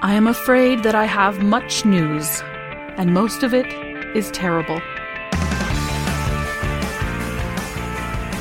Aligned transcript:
I 0.00 0.14
am 0.14 0.28
afraid 0.28 0.84
that 0.84 0.94
I 0.94 1.06
have 1.06 1.42
much 1.42 1.84
news, 1.84 2.40
and 2.96 3.12
most 3.12 3.42
of 3.42 3.52
it 3.52 3.66
is 4.14 4.30
terrible. 4.30 4.80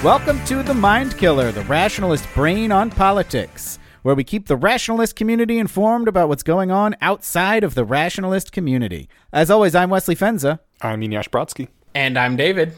Welcome 0.03 0.45
to 0.45 0.61
The 0.61 0.75
Mind 0.75 1.17
Killer, 1.17 1.51
the 1.51 1.63
rationalist 1.63 2.27
brain 2.35 2.71
on 2.71 2.91
politics, 2.91 3.79
where 4.03 4.13
we 4.13 4.23
keep 4.23 4.45
the 4.45 4.55
rationalist 4.55 5.15
community 5.15 5.57
informed 5.57 6.07
about 6.07 6.29
what's 6.29 6.43
going 6.43 6.69
on 6.69 6.95
outside 7.01 7.63
of 7.63 7.73
the 7.73 7.83
rationalist 7.83 8.51
community. 8.51 9.09
As 9.33 9.49
always, 9.49 9.73
I'm 9.73 9.89
Wesley 9.89 10.15
Fenza. 10.15 10.59
I'm 10.83 11.01
Eneasz 11.01 11.27
Brodsky. 11.27 11.69
And 11.95 12.19
I'm 12.19 12.35
David. 12.35 12.73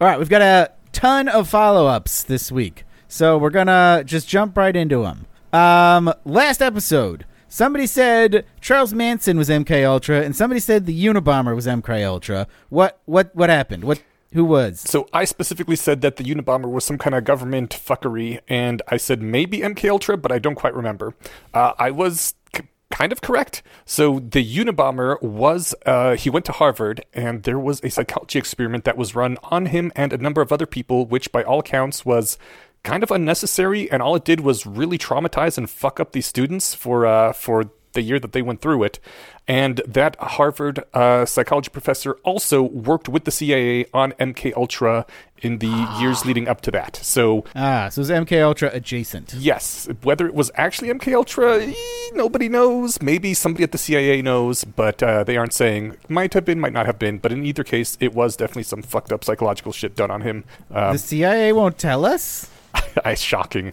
All 0.00 0.08
right, 0.08 0.18
we've 0.18 0.30
got 0.30 0.40
a 0.40 0.72
ton 0.92 1.28
of 1.28 1.50
follow 1.50 1.86
ups 1.86 2.22
this 2.22 2.50
week, 2.50 2.84
so 3.08 3.36
we're 3.36 3.50
gonna 3.50 4.04
just 4.06 4.26
jump 4.26 4.56
right 4.56 4.74
into 4.74 5.02
them. 5.02 5.26
Um, 5.52 6.14
last 6.24 6.62
episode, 6.62 7.26
somebody 7.50 7.86
said 7.86 8.46
Charles 8.62 8.94
Manson 8.94 9.36
was 9.36 9.50
MK 9.50 9.84
Ultra, 9.84 10.22
and 10.22 10.34
somebody 10.34 10.60
said 10.60 10.86
the 10.86 11.04
Unabomber 11.04 11.54
was 11.54 11.66
MK 11.66 12.06
Ultra. 12.06 12.46
What 12.70 13.02
what 13.04 13.36
what 13.36 13.50
happened? 13.50 13.84
What 13.84 14.02
who 14.32 14.44
was? 14.44 14.80
So 14.80 15.08
I 15.12 15.24
specifically 15.24 15.76
said 15.76 16.00
that 16.00 16.16
the 16.16 16.24
Unabomber 16.24 16.70
was 16.70 16.84
some 16.84 16.96
kind 16.96 17.14
of 17.14 17.24
government 17.24 17.70
fuckery, 17.70 18.40
and 18.48 18.80
I 18.88 18.96
said 18.96 19.20
maybe 19.20 19.58
MK 19.58 19.90
Ultra, 19.90 20.16
but 20.16 20.32
I 20.32 20.38
don't 20.38 20.54
quite 20.54 20.74
remember. 20.74 21.14
Uh, 21.52 21.72
I 21.78 21.90
was 21.90 22.34
c- 22.54 22.62
kind 22.90 23.10
of 23.10 23.22
correct. 23.22 23.62
So 23.84 24.20
the 24.20 24.44
Unabomber 24.44 25.20
was 25.20 25.74
uh, 25.84 26.14
he 26.14 26.30
went 26.30 26.44
to 26.46 26.52
Harvard, 26.52 27.04
and 27.12 27.42
there 27.42 27.58
was 27.58 27.80
a 27.82 27.90
psychology 27.90 28.38
experiment 28.38 28.84
that 28.84 28.96
was 28.96 29.16
run 29.16 29.36
on 29.44 29.66
him 29.66 29.90
and 29.96 30.12
a 30.12 30.18
number 30.18 30.40
of 30.40 30.52
other 30.52 30.66
people, 30.66 31.06
which 31.06 31.32
by 31.32 31.42
all 31.42 31.58
accounts 31.58 32.04
was 32.04 32.38
kind 32.82 33.02
of 33.02 33.10
unnecessary, 33.10 33.90
and 33.90 34.02
all 34.02 34.16
it 34.16 34.24
did 34.24 34.40
was 34.40 34.66
really 34.66 34.98
traumatize 34.98 35.58
and 35.58 35.68
fuck 35.68 36.00
up 36.00 36.12
these 36.12 36.26
students 36.26 36.74
for 36.74 37.06
uh, 37.06 37.32
for 37.32 37.70
the 37.92 38.02
year 38.02 38.20
that 38.20 38.30
they 38.32 38.40
went 38.42 38.60
through 38.60 38.84
it. 38.84 39.00
And 39.48 39.78
that 39.84 40.14
Harvard 40.20 40.84
uh, 40.94 41.24
psychology 41.26 41.70
professor 41.70 42.12
also 42.22 42.62
worked 42.62 43.08
with 43.08 43.24
the 43.24 43.32
CIA 43.32 43.86
on 43.92 44.12
MK 44.12 44.54
Ultra 44.56 45.06
in 45.42 45.58
the 45.58 45.88
years 45.98 46.24
leading 46.24 46.46
up 46.46 46.60
to 46.60 46.70
that. 46.70 46.94
So 47.02 47.44
Ah, 47.56 47.88
so 47.88 48.02
it 48.02 48.10
MK 48.10 48.40
Ultra 48.44 48.70
adjacent. 48.72 49.34
yes, 49.34 49.88
whether 50.04 50.26
it 50.28 50.34
was 50.34 50.52
actually 50.54 50.88
MK 50.90 51.12
Ultra, 51.16 51.62
eh, 51.64 51.74
nobody 52.14 52.48
knows. 52.48 53.02
Maybe 53.02 53.34
somebody 53.34 53.64
at 53.64 53.72
the 53.72 53.78
CIA 53.78 54.22
knows, 54.22 54.62
but 54.62 55.02
uh, 55.02 55.24
they 55.24 55.36
aren't 55.36 55.52
saying. 55.54 55.96
Might 56.08 56.32
have 56.34 56.44
been, 56.44 56.60
might 56.60 56.72
not 56.72 56.86
have 56.86 56.98
been. 57.00 57.18
But 57.18 57.32
in 57.32 57.44
either 57.44 57.64
case, 57.64 57.96
it 57.98 58.14
was 58.14 58.36
definitely 58.36 58.62
some 58.64 58.82
fucked 58.82 59.12
up 59.12 59.24
psychological 59.24 59.72
shit 59.72 59.96
done 59.96 60.12
on 60.12 60.20
him. 60.20 60.44
Um, 60.70 60.92
The 60.92 60.98
CIA 60.98 61.52
won't 61.52 61.76
tell 61.76 62.04
us. 62.04 62.48
it's 63.04 63.20
shocking. 63.20 63.72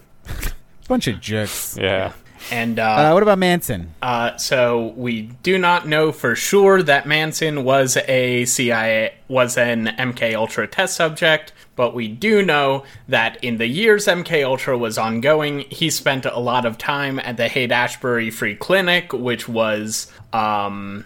Bunch 0.87 1.07
of 1.07 1.19
jerks. 1.19 1.77
Yeah. 1.79 2.13
And 2.51 2.79
Uh, 2.79 2.83
uh, 2.83 3.11
what 3.11 3.23
about 3.23 3.39
Manson? 3.39 3.93
uh, 4.01 4.37
so 4.37 4.93
we 4.95 5.23
do 5.43 5.57
not 5.57 5.87
know 5.87 6.11
for 6.11 6.35
sure 6.35 6.81
that 6.83 7.05
Manson 7.07 7.63
was 7.63 7.97
a 8.07 8.45
CIA 8.45 9.15
was 9.27 9.57
an 9.57 9.87
MK 9.97 10.33
Ultra 10.35 10.67
test 10.67 10.95
subject, 10.95 11.51
but 11.75 11.93
we 11.93 12.07
do 12.07 12.43
know 12.43 12.83
that 13.09 13.43
in 13.43 13.57
the 13.57 13.65
years 13.67 14.05
MK 14.07 14.45
Ultra 14.45 14.77
was 14.77 14.97
ongoing, 14.97 15.61
he 15.69 15.89
spent 15.89 16.25
a 16.25 16.39
lot 16.39 16.63
of 16.65 16.77
time 16.77 17.19
at 17.19 17.35
the 17.37 17.47
Haight 17.49 17.71
Ashbury 17.71 18.29
Free 18.29 18.55
Clinic, 18.55 19.11
which 19.11 19.49
was 19.49 20.09
um, 20.31 21.03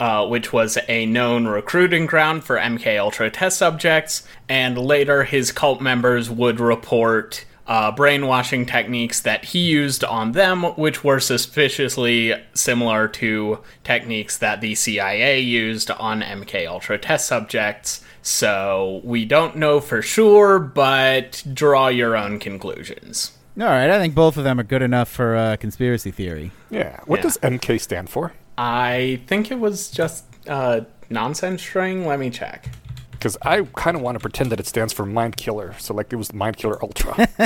uh, 0.00 0.26
which 0.26 0.52
was 0.52 0.78
a 0.88 1.06
known 1.06 1.46
recruiting 1.46 2.06
ground 2.06 2.44
for 2.44 2.56
MK 2.56 2.98
Ultra 2.98 3.30
test 3.30 3.58
subjects, 3.58 4.26
and 4.48 4.78
later 4.78 5.24
his 5.24 5.52
cult 5.52 5.80
members 5.80 6.30
would 6.30 6.60
report 6.60 7.44
uh, 7.66 7.92
brainwashing 7.92 8.64
techniques 8.64 9.20
that 9.20 9.44
he 9.46 9.58
used 9.58 10.02
on 10.02 10.32
them, 10.32 10.62
which 10.76 11.04
were 11.04 11.20
suspiciously 11.20 12.32
similar 12.54 13.06
to 13.08 13.58
techniques 13.84 14.38
that 14.38 14.60
the 14.62 14.74
CIA 14.74 15.38
used 15.40 15.90
on 15.90 16.22
MK 16.22 16.66
Ultra 16.66 16.96
test 16.98 17.26
subjects. 17.26 18.02
So 18.22 19.00
we 19.04 19.24
don't 19.26 19.56
know 19.56 19.80
for 19.80 20.00
sure, 20.00 20.58
but 20.58 21.42
draw 21.52 21.88
your 21.88 22.16
own 22.16 22.38
conclusions. 22.38 23.32
All 23.60 23.66
right, 23.66 23.90
I 23.90 23.98
think 23.98 24.14
both 24.14 24.36
of 24.36 24.44
them 24.44 24.60
are 24.60 24.64
good 24.64 24.82
enough 24.82 25.08
for 25.08 25.34
uh, 25.36 25.56
conspiracy 25.56 26.10
theory. 26.10 26.52
Yeah. 26.70 27.00
What 27.06 27.18
Yeah. 27.18 27.22
does 27.24 27.38
MK 27.38 27.78
stand 27.80 28.08
for? 28.08 28.32
I 28.60 29.20
think 29.28 29.50
it 29.52 29.58
was 29.60 29.88
just 29.90 30.24
uh, 30.48 30.80
nonsense 31.08 31.62
string. 31.62 32.04
Let 32.06 32.18
me 32.18 32.28
check. 32.28 32.68
Because 33.12 33.36
I 33.42 33.62
kind 33.76 33.96
of 33.96 34.02
want 34.02 34.16
to 34.16 34.20
pretend 34.20 34.50
that 34.52 34.60
it 34.60 34.66
stands 34.66 34.92
for 34.92 35.06
Mind 35.06 35.36
Killer. 35.36 35.74
So, 35.78 35.94
like, 35.94 36.12
it 36.12 36.16
was 36.16 36.32
Mind 36.34 36.56
Killer 36.56 36.76
Ultra. 36.82 37.28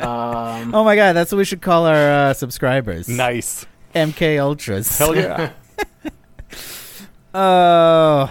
Oh 0.00 0.82
my 0.84 0.96
god, 0.96 1.14
that's 1.14 1.32
what 1.32 1.38
we 1.38 1.44
should 1.44 1.62
call 1.62 1.86
our 1.86 2.10
uh, 2.10 2.34
subscribers. 2.34 3.08
nice. 3.08 3.64
MK 3.94 4.38
Ultras. 4.38 4.98
Hell 4.98 5.16
yeah. 5.16 5.52
Oh, 7.34 8.30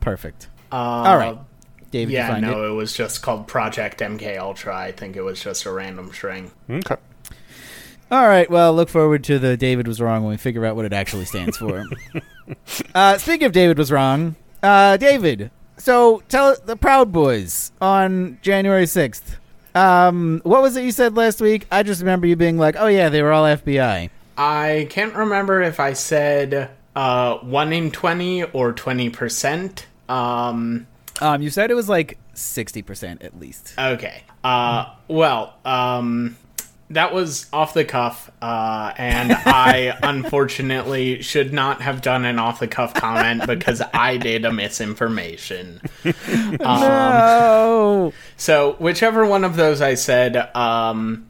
perfect. 0.00 0.48
Uh, 0.70 0.76
All 0.76 1.16
right, 1.16 1.38
David, 1.90 2.12
you 2.12 2.18
Yeah, 2.18 2.28
find 2.28 2.42
no, 2.46 2.64
it. 2.64 2.68
it 2.68 2.72
was 2.72 2.92
just 2.92 3.22
called 3.22 3.48
Project 3.48 3.98
MK 4.00 4.38
Ultra. 4.38 4.76
I 4.76 4.92
think 4.92 5.16
it 5.16 5.22
was 5.22 5.42
just 5.42 5.64
a 5.64 5.72
random 5.72 6.12
string. 6.12 6.50
okay. 6.70 6.96
All 8.10 8.28
right, 8.28 8.48
well, 8.50 8.72
look 8.74 8.88
forward 8.88 9.24
to 9.24 9.38
the 9.38 9.56
David 9.56 9.88
was 9.88 10.00
wrong 10.00 10.22
when 10.22 10.30
we 10.30 10.36
figure 10.36 10.64
out 10.64 10.76
what 10.76 10.84
it 10.84 10.92
actually 10.92 11.24
stands 11.24 11.56
for. 11.56 11.84
uh, 12.94 13.18
speaking 13.18 13.46
of 13.46 13.52
David 13.52 13.78
was 13.78 13.90
wrong, 13.90 14.36
uh, 14.62 14.96
David. 14.96 15.50
So 15.78 16.22
tell 16.28 16.54
the 16.64 16.76
Proud 16.76 17.12
Boys 17.12 17.72
on 17.80 18.38
January 18.42 18.86
sixth. 18.86 19.36
Um, 19.74 20.40
what 20.44 20.62
was 20.62 20.76
it 20.76 20.84
you 20.84 20.92
said 20.92 21.16
last 21.16 21.40
week? 21.40 21.66
I 21.72 21.82
just 21.82 22.00
remember 22.00 22.26
you 22.28 22.36
being 22.36 22.58
like, 22.58 22.76
"Oh 22.78 22.86
yeah, 22.86 23.08
they 23.08 23.22
were 23.22 23.32
all 23.32 23.44
FBI." 23.44 24.10
I 24.38 24.86
can't 24.90 25.14
remember 25.14 25.62
if 25.62 25.80
I 25.80 25.92
said 25.94 26.70
uh, 26.96 27.38
1 27.38 27.72
in 27.72 27.90
20 27.92 28.42
or 28.44 28.72
20%. 28.72 29.84
Um, 30.08 30.86
Um, 31.20 31.40
you 31.42 31.50
said 31.50 31.70
it 31.70 31.74
was 31.74 31.88
like 31.88 32.18
sixty 32.34 32.82
percent 32.82 33.22
at 33.22 33.38
least. 33.38 33.74
okay. 33.78 34.22
Uh, 34.44 34.86
well, 35.08 35.54
um, 35.64 36.36
that 36.90 37.14
was 37.14 37.46
off 37.52 37.74
the 37.74 37.84
cuff, 37.84 38.30
uh, 38.42 38.92
and 38.96 39.32
I 39.32 39.96
unfortunately 40.02 41.22
should 41.22 41.52
not 41.52 41.80
have 41.82 42.02
done 42.02 42.24
an 42.24 42.38
off 42.38 42.60
the 42.60 42.68
cuff 42.68 42.94
comment 42.94 43.46
because 43.46 43.82
I 43.92 44.16
did 44.16 44.44
a 44.44 44.52
misinformation. 44.52 45.80
no. 46.60 48.12
So, 48.36 48.72
whichever 48.78 49.24
one 49.24 49.44
of 49.44 49.56
those 49.56 49.80
I 49.80 49.94
said, 49.94 50.36
um, 50.54 51.26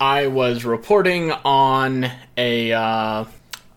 I 0.00 0.28
was 0.28 0.64
reporting 0.64 1.32
on 1.32 2.10
a 2.36 2.72
uh, 2.72 3.24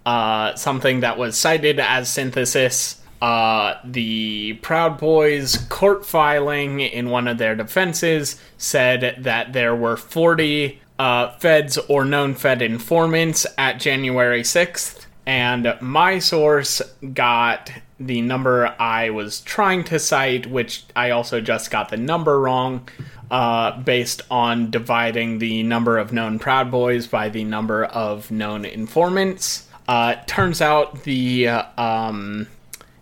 uh, 0.06 0.56
something 0.56 1.02
that 1.02 1.18
was 1.18 1.38
cited 1.38 1.80
as 1.80 2.10
synthesis. 2.10 3.02
Uh, 3.20 3.76
the 3.84 4.54
Proud 4.62 5.00
Boys 5.00 5.58
court 5.70 6.06
filing 6.06 6.80
in 6.80 7.10
one 7.10 7.28
of 7.28 7.40
their 7.40 7.56
defenses 7.56 8.40
said 8.60 9.24
that 9.24 9.54
there 9.54 9.76
were 9.76 9.98
40 9.98 10.80
uh, 11.00 11.32
feds 11.38 11.78
or 11.78 12.06
known 12.06 12.34
Fed 12.34 12.62
informants 12.62 13.46
at 13.58 13.80
January 13.80 14.42
6th, 14.42 15.06
and 15.26 15.78
my 15.82 16.20
source 16.20 16.82
got 17.14 17.72
the 18.00 18.22
number 18.22 18.76
I 18.80 19.10
was 19.10 19.42
trying 19.42 19.84
to 19.86 20.00
cite, 20.00 20.48
which 20.48 20.86
I 20.96 21.10
also 21.12 21.42
just 21.42 21.72
got 21.72 21.90
the 21.90 21.98
number 21.98 22.40
wrong, 22.40 22.88
uh, 23.30 23.80
based 23.82 24.22
on 24.32 24.72
dividing 24.72 25.40
the 25.40 25.64
number 25.64 25.98
of 25.98 26.14
known 26.14 26.40
Proud 26.40 26.72
Boys 26.72 27.08
by 27.08 27.30
the 27.30 27.44
number 27.44 27.86
of 27.86 28.32
known 28.32 28.66
informants. 28.66 29.68
Uh, 29.88 30.16
turns 30.28 30.62
out 30.62 31.04
the 31.04 31.48
uh, 31.48 31.64
um, 31.82 32.48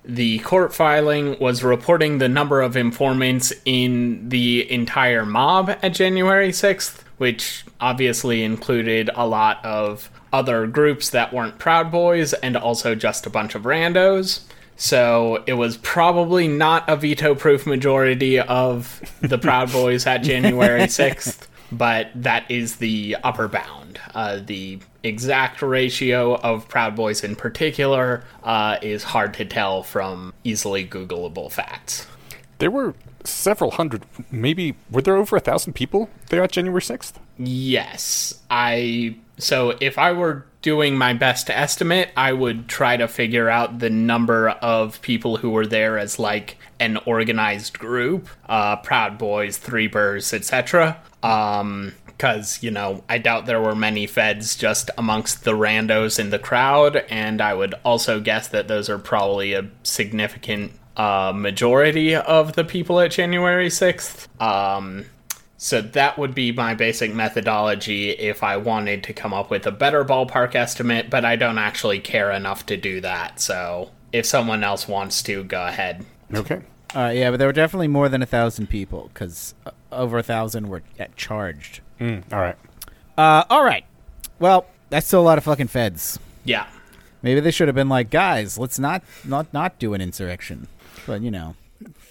the 0.04 0.40
court 0.40 0.74
filing 0.74 1.38
was 1.40 1.64
reporting 1.64 2.20
the 2.20 2.30
number 2.30 2.62
of 2.62 2.78
informants 2.78 3.52
in 3.66 4.30
the 4.30 4.72
entire 4.72 5.26
mob 5.26 5.70
at 5.82 5.94
January 5.94 6.50
6th, 6.50 7.02
which 7.18 7.66
obviously 7.80 8.44
included 8.44 9.10
a 9.16 9.28
lot 9.28 9.64
of 9.64 10.10
other 10.34 10.68
groups 10.68 11.12
that 11.12 11.34
weren't 11.34 11.58
Proud 11.60 11.92
Boys 11.92 12.34
and 12.34 12.58
also 12.58 12.96
just 12.96 13.26
a 13.26 13.30
bunch 13.30 13.56
of 13.56 13.64
randos. 13.64 14.42
So 14.78 15.44
it 15.48 15.54
was 15.54 15.78
probably 15.78 16.48
not 16.48 16.90
a 16.90 16.98
veto 16.98 17.34
proof 17.36 17.66
majority 17.66 18.40
of 18.40 19.02
the 19.22 19.38
Proud 19.38 19.72
Boys 19.72 20.06
at 20.06 20.18
January 20.24 20.82
6th, 20.82 21.48
but 21.72 22.10
that 22.16 22.50
is 22.52 22.78
the 22.78 23.16
upper 23.24 23.48
bound. 23.48 24.00
Uh, 24.14 24.40
the 24.44 24.80
exact 25.04 25.62
ratio 25.62 26.36
of 26.36 26.68
Proud 26.68 26.96
Boys 26.96 27.24
in 27.24 27.36
particular 27.36 28.24
uh, 28.44 28.78
is 28.82 29.04
hard 29.04 29.34
to 29.36 29.46
tell 29.46 29.84
from 29.84 30.34
easily 30.44 30.86
Googleable 30.86 31.52
facts. 31.52 32.08
There 32.58 32.72
were 32.72 32.94
several 33.26 33.72
hundred, 33.72 34.06
maybe, 34.32 34.76
were 34.90 35.02
there 35.02 35.16
over 35.16 35.36
a 35.36 35.40
thousand 35.40 35.74
people 35.74 36.10
there 36.30 36.44
at 36.44 36.52
January 36.52 36.82
6th? 36.82 37.14
Yes, 37.38 38.42
I. 38.50 39.18
So 39.38 39.76
if 39.82 39.98
I 39.98 40.14
were 40.14 40.46
doing 40.62 40.98
my 40.98 41.14
best 41.14 41.50
estimate, 41.50 42.10
I 42.18 42.34
would 42.34 42.68
try 42.68 42.98
to 42.98 43.08
figure 43.08 43.50
out 43.50 43.80
the 43.80 43.90
number 43.90 44.50
of 44.50 45.02
people 45.02 45.38
who 45.38 45.52
were 45.52 45.66
there 45.68 46.00
as 46.00 46.18
like 46.18 46.58
an 46.80 46.98
organized 47.06 47.78
group, 47.78 48.30
uh, 48.48 48.78
Proud 48.78 49.18
Boys, 49.18 49.58
Three 49.58 49.88
Birds, 49.88 50.34
etc. 50.34 51.00
Um, 51.22 51.94
because 52.06 52.64
you 52.64 52.72
know 52.72 53.04
I 53.10 53.18
doubt 53.18 53.46
there 53.46 53.62
were 53.62 53.76
many 53.76 54.08
feds 54.08 54.56
just 54.56 54.90
amongst 54.98 55.44
the 55.44 55.52
randos 55.52 56.18
in 56.20 56.30
the 56.30 56.40
crowd, 56.40 56.98
and 57.10 57.42
I 57.42 57.54
would 57.54 57.76
also 57.84 58.20
guess 58.20 58.48
that 58.48 58.68
those 58.68 58.90
are 58.90 58.98
probably 58.98 59.54
a 59.54 59.70
significant 59.84 60.72
uh, 60.98 61.34
majority 61.36 62.16
of 62.16 62.54
the 62.54 62.64
people 62.64 63.00
at 63.00 63.12
January 63.12 63.70
sixth. 63.70 64.28
Um, 64.42 65.06
so 65.58 65.82
that 65.82 66.18
would 66.18 66.36
be 66.36 66.52
my 66.52 66.76
basic 66.76 67.14
methodology 67.14 68.12
if 68.12 68.44
I 68.44 68.58
wanted 68.58 69.04
to 69.06 69.14
come 69.14 69.34
up 69.34 69.50
with 69.50 69.66
a 69.66 69.72
better 69.72 70.04
ballpark 70.04 70.54
estimate, 70.54 71.10
but 71.10 71.26
I 71.26 71.36
don't 71.38 71.58
actually 71.58 72.00
care 72.00 72.32
enough 72.32 72.66
to 72.68 72.78
do 72.78 73.02
that. 73.02 73.40
So 73.40 73.92
if 74.12 74.26
someone 74.26 74.64
else 74.64 74.88
wants 74.88 75.24
to, 75.24 75.44
go 75.44 75.66
ahead. 75.66 76.06
Okay. 76.34 76.62
Uh, 76.94 77.12
yeah, 77.14 77.32
but 77.32 77.38
there 77.38 77.48
were 77.48 77.54
definitely 77.54 77.88
more 77.88 78.10
than 78.10 78.22
a 78.22 78.26
thousand 78.26 78.68
people 78.68 79.10
because 79.14 79.54
uh, 79.66 79.72
over 79.92 80.18
a 80.18 80.24
thousand 80.24 80.70
were 80.70 80.84
at 81.00 81.16
charged. 81.16 81.82
Mm, 82.00 82.24
all 82.32 82.40
right. 82.40 82.58
Uh, 83.18 83.44
all 83.50 83.64
right. 83.64 83.86
Well, 84.40 84.66
that's 84.90 85.08
still 85.08 85.22
a 85.22 85.24
lot 85.24 85.38
of 85.38 85.44
fucking 85.44 85.68
feds. 85.68 86.20
Yeah. 86.44 86.68
Maybe 87.22 87.40
they 87.40 87.52
should 87.52 87.68
have 87.68 87.76
been 87.76 87.90
like, 87.90 88.10
guys, 88.10 88.58
let's 88.58 88.78
not 88.78 89.04
not 89.24 89.52
not 89.54 89.80
do 89.80 89.94
an 89.94 90.02
insurrection. 90.02 90.68
But 91.06 91.22
you 91.22 91.32
know, 91.32 91.56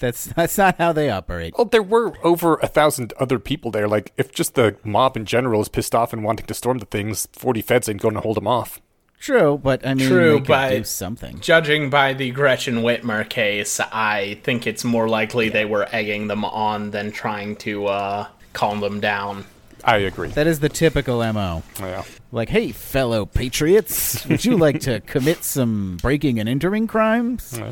that's 0.00 0.24
that's 0.36 0.58
not 0.58 0.78
how 0.78 0.92
they 0.92 1.10
operate. 1.10 1.54
Well, 1.56 1.66
there 1.66 1.82
were 1.82 2.12
over 2.22 2.56
a 2.56 2.66
thousand 2.66 3.12
other 3.18 3.38
people 3.38 3.70
there. 3.70 3.88
Like, 3.88 4.12
if 4.16 4.32
just 4.32 4.54
the 4.54 4.76
mob 4.84 5.16
in 5.16 5.24
general 5.24 5.60
is 5.60 5.68
pissed 5.68 5.94
off 5.94 6.12
and 6.12 6.24
wanting 6.24 6.46
to 6.46 6.54
storm 6.54 6.78
the 6.78 6.86
things, 6.86 7.28
40 7.32 7.62
feds 7.62 7.88
ain't 7.88 8.00
going 8.00 8.14
to 8.14 8.20
hold 8.20 8.36
them 8.36 8.46
off. 8.46 8.80
True, 9.20 9.58
but 9.62 9.86
I 9.86 9.94
mean, 9.94 10.06
True, 10.06 10.32
they 10.32 10.38
could 10.40 10.48
but- 10.48 10.68
do 10.70 10.84
something. 10.84 11.40
Judging 11.40 11.88
by 11.88 12.12
the 12.12 12.30
Gretchen 12.30 12.82
Whitmer 12.82 13.26
case, 13.26 13.80
I 13.80 14.38
think 14.42 14.66
it's 14.66 14.84
more 14.84 15.08
likely 15.08 15.48
they 15.48 15.64
were 15.64 15.88
egging 15.92 16.26
them 16.26 16.44
on 16.44 16.90
than 16.90 17.10
trying 17.10 17.56
to 17.56 17.86
uh, 17.86 18.26
calm 18.52 18.80
them 18.80 19.00
down. 19.00 19.46
I 19.82 19.98
agree. 19.98 20.28
That 20.28 20.46
is 20.46 20.60
the 20.60 20.68
typical 20.68 21.20
mo. 21.32 21.62
Yeah. 21.80 22.04
Like, 22.32 22.50
hey, 22.50 22.72
fellow 22.72 23.24
patriots, 23.24 24.26
would 24.26 24.44
you 24.44 24.56
like 24.58 24.80
to 24.80 25.00
commit 25.00 25.42
some 25.44 25.98
breaking 26.02 26.38
and 26.38 26.48
entering 26.48 26.86
crimes? 26.86 27.58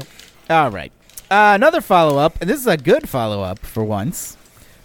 Well, 0.49 0.65
All 0.65 0.71
right. 0.71 0.93
Uh, 1.33 1.55
another 1.55 1.81
follow 1.81 2.19
up, 2.19 2.37
and 2.43 2.51
this 2.51 2.61
is 2.61 2.67
a 2.67 2.77
good 2.77 3.09
follow 3.09 3.41
up 3.41 3.59
for 3.61 3.83
once. 3.83 4.37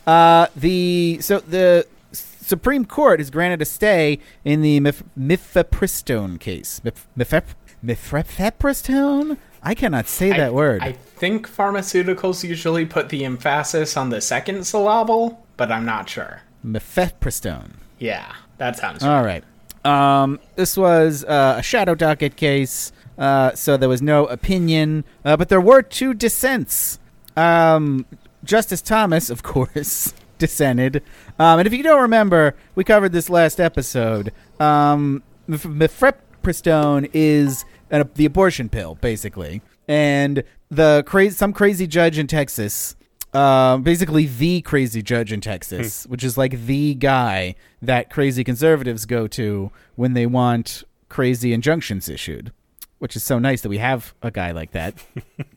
Uh, 0.06 0.48
the 0.56 1.18
so 1.20 1.40
the 1.42 1.86
Supreme 2.14 2.86
Court 2.86 3.20
has 3.20 3.30
granted 3.30 3.62
a 3.62 3.66
stay 3.66 4.20
in 4.46 4.62
the 4.62 4.80
mif- 4.80 5.04
mifepristone 5.20 6.40
case. 6.40 6.80
Mif- 6.86 7.04
mifep- 7.18 7.56
mifepristone? 7.84 9.38
I 9.62 9.76
cannot 9.76 10.08
say 10.08 10.30
that 10.30 10.40
I, 10.40 10.50
word. 10.50 10.82
I 10.82 10.94
think 10.94 11.50
pharmaceuticals 11.50 12.48
usually 12.48 12.86
put 12.86 13.10
the 13.10 13.26
emphasis 13.26 13.98
on 13.98 14.10
the 14.10 14.22
second 14.22 14.66
syllable, 14.66 15.46
but 15.58 15.70
I'm 15.70 15.84
not 15.84 16.08
sure. 16.08 16.44
mifepristone. 16.66 17.72
Yeah, 18.00 18.34
that 18.58 18.78
sounds 18.78 19.04
right. 19.04 19.18
All 19.18 19.26
right. 19.26 19.44
Um, 19.84 20.40
this 20.56 20.78
was 20.78 21.26
uh, 21.26 21.56
a 21.58 21.62
shadow 21.62 21.94
docket 21.94 22.38
case, 22.38 22.94
uh, 23.18 23.54
so 23.54 23.78
there 23.78 23.90
was 23.90 24.02
no 24.02 24.26
opinion, 24.26 25.04
uh, 25.26 25.38
but 25.38 25.50
there 25.50 25.62
were 25.62 25.82
two 25.82 26.14
dissents. 26.14 27.00
Um, 27.36 28.06
Justice 28.44 28.82
Thomas, 28.82 29.30
of 29.30 29.44
course, 29.44 30.14
dissented. 30.38 31.04
Um, 31.40 31.60
and 31.60 31.68
if 31.68 31.74
you 31.74 31.84
don't 31.84 32.02
remember, 32.02 32.56
we 32.76 32.84
covered 32.84 33.12
this 33.12 33.30
last 33.30 33.60
episode. 33.60 34.32
Um, 34.60 35.24
mifepristone 35.50 37.10
is 37.14 37.66
an, 37.90 38.10
the 38.16 38.26
abortion 38.26 38.70
pill, 38.70 38.96
basically, 38.96 39.62
and 39.88 40.44
the 40.70 41.04
crazy 41.06 41.36
some 41.36 41.54
crazy 41.54 41.88
judge 41.88 42.18
in 42.18 42.28
Texas 42.28 42.96
uh, 43.34 43.78
basically 43.78 44.26
the 44.26 44.62
crazy 44.62 45.02
judge 45.02 45.32
in 45.32 45.42
Texas, 45.42 46.06
which 46.08 46.24
is 46.24 46.38
like 46.38 46.66
the 46.66 46.96
guy 46.96 47.56
that 47.82 48.10
crazy 48.10 48.44
conservatives 48.44 49.06
go 49.06 49.28
to 49.28 49.72
when 49.96 50.14
they 50.14 50.26
want 50.26 50.84
crazy 51.10 51.54
injunctions 51.54 52.10
issued. 52.10 52.52
Which 53.00 53.16
is 53.16 53.24
so 53.24 53.38
nice 53.38 53.62
that 53.62 53.70
we 53.70 53.78
have 53.78 54.14
a 54.24 54.32
guy 54.32 54.52
like 54.52 54.72
that. 54.72 54.96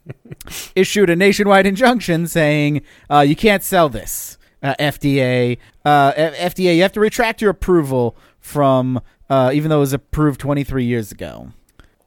issued 0.75 1.11
a 1.11 1.17
nationwide 1.17 1.67
injunction 1.67 2.27
saying 2.27 2.83
uh, 3.11 3.21
you 3.21 3.37
can't 3.37 3.63
sell 3.63 3.89
this. 3.89 4.37
Uh, 4.63 4.75
FDA, 4.79 5.57
uh, 5.87 6.13
F- 6.15 6.55
FDA, 6.55 6.77
you 6.77 6.83
have 6.83 6.93
to 6.93 7.01
retract 7.01 7.41
your 7.41 7.51
approval 7.51 8.15
from, 8.41 9.01
uh, 9.31 9.51
even 9.55 9.71
though 9.71 9.79
it 9.79 9.81
was 9.81 9.95
approved 9.95 10.39
23 10.39 10.85
years 10.85 11.11
ago. 11.11 11.53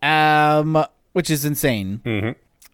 Um, 0.04 0.86
which 1.14 1.32
is 1.32 1.46
insane. 1.46 2.02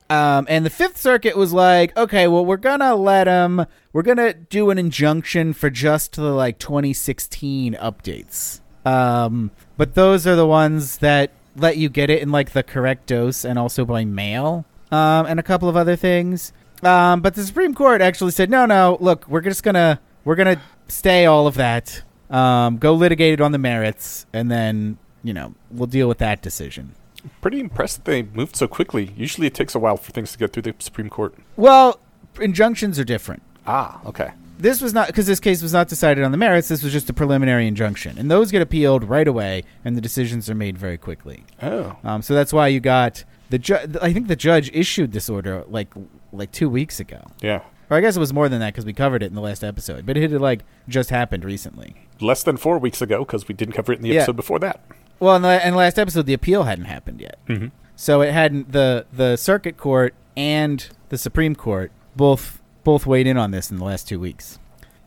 Um, 0.09 0.47
and 0.49 0.65
the 0.65 0.69
Fifth 0.69 0.97
Circuit 0.97 1.37
was 1.37 1.53
like, 1.53 1.95
okay, 1.95 2.27
well, 2.27 2.43
we're 2.43 2.57
gonna 2.57 2.95
let 2.95 3.27
him. 3.27 3.65
We're 3.93 4.01
gonna 4.01 4.33
do 4.33 4.69
an 4.71 4.77
injunction 4.79 5.53
for 5.53 5.69
just 5.69 6.15
the 6.15 6.31
like 6.31 6.57
2016 6.57 7.75
updates. 7.75 8.59
Um, 8.85 9.51
but 9.77 9.93
those 9.93 10.25
are 10.25 10.35
the 10.35 10.47
ones 10.47 10.97
that 10.97 11.31
let 11.59 11.77
you 11.77 11.89
get 11.89 12.09
it 12.09 12.21
in 12.21 12.31
like 12.31 12.51
the 12.51 12.63
correct 12.63 13.07
dose 13.07 13.45
and 13.45 13.59
also 13.59 13.85
by 13.85 14.05
mail. 14.05 14.65
Um, 14.91 15.27
and 15.27 15.39
a 15.39 15.43
couple 15.43 15.69
of 15.69 15.75
other 15.75 15.95
things. 15.95 16.51
Um, 16.81 17.21
but 17.21 17.35
the 17.35 17.43
Supreme 17.43 17.73
Court 17.73 18.01
actually 18.01 18.31
said, 18.31 18.49
no, 18.49 18.65
no, 18.65 18.97
look, 18.99 19.27
we're 19.27 19.41
just 19.41 19.63
gonna 19.63 19.99
we're 20.25 20.35
gonna 20.35 20.61
stay 20.87 21.25
all 21.25 21.47
of 21.47 21.55
that. 21.55 22.01
Um, 22.29 22.77
go 22.77 22.93
litigate 22.93 23.33
it 23.33 23.41
on 23.41 23.51
the 23.51 23.57
merits, 23.57 24.25
and 24.33 24.49
then 24.49 24.97
you 25.23 25.33
know 25.33 25.55
we'll 25.71 25.87
deal 25.87 26.07
with 26.07 26.19
that 26.19 26.41
decision. 26.41 26.95
Pretty 27.41 27.59
impressed 27.59 27.97
that 27.97 28.05
they 28.05 28.23
moved 28.23 28.55
so 28.55 28.67
quickly. 28.67 29.13
Usually 29.17 29.47
it 29.47 29.53
takes 29.53 29.75
a 29.75 29.79
while 29.79 29.97
for 29.97 30.11
things 30.11 30.31
to 30.31 30.37
get 30.37 30.53
through 30.53 30.63
the 30.63 30.75
Supreme 30.79 31.09
Court. 31.09 31.35
Well, 31.57 31.99
injunctions 32.39 32.97
are 32.97 33.03
different. 33.03 33.43
Ah, 33.67 33.99
okay. 34.05 34.31
This 34.59 34.81
was 34.81 34.93
not 34.93 35.07
because 35.07 35.25
this 35.25 35.39
case 35.39 35.61
was 35.63 35.73
not 35.73 35.87
decided 35.87 36.23
on 36.23 36.31
the 36.31 36.37
merits. 36.37 36.67
This 36.67 36.83
was 36.83 36.91
just 36.93 37.09
a 37.09 37.13
preliminary 37.13 37.65
injunction, 37.67 38.17
and 38.17 38.29
those 38.29 38.51
get 38.51 38.61
appealed 38.61 39.03
right 39.05 39.27
away, 39.27 39.63
and 39.83 39.95
the 39.97 40.01
decisions 40.01 40.49
are 40.49 40.55
made 40.55 40.77
very 40.77 40.97
quickly. 40.97 41.45
Oh. 41.63 41.95
Um, 42.03 42.21
so 42.21 42.33
that's 42.35 42.53
why 42.53 42.67
you 42.67 42.79
got 42.79 43.23
the 43.49 43.57
judge. 43.57 43.95
I 44.01 44.13
think 44.13 44.27
the 44.27 44.35
judge 44.35 44.69
issued 44.73 45.11
this 45.13 45.29
order 45.29 45.63
like 45.67 45.87
like 46.31 46.51
two 46.51 46.69
weeks 46.69 46.99
ago, 46.99 47.25
Yeah. 47.41 47.61
or 47.89 47.97
I 47.97 48.01
guess 48.01 48.15
it 48.15 48.19
was 48.19 48.33
more 48.33 48.49
than 48.49 48.59
that 48.59 48.73
because 48.73 48.85
we 48.85 48.93
covered 48.93 49.23
it 49.23 49.27
in 49.27 49.33
the 49.35 49.41
last 49.41 49.63
episode. 49.63 50.05
But 50.05 50.17
it 50.17 50.29
had 50.31 50.39
like 50.41 50.61
just 50.87 51.09
happened 51.09 51.43
recently. 51.45 51.95
Less 52.21 52.43
than 52.43 52.57
four 52.57 52.77
weeks 52.77 53.01
ago 53.01 53.19
because 53.19 53.47
we 53.47 53.55
didn't 53.55 53.73
cover 53.73 53.93
it 53.93 53.97
in 53.97 54.03
the 54.03 54.09
Yeah. 54.09 54.15
episode 54.21 54.35
before 54.35 54.59
that. 54.59 54.81
Well, 55.19 55.35
in 55.37 55.41
the, 55.41 55.65
in 55.65 55.71
the 55.71 55.77
last 55.77 55.97
episode, 55.97 56.25
the 56.27 56.33
appeal 56.33 56.63
hadn't 56.63 56.85
happened 56.85 57.19
yet, 57.21 57.39
Mm-hmm. 57.47 57.67
so 57.95 58.21
it 58.21 58.31
hadn't 58.33 58.71
the 58.73 59.05
the 59.11 59.35
circuit 59.37 59.77
court 59.77 60.13
and 60.37 60.87
the 61.09 61.17
Supreme 61.17 61.55
Court 61.55 61.91
both 62.15 62.58
both 62.83 63.05
weighed 63.05 63.27
in 63.27 63.37
on 63.37 63.51
this 63.51 63.69
in 63.71 63.77
the 63.77 63.83
last 63.85 64.07
two 64.07 64.19
weeks, 64.19 64.59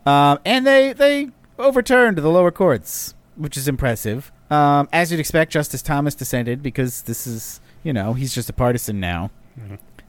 um, 0.07 0.39
and 0.45 0.67
they 0.67 0.93
they 0.93 1.29
overturned 1.59 2.19
the 2.19 2.29
lower 2.29 2.51
courts, 2.51 3.15
which 3.37 3.57
is 3.57 3.69
impressive. 3.69 4.31
Um, 4.51 4.89
as 4.93 5.11
you'd 5.11 5.21
expect, 5.21 5.53
Justice 5.53 5.83
Thomas 5.83 6.15
dissented 6.15 6.63
because 6.63 7.03
this 7.03 7.27
is 7.27 7.61
you 7.83 7.93
know 7.93 8.13
he's 8.13 8.35
just 8.35 8.51
a 8.51 8.53
partisan 8.53 9.01
now, 9.01 9.31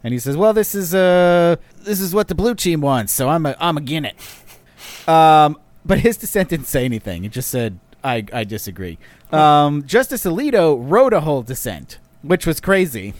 and 0.03 0.13
he 0.13 0.19
says, 0.19 0.35
"Well, 0.35 0.53
this 0.53 0.75
is 0.75 0.93
uh 0.93 1.55
this 1.81 1.99
is 1.99 2.13
what 2.13 2.27
the 2.27 2.35
blue 2.35 2.55
team 2.55 2.81
wants, 2.81 3.13
so 3.13 3.29
I'm 3.29 3.45
a, 3.45 3.55
I'm 3.59 3.77
again 3.77 4.05
it." 4.05 4.15
Um, 5.07 5.57
but 5.85 5.99
his 5.99 6.17
dissent 6.17 6.49
didn't 6.49 6.67
say 6.67 6.85
anything. 6.85 7.23
It 7.25 7.31
just 7.31 7.49
said, 7.49 7.79
"I 8.03 8.25
I 8.33 8.43
disagree." 8.43 8.97
Um, 9.31 9.85
Justice 9.87 10.25
Alito 10.25 10.77
wrote 10.79 11.13
a 11.13 11.21
whole 11.21 11.41
dissent, 11.41 11.97
which 12.21 12.45
was 12.45 12.59
crazy, 12.59 13.13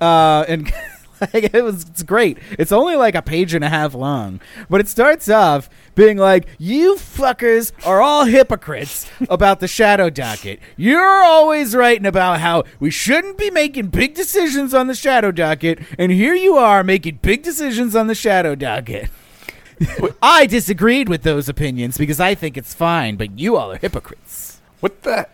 uh, 0.00 0.44
and 0.48 0.72
like, 1.20 1.54
it 1.54 1.62
was 1.62 1.84
it's 1.84 2.02
great. 2.02 2.38
It's 2.58 2.72
only 2.72 2.96
like 2.96 3.14
a 3.14 3.22
page 3.22 3.54
and 3.54 3.64
a 3.64 3.68
half 3.68 3.94
long, 3.94 4.40
but 4.68 4.80
it 4.80 4.88
starts 4.88 5.28
off 5.28 5.68
being 5.94 6.16
like, 6.16 6.46
"You 6.58 6.96
fuckers 6.96 7.72
are 7.86 8.00
all 8.00 8.24
hypocrites 8.24 9.08
about 9.28 9.60
the 9.60 9.68
shadow 9.68 10.10
docket. 10.10 10.60
You're 10.76 11.22
always 11.22 11.74
writing 11.74 12.06
about 12.06 12.40
how 12.40 12.64
we 12.80 12.90
shouldn't 12.90 13.38
be 13.38 13.50
making 13.50 13.88
big 13.88 14.14
decisions 14.14 14.74
on 14.74 14.86
the 14.86 14.94
shadow 14.94 15.30
docket, 15.30 15.78
and 15.98 16.10
here 16.10 16.34
you 16.34 16.56
are 16.56 16.82
making 16.82 17.20
big 17.22 17.42
decisions 17.42 17.94
on 17.94 18.06
the 18.06 18.14
shadow 18.14 18.54
docket." 18.54 19.10
I 20.22 20.46
disagreed 20.46 21.08
with 21.08 21.22
those 21.22 21.48
opinions 21.48 21.98
because 21.98 22.20
I 22.20 22.34
think 22.34 22.56
it's 22.56 22.74
fine, 22.74 23.16
but 23.16 23.38
you 23.38 23.56
all 23.56 23.72
are 23.72 23.78
hypocrites. 23.78 24.60
What 24.80 25.02
the? 25.02 25.26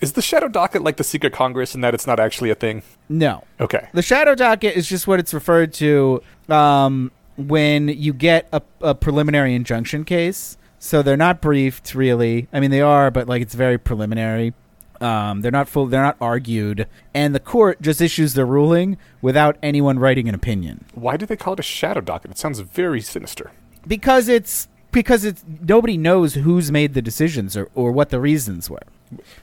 Is 0.00 0.12
the 0.12 0.22
Shadow 0.22 0.48
Docket 0.48 0.82
like 0.82 0.96
the 0.96 1.04
Secret 1.04 1.32
Congress 1.32 1.74
in 1.74 1.80
that 1.82 1.94
it's 1.94 2.06
not 2.06 2.18
actually 2.20 2.50
a 2.50 2.54
thing? 2.54 2.82
No. 3.08 3.44
Okay. 3.60 3.88
The 3.92 4.02
shadow 4.02 4.34
docket 4.34 4.76
is 4.76 4.88
just 4.88 5.06
what 5.06 5.20
it's 5.20 5.34
referred 5.34 5.72
to 5.74 6.22
um, 6.48 7.10
when 7.36 7.88
you 7.88 8.12
get 8.12 8.48
a, 8.52 8.62
a 8.80 8.94
preliminary 8.94 9.54
injunction 9.54 10.04
case. 10.04 10.56
So 10.78 11.02
they're 11.02 11.16
not 11.16 11.40
briefed, 11.40 11.94
really. 11.94 12.48
I 12.52 12.60
mean, 12.60 12.70
they 12.70 12.80
are, 12.80 13.10
but 13.10 13.28
like 13.28 13.42
it's 13.42 13.54
very 13.54 13.78
preliminary. 13.78 14.52
Um, 15.00 15.40
they're 15.42 15.50
not 15.50 15.68
full. 15.68 15.86
They're 15.86 16.02
not 16.02 16.16
argued, 16.20 16.86
and 17.12 17.34
the 17.34 17.40
court 17.40 17.82
just 17.82 18.00
issues 18.00 18.34
the 18.34 18.44
ruling 18.46 18.96
without 19.20 19.56
anyone 19.62 19.98
writing 19.98 20.28
an 20.28 20.34
opinion 20.34 20.84
Why 20.94 21.16
do 21.16 21.26
they 21.26 21.36
call 21.36 21.54
it 21.54 21.60
a 21.60 21.62
Shadow 21.64 22.00
Docket? 22.00 22.30
It 22.30 22.38
sounds 22.38 22.60
very 22.60 23.00
sinister. 23.00 23.50
because 23.86 24.28
it's 24.28 24.68
because 24.94 25.24
it's 25.24 25.44
nobody 25.60 25.98
knows 25.98 26.34
who's 26.34 26.72
made 26.72 26.94
the 26.94 27.02
decisions 27.02 27.56
or, 27.56 27.68
or 27.74 27.92
what 27.92 28.08
the 28.08 28.20
reasons 28.20 28.70
were. 28.70 28.78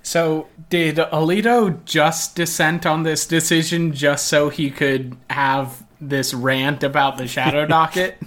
So, 0.02 0.48
did 0.70 0.96
Alito 0.96 1.84
just 1.86 2.36
dissent 2.36 2.86
on 2.86 3.04
this 3.04 3.28
decision 3.28 3.94
just 3.94 4.28
so 4.28 4.50
he 4.50 4.72
could 4.72 5.16
have 5.30 5.84
this 6.00 6.34
rant 6.34 6.84
about 6.84 7.18
the 7.18 7.28
shadow 7.28 7.66
docket? 7.68 8.18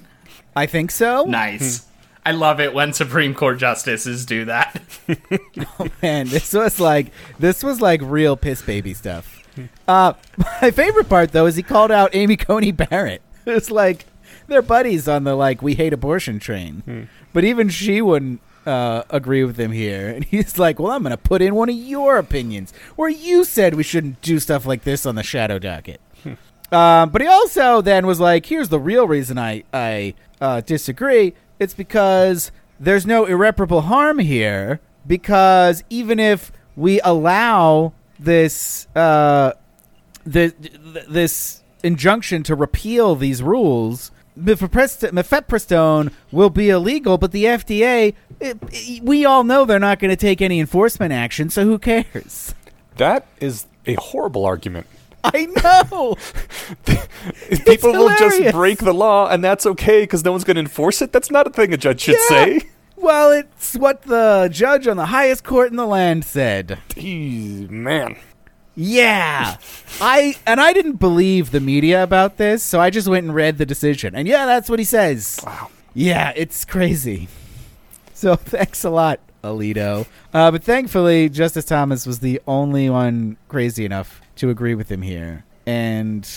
I 0.55 0.67
think 0.67 0.93
so. 0.93 1.25
nice. 1.25 1.89
I 2.27 2.31
love 2.31 2.59
it 2.59 2.73
when 2.73 2.95
Supreme 2.95 3.35
Court 3.35 3.59
justices 3.59 4.25
do 4.25 4.47
that. 4.47 4.81
oh 5.79 5.89
Man, 6.01 6.29
this 6.29 6.55
was 6.55 6.81
like 6.81 7.09
this 7.39 7.63
was 7.63 7.83
like 7.83 8.01
real 8.03 8.37
piss 8.37 8.63
baby 8.63 8.95
stuff. 8.95 9.43
Uh, 9.87 10.15
my 10.63 10.71
favorite 10.71 11.09
part 11.09 11.33
though 11.33 11.47
is 11.47 11.57
he 11.57 11.63
called 11.63 11.91
out 11.91 12.15
Amy 12.15 12.37
Coney 12.37 12.73
Barrett. 12.73 13.21
It's 13.45 13.71
like 13.71 14.07
they're 14.47 14.63
buddies 14.63 15.09
on 15.09 15.25
the 15.25 15.35
like 15.35 15.63
we 15.63 15.75
hate 15.75 15.93
abortion 15.93 16.39
train, 16.39 17.09
but 17.33 17.45
even 17.45 17.69
she 17.69 18.01
wouldn't 18.03 18.41
uh, 18.67 19.03
agree 19.11 19.45
with 19.45 19.59
him 19.59 19.73
here. 19.73 20.09
And 20.15 20.25
he's 20.25 20.59
like, 20.59 20.79
"Well, 20.79 20.93
I'm 20.93 21.03
going 21.03 21.11
to 21.11 21.17
put 21.17 21.43
in 21.43 21.55
one 21.55 21.69
of 21.69 21.77
your 21.77 22.17
opinions 22.19 22.73
where 22.97 23.09
you 23.09 23.45
said 23.45 23.75
we 23.75 23.83
shouldn't 23.83 24.21
do 24.23 24.39
stuff 24.39 24.67
like 24.67 24.85
this 24.85 25.07
on 25.07 25.15
the 25.15 25.23
shadow 25.23 25.59
docket." 25.59 26.01
Um, 26.73 27.11
but 27.11 27.21
he 27.21 27.29
also 27.29 27.81
then 27.81 28.07
was 28.07 28.21
like, 28.21 28.47
"Here's 28.47 28.69
the 28.69 28.81
real 28.81 29.07
reason 29.07 29.39
I 29.39 29.65
I 29.73 30.15
uh, 30.41 30.61
disagree. 30.61 31.35
It's 31.59 31.75
because 31.75 32.51
there's 32.79 33.07
no 33.07 33.25
irreparable 33.25 33.83
harm 33.83 34.19
here. 34.19 34.81
Because 35.07 35.85
even 35.91 36.19
if 36.19 36.51
we 36.77 37.01
allow 37.01 37.93
this 38.19 38.87
uh, 38.97 39.53
the, 40.25 40.55
this 41.09 41.63
injunction 41.83 42.43
to 42.45 42.55
repeal 42.55 43.15
these 43.15 43.43
rules, 43.43 44.11
mifepristone 44.39 46.13
will 46.33 46.51
be 46.51 46.71
illegal. 46.71 47.19
But 47.19 47.33
the 47.33 47.45
FDA, 47.45 48.09
it, 48.09 48.15
eh, 48.41 48.55
it- 48.73 49.03
we 49.03 49.25
all 49.25 49.45
know 49.45 49.65
they're 49.65 49.79
not 49.79 49.99
going 49.99 50.11
to 50.11 50.17
take 50.17 50.41
any 50.43 50.61
enforcement 50.61 51.13
action. 51.13 51.51
So 51.51 51.65
who 51.65 51.79
cares?" 51.79 52.55
That 52.97 53.27
is 53.41 53.67
a 53.87 53.95
horrible 53.95 54.45
argument. 54.45 54.87
I 55.25 55.47
know. 55.47 56.17
People 57.67 57.93
will 57.93 58.15
just 58.17 58.53
break 58.53 58.79
the 58.81 58.93
law, 58.93 59.29
and 59.29 59.43
that's 59.43 59.65
okay 59.67 60.03
because 60.03 60.23
no 60.25 60.31
one's 60.33 60.45
going 60.45 60.57
to 60.57 60.61
enforce 60.61 61.01
it. 61.01 61.13
That's 61.13 61.31
not 61.31 61.47
a 61.47 61.51
thing 61.51 61.73
a 61.73 61.77
judge 61.77 62.03
should 62.03 62.17
Yeah. 62.31 62.45
say. 62.45 62.61
Well, 62.97 63.33
it's 63.33 63.75
what 63.75 64.03
the 64.03 64.49
judge 64.53 64.87
on 64.87 64.97
the 64.97 65.07
highest 65.07 65.43
court 65.45 65.71
in 65.71 65.77
the 65.77 65.87
land 65.87 66.25
said. 66.25 66.79
Eee, 66.97 67.67
man. 67.71 68.17
Yeah. 68.77 69.57
I 70.01 70.35
and 70.47 70.61
I 70.61 70.73
didn't 70.73 70.97
believe 70.97 71.51
the 71.51 71.61
media 71.61 72.03
about 72.03 72.37
this, 72.37 72.63
so 72.63 72.81
I 72.81 72.91
just 72.91 73.09
went 73.09 73.25
and 73.27 73.35
read 73.35 73.59
the 73.59 73.67
decision. 73.67 74.15
And 74.15 74.27
yeah, 74.27 74.47
that's 74.47 74.69
what 74.69 74.79
he 74.79 74.85
says. 74.85 75.41
Wow. 75.45 75.71
Yeah, 75.95 76.33
it's 76.35 76.65
crazy. 76.65 77.29
So 78.13 78.35
thanks 78.37 78.85
a 78.85 78.91
lot, 78.91 79.21
Alito. 79.43 80.07
Uh, 80.33 80.51
but 80.51 80.65
thankfully, 80.65 81.29
Justice 81.29 81.65
Thomas 81.65 82.07
was 82.07 82.19
the 82.21 82.41
only 82.47 82.91
one 82.91 83.37
crazy 83.49 83.85
enough 83.85 84.21
to 84.37 84.51
agree 84.51 84.75
with 84.75 84.91
him 84.91 85.03
here. 85.03 85.45
And 85.67 86.29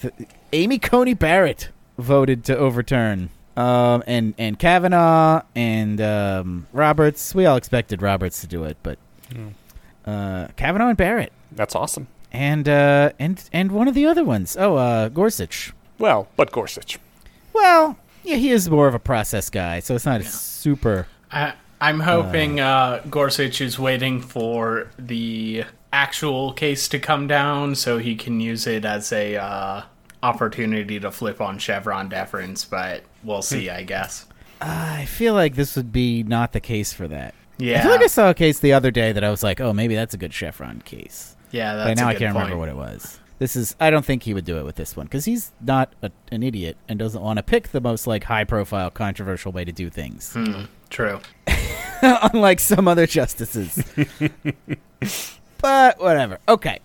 th- 0.00 0.14
Amy 0.52 0.78
Coney 0.78 1.14
Barrett 1.14 1.70
voted 1.96 2.44
to 2.44 2.56
overturn. 2.56 3.30
Um, 3.56 4.04
and, 4.06 4.34
and 4.38 4.56
Kavanaugh 4.56 5.42
and 5.56 6.00
um, 6.00 6.66
Roberts. 6.72 7.34
We 7.34 7.44
all 7.46 7.56
expected 7.56 8.02
Roberts 8.02 8.40
to 8.42 8.46
do 8.46 8.62
it, 8.62 8.76
but 8.84 8.98
uh, 10.08 10.48
Kavanaugh 10.56 10.88
and 10.88 10.96
Barrett 10.96 11.32
That's 11.52 11.74
awesome. 11.74 12.08
and 12.32 12.68
uh, 12.68 13.12
and 13.18 13.42
and 13.52 13.72
one 13.72 13.88
of 13.88 13.94
the 13.94 14.06
other 14.06 14.24
ones. 14.24 14.56
Oh, 14.58 14.76
uh, 14.76 15.08
Gorsuch. 15.08 15.72
Well, 15.98 16.28
but 16.36 16.52
Gorsuch. 16.52 16.98
Well, 17.52 17.96
yeah, 18.22 18.36
he 18.36 18.50
is 18.50 18.68
more 18.70 18.88
of 18.88 18.94
a 18.94 18.98
process 18.98 19.50
guy, 19.50 19.80
so 19.80 19.94
it's 19.94 20.06
not 20.06 20.20
a 20.20 20.24
super. 20.24 21.06
I, 21.30 21.54
I'm 21.80 22.00
hoping 22.00 22.60
uh, 22.60 23.02
Gorsuch 23.10 23.60
is 23.60 23.78
waiting 23.78 24.20
for 24.20 24.90
the 24.98 25.64
actual 25.92 26.52
case 26.52 26.88
to 26.88 26.98
come 26.98 27.26
down 27.26 27.74
so 27.74 27.98
he 27.98 28.14
can 28.14 28.40
use 28.40 28.66
it 28.66 28.84
as 28.84 29.12
a 29.12 29.36
uh, 29.36 29.82
opportunity 30.22 31.00
to 31.00 31.10
flip 31.10 31.40
on 31.40 31.58
Chevron 31.58 32.08
deference, 32.08 32.64
but 32.64 33.02
we'll 33.22 33.42
see, 33.42 33.70
I 33.70 33.82
guess. 33.84 34.26
I 34.60 35.04
feel 35.04 35.34
like 35.34 35.54
this 35.54 35.76
would 35.76 35.92
be 35.92 36.22
not 36.22 36.52
the 36.52 36.60
case 36.60 36.92
for 36.92 37.08
that. 37.08 37.34
Yeah. 37.58 37.80
I 37.80 37.82
feel 37.82 37.90
like 37.92 38.02
I 38.02 38.06
saw 38.06 38.30
a 38.30 38.34
case 38.34 38.58
the 38.60 38.72
other 38.72 38.90
day 38.90 39.12
that 39.12 39.24
I 39.24 39.30
was 39.30 39.42
like, 39.42 39.60
oh, 39.60 39.72
maybe 39.72 39.94
that's 39.94 40.14
a 40.14 40.16
good 40.18 40.32
Chevron 40.32 40.80
case. 40.82 41.36
Yeah, 41.50 41.84
But 41.84 41.96
now 41.96 42.08
I 42.08 42.14
can't 42.14 42.34
point. 42.34 42.44
remember 42.46 42.58
what 42.58 42.68
it 42.68 42.76
was. 42.76 43.18
This 43.38 43.54
is. 43.56 43.76
I 43.78 43.90
don't 43.90 44.04
think 44.04 44.24
he 44.24 44.34
would 44.34 44.44
do 44.44 44.58
it 44.58 44.64
with 44.64 44.74
this 44.74 44.96
one 44.96 45.06
because 45.06 45.24
he's 45.24 45.52
not 45.60 45.92
a, 46.02 46.10
an 46.32 46.42
idiot 46.42 46.76
and 46.88 46.98
doesn't 46.98 47.22
want 47.22 47.36
to 47.38 47.42
pick 47.44 47.68
the 47.68 47.80
most 47.80 48.06
like 48.06 48.24
high 48.24 48.42
profile, 48.44 48.90
controversial 48.90 49.52
way 49.52 49.64
to 49.64 49.70
do 49.72 49.90
things. 49.90 50.32
Hmm, 50.32 50.62
true. 50.90 51.20
unlike 52.02 52.58
some 52.60 52.88
other 52.88 53.06
justices. 53.06 53.82
but 55.58 56.00
whatever. 56.00 56.38
Okay. 56.48 56.80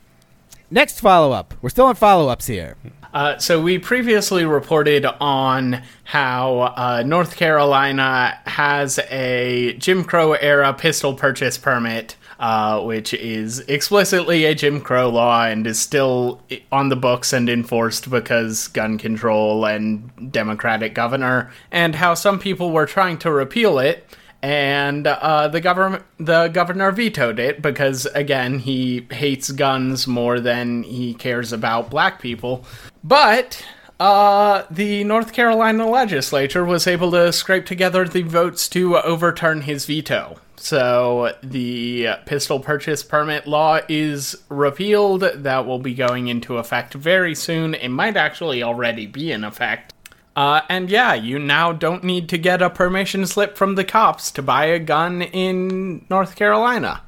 Next 0.70 1.00
follow 1.00 1.32
up. 1.32 1.54
We're 1.62 1.70
still 1.70 1.86
on 1.86 1.96
follow 1.96 2.30
ups 2.30 2.48
here. 2.48 2.78
Uh, 3.14 3.38
so 3.38 3.62
we 3.62 3.78
previously 3.78 4.44
reported 4.44 5.06
on 5.06 5.84
how 6.04 6.74
uh, 6.76 7.04
North 7.06 7.36
Carolina 7.36 8.40
has 8.48 9.00
a 9.12 9.76
Jim 9.78 10.04
Crow 10.04 10.34
era 10.34 10.74
pistol 10.74 11.14
purchase 11.14 11.58
permit, 11.60 12.16
uh, 12.40 12.82
which 12.82 13.14
is 13.14 13.60
explicitly 13.62 14.46
a 14.46 14.56
Jim 14.56 14.82
Crow 14.82 15.10
law 15.10 15.46
and 15.46 15.68
is 15.68 15.80
still 15.80 16.42
on 16.72 16.90
the 16.90 16.96
books 16.96 17.32
and 17.34 17.50
enforced 17.50 18.10
because 18.10 18.68
gun 18.70 18.98
control 18.98 19.64
and 19.66 20.32
Democratic 20.32 20.96
governor, 20.96 21.52
and 21.72 21.94
how 21.94 22.16
some 22.16 22.40
people 22.40 22.72
were 22.72 22.88
trying 22.88 23.20
to 23.20 23.32
repeal 23.32 23.78
it 23.78 24.08
and 24.44 25.08
uh, 25.08 25.48
the 25.48 25.62
government 25.62 26.04
the 26.18 26.50
governor 26.50 26.92
vetoed 26.92 27.40
it 27.40 27.62
because 27.62 28.06
again 28.08 28.60
he 28.60 29.08
hates 29.10 29.50
guns 29.52 30.06
more 30.06 30.40
than 30.40 30.84
he 30.84 31.14
cares 31.14 31.54
about 31.54 31.90
black 31.90 32.22
people 32.22 32.66
but 33.04 33.66
uh, 34.00 34.66
the 34.70 35.04
North 35.06 35.32
Carolina 35.32 35.88
legislature 35.88 36.66
was 36.66 36.88
able 36.88 37.12
to 37.12 37.32
scrape 37.32 37.66
together 37.66 38.06
the 38.06 38.24
votes 38.24 38.68
to 38.68 38.98
overturn 38.98 39.62
his 39.62 39.86
veto. 39.86 40.38
So 40.58 41.36
the 41.42 42.10
pistol 42.26 42.60
purchase 42.60 43.04
permit 43.04 43.48
law 43.48 43.80
is 43.88 44.36
repealed. 44.50 45.22
That 45.22 45.66
will 45.66 45.80
be 45.80 45.94
going 45.94 46.28
into 46.28 46.58
effect 46.58 46.96
very 46.96 47.36
soon. 47.36 47.76
It 47.76 47.90
might 47.90 48.18
actually 48.18 48.62
already 48.64 49.06
be 49.06 49.32
in 49.32 49.44
effect. 49.44 49.93
Uh, 50.36 50.62
and 50.68 50.90
yeah, 50.90 51.14
you 51.14 51.38
now 51.38 51.72
don't 51.72 52.04
need 52.04 52.28
to 52.30 52.38
get 52.38 52.62
a 52.62 52.70
permission 52.70 53.26
slip 53.28 53.56
from 53.56 53.76
the 53.76 53.84
cops 53.84 54.32
to 54.32 54.42
buy 54.42 54.66
a 54.66 54.80
gun 54.80 55.22
in 55.22 56.06
North 56.10 56.36
Carolina. 56.36 57.04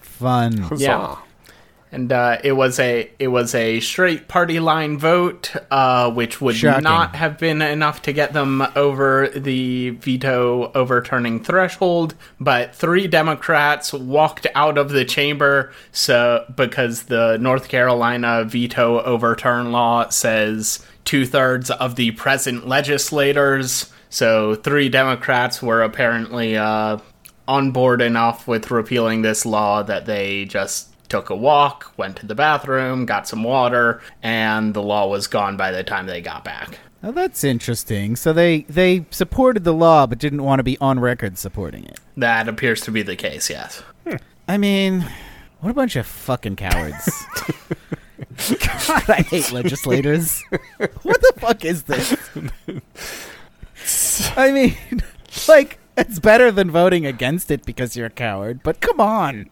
Fun. 0.00 0.58
Huzzah. 0.58 0.82
Yeah. 0.82 1.16
And 1.92 2.12
uh, 2.12 2.38
it 2.44 2.52
was 2.52 2.78
a 2.78 3.10
it 3.18 3.28
was 3.28 3.52
a 3.52 3.80
straight 3.80 4.28
party 4.28 4.60
line 4.60 4.96
vote, 4.96 5.52
uh, 5.72 6.12
which 6.12 6.40
would 6.40 6.54
Shocking. 6.54 6.84
not 6.84 7.16
have 7.16 7.36
been 7.36 7.60
enough 7.60 8.02
to 8.02 8.12
get 8.12 8.32
them 8.32 8.64
over 8.76 9.28
the 9.28 9.90
veto 9.90 10.70
overturning 10.72 11.42
threshold. 11.42 12.14
But 12.38 12.76
three 12.76 13.08
Democrats 13.08 13.92
walked 13.92 14.46
out 14.54 14.78
of 14.78 14.90
the 14.90 15.04
chamber, 15.04 15.72
so 15.90 16.44
because 16.54 17.04
the 17.04 17.38
North 17.38 17.68
Carolina 17.68 18.44
veto 18.44 19.02
overturn 19.02 19.72
law 19.72 20.10
says 20.10 20.86
two 21.04 21.26
thirds 21.26 21.70
of 21.70 21.96
the 21.96 22.12
present 22.12 22.66
legislators. 22.66 23.92
So 24.08 24.54
three 24.54 24.88
Democrats 24.88 25.62
were 25.62 25.82
apparently 25.82 26.56
uh, 26.56 26.98
on 27.46 27.70
board 27.70 28.02
enough 28.02 28.46
with 28.46 28.70
repealing 28.70 29.22
this 29.22 29.44
law 29.46 29.82
that 29.82 30.06
they 30.06 30.44
just 30.44 30.88
took 31.08 31.30
a 31.30 31.36
walk, 31.36 31.92
went 31.96 32.16
to 32.16 32.26
the 32.26 32.34
bathroom, 32.34 33.04
got 33.04 33.26
some 33.26 33.42
water, 33.42 34.00
and 34.22 34.74
the 34.74 34.82
law 34.82 35.08
was 35.08 35.26
gone 35.26 35.56
by 35.56 35.70
the 35.72 35.82
time 35.82 36.06
they 36.06 36.20
got 36.20 36.44
back. 36.44 36.78
Oh, 37.02 37.12
that's 37.12 37.44
interesting. 37.44 38.14
So 38.14 38.32
they 38.32 38.62
they 38.62 39.06
supported 39.10 39.64
the 39.64 39.72
law 39.72 40.06
but 40.06 40.18
didn't 40.18 40.44
want 40.44 40.58
to 40.58 40.62
be 40.62 40.76
on 40.78 41.00
record 41.00 41.38
supporting 41.38 41.84
it. 41.84 41.98
That 42.16 42.46
appears 42.46 42.82
to 42.82 42.90
be 42.90 43.02
the 43.02 43.16
case, 43.16 43.48
yes. 43.48 43.82
I 44.46 44.58
mean, 44.58 45.06
what 45.60 45.70
a 45.70 45.74
bunch 45.74 45.94
of 45.94 46.06
fucking 46.06 46.56
cowards. 46.56 47.08
God, 48.48 49.08
I 49.08 49.22
hate 49.28 49.52
legislators. 49.52 50.42
what 51.02 51.20
the 51.20 51.32
fuck 51.38 51.64
is 51.64 51.84
this? 51.84 52.16
I 54.36 54.52
mean, 54.52 54.76
like, 55.48 55.78
it's 55.96 56.18
better 56.18 56.50
than 56.50 56.70
voting 56.70 57.06
against 57.06 57.50
it 57.50 57.64
because 57.64 57.96
you're 57.96 58.06
a 58.06 58.10
coward, 58.10 58.62
but 58.62 58.80
come 58.80 59.00
on. 59.00 59.50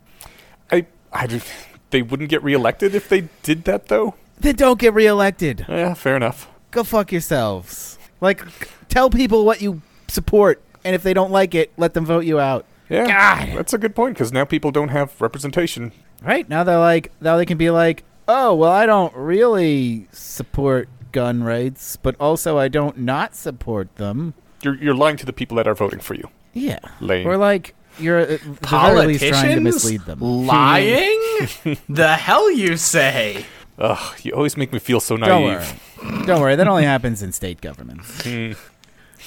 I, 0.70 0.86
I, 1.12 1.40
they 1.90 2.02
wouldn't 2.02 2.28
get 2.28 2.42
reelected 2.42 2.94
if 2.94 3.08
they 3.08 3.28
did 3.42 3.64
that, 3.64 3.88
though. 3.88 4.14
Then 4.38 4.56
don't 4.56 4.78
get 4.78 4.94
reelected. 4.94 5.66
Yeah, 5.68 5.94
fair 5.94 6.16
enough. 6.16 6.48
Go 6.70 6.84
fuck 6.84 7.10
yourselves. 7.12 7.98
Like, 8.20 8.42
tell 8.88 9.10
people 9.10 9.44
what 9.44 9.60
you 9.62 9.82
support, 10.08 10.62
and 10.84 10.94
if 10.94 11.02
they 11.02 11.14
don't 11.14 11.30
like 11.30 11.54
it, 11.54 11.72
let 11.76 11.94
them 11.94 12.04
vote 12.04 12.24
you 12.24 12.38
out. 12.38 12.64
Yeah, 12.88 13.06
God. 13.06 13.58
that's 13.58 13.72
a 13.74 13.78
good 13.78 13.94
point 13.94 14.14
because 14.14 14.32
now 14.32 14.44
people 14.44 14.70
don't 14.70 14.88
have 14.88 15.20
representation. 15.20 15.92
Right 16.22 16.48
now 16.48 16.64
they're 16.64 16.78
like 16.78 17.12
now 17.20 17.36
they 17.36 17.44
can 17.46 17.58
be 17.58 17.70
like, 17.70 18.02
oh 18.28 18.54
well, 18.54 18.70
I 18.70 18.86
don't 18.86 19.14
really 19.16 20.06
support 20.12 20.88
gun 21.12 21.42
rights, 21.42 21.96
but 21.96 22.14
also 22.20 22.58
I 22.58 22.68
don't 22.68 22.98
not 22.98 23.34
support 23.34 23.94
them. 23.96 24.34
You're 24.62 24.76
you're 24.76 24.94
lying 24.94 25.16
to 25.16 25.26
the 25.26 25.32
people 25.32 25.56
that 25.56 25.66
are 25.66 25.74
voting 25.74 26.00
for 26.00 26.14
you. 26.14 26.28
Yeah, 26.52 26.78
Lame. 27.00 27.26
or 27.26 27.36
like 27.36 27.74
you're 27.98 28.18
at 28.18 28.40
the 28.40 28.66
very 28.68 29.06
least 29.06 29.24
trying 29.26 29.54
to 29.56 29.60
mislead 29.60 30.02
them. 30.02 30.20
lying? 30.20 31.18
the 31.88 32.16
hell 32.16 32.50
you 32.50 32.76
say? 32.76 33.44
Ugh, 33.78 34.18
you 34.22 34.32
always 34.32 34.56
make 34.56 34.72
me 34.72 34.78
feel 34.78 35.00
so 35.00 35.16
Don't 35.16 35.28
naive. 35.44 35.80
worry, 36.02 36.26
don't 36.26 36.40
worry. 36.40 36.56
That 36.56 36.66
only 36.68 36.84
happens 36.84 37.22
in 37.22 37.32
state 37.32 37.60
governments. 37.60 38.22
Hmm. 38.24 38.52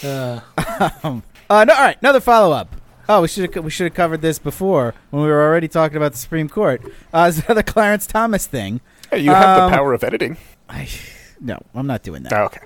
Um, 0.03 1.21
Uh, 1.49 1.65
no, 1.65 1.73
all 1.73 1.81
right, 1.81 1.97
another 2.01 2.21
follow 2.21 2.55
up. 2.55 2.73
Oh, 3.09 3.21
we 3.21 3.27
should 3.27 3.53
have 3.53 3.63
we 3.63 3.71
should 3.71 3.85
have 3.85 3.93
covered 3.93 4.21
this 4.21 4.39
before 4.39 4.93
when 5.09 5.23
we 5.23 5.29
were 5.29 5.41
already 5.43 5.67
talking 5.67 5.97
about 5.97 6.11
the 6.13 6.17
Supreme 6.17 6.49
Court. 6.49 6.81
Uh, 7.13 7.31
it's 7.35 7.45
another 7.45 7.63
Clarence 7.63 8.07
Thomas 8.07 8.47
thing. 8.47 8.81
Hey, 9.09 9.19
you 9.19 9.31
have 9.31 9.59
Um, 9.59 9.71
the 9.71 9.75
power 9.77 9.93
of 9.93 10.03
editing. 10.03 10.37
I, 10.69 10.87
no, 11.39 11.57
I'm 11.75 11.87
not 11.87 12.03
doing 12.03 12.23
that. 12.23 12.33
Oh, 12.33 12.45
okay. 12.45 12.61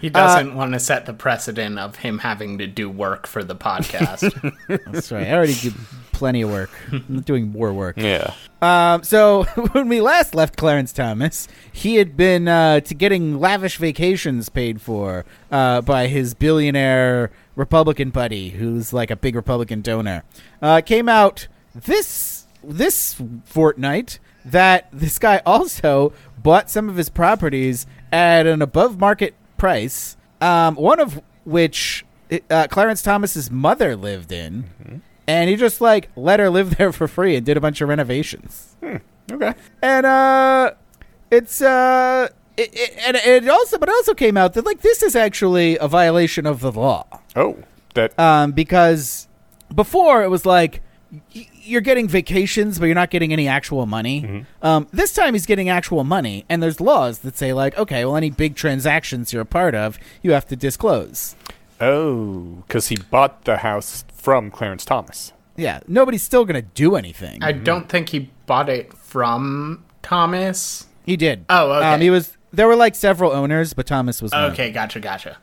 He 0.00 0.10
doesn't 0.10 0.54
want 0.54 0.74
to 0.74 0.80
set 0.80 1.06
the 1.06 1.14
precedent 1.14 1.78
of 1.78 1.96
him 1.96 2.18
having 2.18 2.58
to 2.58 2.66
do 2.66 2.90
work 2.90 3.26
for 3.26 3.42
the 3.42 3.54
podcast. 3.56 4.30
That's 4.92 5.10
right. 5.10 5.26
I 5.28 5.32
already 5.32 5.54
did 5.54 5.72
plenty 6.12 6.42
of 6.42 6.50
work. 6.50 6.68
I'm 6.92 7.04
not 7.08 7.24
doing 7.24 7.50
more 7.50 7.72
work. 7.72 7.96
Yeah. 7.96 8.34
Um, 8.60 9.02
so 9.02 9.44
when 9.72 9.88
we 9.88 10.02
last 10.02 10.34
left 10.34 10.58
Clarence 10.58 10.92
Thomas, 10.92 11.48
he 11.72 11.94
had 11.96 12.18
been 12.18 12.48
uh, 12.48 12.80
to 12.80 12.94
getting 12.94 13.40
lavish 13.40 13.78
vacations 13.78 14.50
paid 14.50 14.82
for 14.82 15.24
uh, 15.50 15.80
by 15.80 16.08
his 16.08 16.34
billionaire 16.34 17.30
Republican 17.56 18.10
buddy, 18.10 18.50
who's 18.50 18.92
like 18.92 19.10
a 19.10 19.16
big 19.16 19.34
Republican 19.34 19.80
donor. 19.80 20.24
Uh, 20.60 20.80
came 20.80 21.08
out 21.08 21.48
this 21.74 22.46
this 22.62 23.20
fortnight 23.44 24.18
that 24.44 24.88
this 24.92 25.18
guy 25.18 25.40
also 25.44 26.12
bought 26.42 26.70
some 26.70 26.88
of 26.88 26.96
his 26.96 27.08
properties 27.08 27.86
at 28.12 28.46
an 28.46 28.62
above 28.62 28.98
market 28.98 29.34
price. 29.56 30.16
Um, 30.40 30.74
one 30.76 31.00
of 31.00 31.22
which 31.44 32.04
uh, 32.50 32.66
Clarence 32.70 33.02
Thomas's 33.02 33.50
mother 33.50 33.96
lived 33.96 34.32
in 34.32 35.02
and 35.26 35.50
he 35.50 35.56
just 35.56 35.80
like 35.80 36.10
let 36.16 36.40
her 36.40 36.50
live 36.50 36.76
there 36.78 36.92
for 36.92 37.08
free 37.08 37.36
and 37.36 37.44
did 37.44 37.56
a 37.56 37.60
bunch 37.60 37.80
of 37.80 37.88
renovations. 37.88 38.76
Okay. 39.32 39.54
And 39.80 40.06
uh, 40.06 40.72
it's 41.30 41.62
uh, 41.62 42.28
it, 42.56 42.70
it, 42.72 42.98
and 43.06 43.16
it 43.16 43.48
also, 43.48 43.78
but 43.78 43.88
it 43.88 43.92
also 43.92 44.14
came 44.14 44.36
out 44.36 44.54
that 44.54 44.66
like 44.66 44.82
this 44.82 45.02
is 45.02 45.16
actually 45.16 45.78
a 45.78 45.88
violation 45.88 46.46
of 46.46 46.60
the 46.60 46.70
law. 46.70 47.06
Oh, 47.36 47.58
that. 47.94 48.18
Um, 48.18 48.52
because 48.52 49.28
before 49.74 50.22
it 50.22 50.28
was 50.30 50.44
like 50.46 50.82
y- 51.34 51.48
you're 51.62 51.80
getting 51.80 52.08
vacations, 52.08 52.78
but 52.78 52.86
you're 52.86 52.94
not 52.94 53.10
getting 53.10 53.32
any 53.32 53.48
actual 53.48 53.86
money. 53.86 54.44
Um, 54.62 54.86
this 54.92 55.14
time 55.14 55.34
he's 55.34 55.46
getting 55.46 55.68
actual 55.68 56.04
money, 56.04 56.44
and 56.48 56.62
there's 56.62 56.80
laws 56.80 57.20
that 57.20 57.36
say 57.36 57.52
like, 57.52 57.76
okay, 57.78 58.04
well, 58.04 58.16
any 58.16 58.30
big 58.30 58.54
transactions 58.56 59.32
you're 59.32 59.42
a 59.42 59.46
part 59.46 59.74
of, 59.74 59.98
you 60.22 60.32
have 60.32 60.46
to 60.48 60.56
disclose. 60.56 61.34
oh, 61.80 62.62
because 62.66 62.88
he 62.88 62.96
bought 62.96 63.44
the 63.44 63.58
house 63.58 64.04
from 64.12 64.50
Clarence 64.50 64.84
Thomas. 64.84 65.32
Yeah, 65.56 65.80
nobody's 65.86 66.22
still 66.22 66.44
gonna 66.44 66.62
do 66.62 66.96
anything. 66.96 67.42
I 67.42 67.52
don't 67.52 67.88
think 67.88 68.08
he 68.10 68.30
bought 68.46 68.68
it 68.68 68.92
from 68.92 69.84
Thomas. 70.02 70.86
He 71.06 71.16
did. 71.16 71.44
Oh, 71.48 71.70
okay. 71.72 71.86
Um, 71.94 72.00
he 72.00 72.10
was. 72.10 72.36
There 72.52 72.66
were 72.68 72.76
like 72.76 72.94
several 72.94 73.32
owners, 73.32 73.72
but 73.74 73.86
Thomas 73.86 74.20
was. 74.22 74.32
one 74.32 74.44
of 74.44 74.52
Okay, 74.52 74.70
gotcha, 74.70 75.00
gotcha. 75.00 75.36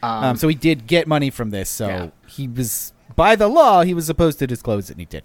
Them. 0.00 0.10
Um, 0.24 0.36
so 0.36 0.48
he 0.48 0.54
did 0.54 0.86
get 0.86 1.06
money 1.06 1.30
from 1.30 1.50
this. 1.50 1.68
So 1.68 1.88
Yeah. 1.88 2.06
he 2.26 2.48
was 2.48 2.92
by 3.16 3.36
the 3.36 3.48
law 3.48 3.82
he 3.82 3.94
was 3.94 4.06
supposed 4.06 4.38
to 4.40 4.46
disclose 4.46 4.90
it, 4.90 4.94
and 4.94 5.00
he 5.00 5.06
did. 5.06 5.24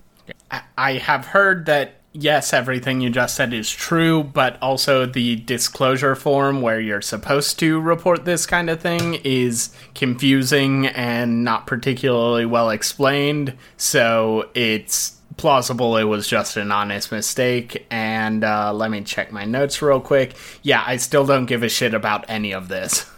I- 0.52 0.62
I 0.78 0.92
have 0.94 1.28
heard 1.28 1.66
that 1.66 1.96
yes, 2.16 2.54
everything 2.54 3.02
you 3.02 3.10
just 3.10 3.36
said 3.36 3.54
is 3.54 3.70
true, 3.72 4.24
but 4.24 4.58
also 4.62 5.06
the 5.08 5.36
disclosure 5.36 6.14
form 6.16 6.62
where 6.62 6.80
you're 6.80 7.02
supposed 7.02 7.58
to 7.60 7.80
report 7.80 8.24
this 8.24 8.46
kind 8.46 8.70
of 8.70 8.80
thing 8.80 9.16
is 9.24 9.72
confusing 9.96 10.86
and 10.88 11.44
not 11.44 11.66
particularly 11.66 12.46
well 12.46 12.70
explained. 12.70 13.54
So 13.78 14.50
it's 14.54 15.14
plausible 15.38 15.98
it 15.98 16.04
was 16.04 16.28
just 16.28 16.56
an 16.56 16.72
honest 16.72 17.12
mistake. 17.12 17.86
And 17.90 18.44
uh, 18.44 18.72
let 18.74 18.92
me 18.92 19.02
check 19.02 19.32
my 19.32 19.46
notes 19.46 19.82
real 19.82 20.00
quick. 20.00 20.36
Yeah, 20.62 20.84
I 20.86 20.98
still 20.98 21.26
don't 21.26 21.48
give 21.48 21.64
a 21.64 21.70
shit 21.70 21.96
about 21.96 22.26
any 22.30 22.54
of 22.54 22.68
this. 22.68 23.06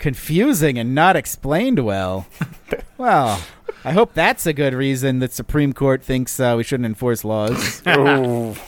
Confusing 0.00 0.78
and 0.78 0.94
not 0.94 1.14
explained 1.14 1.78
well. 1.84 2.26
well, 2.98 3.40
I 3.84 3.92
hope 3.92 4.14
that's 4.14 4.46
a 4.46 4.52
good 4.52 4.74
reason 4.74 5.20
that 5.20 5.32
Supreme 5.32 5.72
Court 5.72 6.02
thinks 6.02 6.40
uh, 6.40 6.54
we 6.56 6.64
shouldn't 6.64 6.86
enforce 6.86 7.24
laws. 7.24 7.80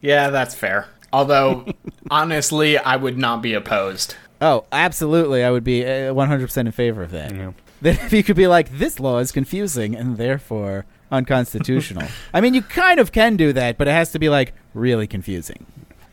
Yeah, 0.00 0.28
that's 0.28 0.54
fair. 0.54 0.86
Although, 1.14 1.64
honestly, 2.10 2.76
I 2.76 2.96
would 2.96 3.16
not 3.16 3.40
be 3.40 3.54
opposed. 3.54 4.16
oh, 4.42 4.66
absolutely, 4.70 5.42
I 5.42 5.50
would 5.50 5.64
be 5.64 5.82
uh, 5.82 6.12
100% 6.12 6.56
in 6.58 6.72
favor 6.72 7.02
of 7.02 7.10
that. 7.12 7.34
Yeah. 7.34 7.52
That 7.80 8.04
if 8.04 8.12
you 8.12 8.22
could 8.22 8.36
be 8.36 8.46
like, 8.46 8.76
this 8.78 9.00
law 9.00 9.18
is 9.18 9.32
confusing 9.32 9.96
and 9.96 10.18
therefore 10.18 10.84
unconstitutional. 11.10 12.06
I 12.34 12.42
mean, 12.42 12.52
you 12.52 12.60
kind 12.60 13.00
of 13.00 13.12
can 13.12 13.36
do 13.36 13.54
that, 13.54 13.78
but 13.78 13.88
it 13.88 13.92
has 13.92 14.12
to 14.12 14.18
be 14.18 14.28
like 14.28 14.52
really 14.74 15.06
confusing. 15.06 15.64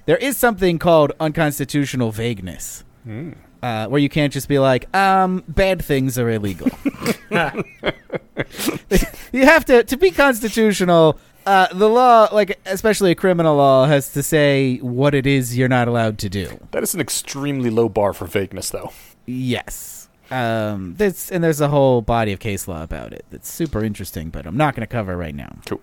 There 0.05 0.15
is 0.15 0.37
something 0.37 0.79
called 0.79 1.11
unconstitutional 1.19 2.13
vagueness, 2.13 2.85
uh, 3.63 3.87
where 3.87 3.99
you 3.99 4.09
can't 4.09 4.33
just 4.33 4.47
be 4.47 4.59
like, 4.59 4.93
um, 4.95 5.43
bad 5.47 5.83
things 5.83 6.17
are 6.17 6.29
illegal. 6.29 6.69
you 9.31 9.45
have 9.45 9.65
to 9.65 9.83
to 9.83 9.97
be 9.97 10.11
constitutional. 10.11 11.19
Uh, 11.45 11.67
the 11.73 11.89
law, 11.89 12.27
like 12.31 12.59
especially 12.67 13.11
a 13.11 13.15
criminal 13.15 13.55
law, 13.55 13.85
has 13.85 14.13
to 14.13 14.21
say 14.21 14.77
what 14.77 15.15
it 15.15 15.25
is 15.25 15.57
you're 15.57 15.67
not 15.67 15.87
allowed 15.87 16.19
to 16.19 16.29
do. 16.29 16.59
that 16.71 16.83
is 16.83 16.93
an 16.93 17.01
extremely 17.01 17.69
low 17.71 17.89
bar 17.89 18.13
for 18.13 18.25
vagueness, 18.27 18.69
though. 18.69 18.91
Yes. 19.25 20.07
Um, 20.29 20.95
this 20.97 21.29
and 21.29 21.43
there's 21.43 21.59
a 21.59 21.67
whole 21.67 22.01
body 22.01 22.31
of 22.31 22.39
case 22.39 22.67
law 22.67 22.83
about 22.83 23.11
it 23.11 23.25
that's 23.31 23.49
super 23.49 23.83
interesting, 23.83 24.29
but 24.29 24.45
I'm 24.45 24.55
not 24.55 24.75
going 24.75 24.87
to 24.87 24.91
cover 24.91 25.17
right 25.17 25.35
now. 25.35 25.57
Cool. 25.65 25.81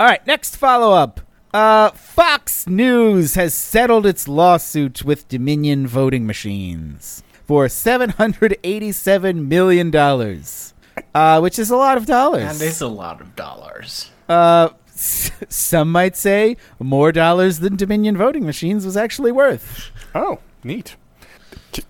All 0.00 0.06
right, 0.06 0.26
next 0.26 0.56
follow 0.56 0.92
up. 0.92 1.20
Uh, 1.54 1.90
Fox 1.90 2.66
News 2.66 3.34
has 3.34 3.54
settled 3.54 4.04
its 4.06 4.28
lawsuit 4.28 5.04
with 5.04 5.28
Dominion 5.28 5.86
voting 5.86 6.26
machines 6.26 7.22
for 7.46 7.68
seven 7.68 8.10
hundred 8.10 8.58
eighty-seven 8.64 9.48
million 9.48 9.90
dollars, 9.90 10.74
uh, 11.14 11.38
which 11.40 11.58
is 11.58 11.70
a 11.70 11.76
lot 11.76 11.96
of 11.96 12.04
dollars. 12.06 12.58
That 12.58 12.64
is 12.64 12.80
a 12.80 12.88
lot 12.88 13.20
of 13.20 13.34
dollars. 13.36 14.10
Uh, 14.28 14.70
s- 14.88 15.30
some 15.48 15.90
might 15.90 16.16
say 16.16 16.56
more 16.78 17.10
dollars 17.12 17.60
than 17.60 17.76
Dominion 17.76 18.16
voting 18.16 18.44
machines 18.44 18.84
was 18.84 18.96
actually 18.96 19.32
worth. 19.32 19.90
Oh, 20.14 20.40
neat. 20.64 20.96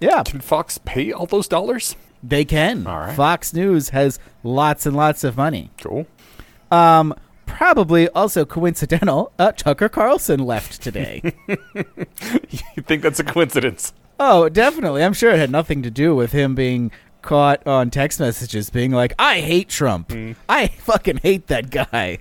Yeah, 0.00 0.22
Can 0.24 0.40
Fox 0.40 0.78
pay 0.84 1.12
all 1.12 1.26
those 1.26 1.48
dollars? 1.48 1.96
they 2.22 2.44
can. 2.44 2.86
All 2.86 2.98
right. 2.98 3.14
Fox 3.14 3.52
News 3.54 3.90
has 3.90 4.18
lots 4.42 4.84
and 4.84 4.96
lots 4.96 5.22
of 5.22 5.36
money. 5.36 5.70
Cool. 5.78 6.06
Um, 6.72 7.14
probably 7.46 8.08
also 8.10 8.44
coincidental. 8.44 9.32
Uh, 9.38 9.52
Tucker 9.52 9.88
Carlson 9.88 10.40
left 10.40 10.82
today. 10.82 11.22
You 12.76 12.82
think 12.82 13.02
that's 13.02 13.18
a 13.20 13.24
coincidence? 13.24 13.92
oh, 14.20 14.48
definitely. 14.48 15.02
I'm 15.02 15.12
sure 15.14 15.30
it 15.32 15.38
had 15.38 15.50
nothing 15.50 15.82
to 15.82 15.90
do 15.90 16.14
with 16.14 16.32
him 16.32 16.54
being 16.54 16.90
caught 17.22 17.66
on 17.66 17.90
text 17.90 18.20
messages 18.20 18.70
being 18.70 18.92
like, 18.92 19.14
"I 19.18 19.40
hate 19.40 19.68
Trump. 19.68 20.12
I 20.48 20.68
fucking 20.68 21.18
hate 21.18 21.46
that 21.48 21.70
guy." 21.70 22.18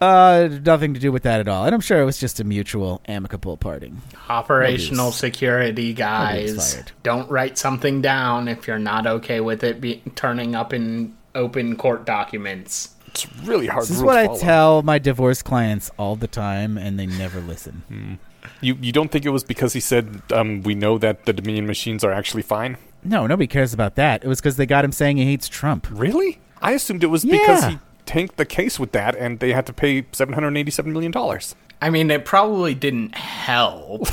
Uh, 0.00 0.48
nothing 0.64 0.92
to 0.94 1.00
do 1.00 1.10
with 1.10 1.22
that 1.22 1.40
at 1.40 1.48
all. 1.48 1.64
And 1.64 1.74
I'm 1.74 1.80
sure 1.80 2.00
it 2.00 2.04
was 2.04 2.18
just 2.18 2.38
a 2.38 2.44
mutual, 2.44 3.00
amicable 3.06 3.56
parting. 3.56 4.02
Operational 4.28 5.06
Nobody's- 5.06 5.16
security 5.20 5.92
guys. 5.94 6.82
Don't 7.02 7.30
write 7.30 7.56
something 7.56 8.02
down 8.02 8.46
if 8.48 8.66
you're 8.66 8.78
not 8.78 9.06
okay 9.06 9.40
with 9.40 9.64
it 9.64 9.80
be- 9.80 10.02
turning 10.14 10.54
up 10.54 10.74
in 10.74 11.16
open 11.34 11.76
court 11.76 12.04
documents. 12.04 12.90
It's 13.16 13.26
really 13.44 13.66
hard. 13.66 13.84
This 13.84 13.90
is 13.90 14.02
what 14.02 14.14
to 14.14 14.20
I 14.20 14.26
follow. 14.26 14.38
tell 14.38 14.82
my 14.82 14.98
divorce 14.98 15.42
clients 15.42 15.90
all 15.98 16.16
the 16.16 16.26
time, 16.26 16.76
and 16.76 16.98
they 16.98 17.06
never 17.06 17.40
listen. 17.40 18.18
You 18.60 18.78
you 18.80 18.92
don't 18.92 19.10
think 19.10 19.26
it 19.26 19.30
was 19.30 19.42
because 19.42 19.72
he 19.72 19.80
said 19.80 20.22
um, 20.32 20.62
we 20.62 20.76
know 20.76 20.98
that 20.98 21.26
the 21.26 21.32
Dominion 21.32 21.66
machines 21.66 22.04
are 22.04 22.12
actually 22.12 22.42
fine? 22.42 22.76
No, 23.02 23.26
nobody 23.26 23.48
cares 23.48 23.74
about 23.74 23.96
that. 23.96 24.22
It 24.22 24.28
was 24.28 24.40
because 24.40 24.56
they 24.56 24.66
got 24.66 24.84
him 24.84 24.92
saying 24.92 25.16
he 25.16 25.24
hates 25.24 25.48
Trump. 25.48 25.88
Really? 25.90 26.38
I 26.62 26.72
assumed 26.72 27.02
it 27.02 27.08
was 27.08 27.24
because 27.24 27.64
he 27.64 27.80
tanked 28.06 28.36
the 28.36 28.46
case 28.46 28.78
with 28.78 28.92
that, 28.92 29.16
and 29.16 29.40
they 29.40 29.52
had 29.52 29.66
to 29.66 29.72
pay 29.72 30.06
seven 30.12 30.32
hundred 30.32 30.56
eighty-seven 30.56 30.92
million 30.92 31.10
dollars. 31.10 31.56
I 31.82 31.90
mean, 31.90 32.08
it 32.08 32.24
probably 32.24 32.74
didn't 32.74 33.16
help. 33.16 34.06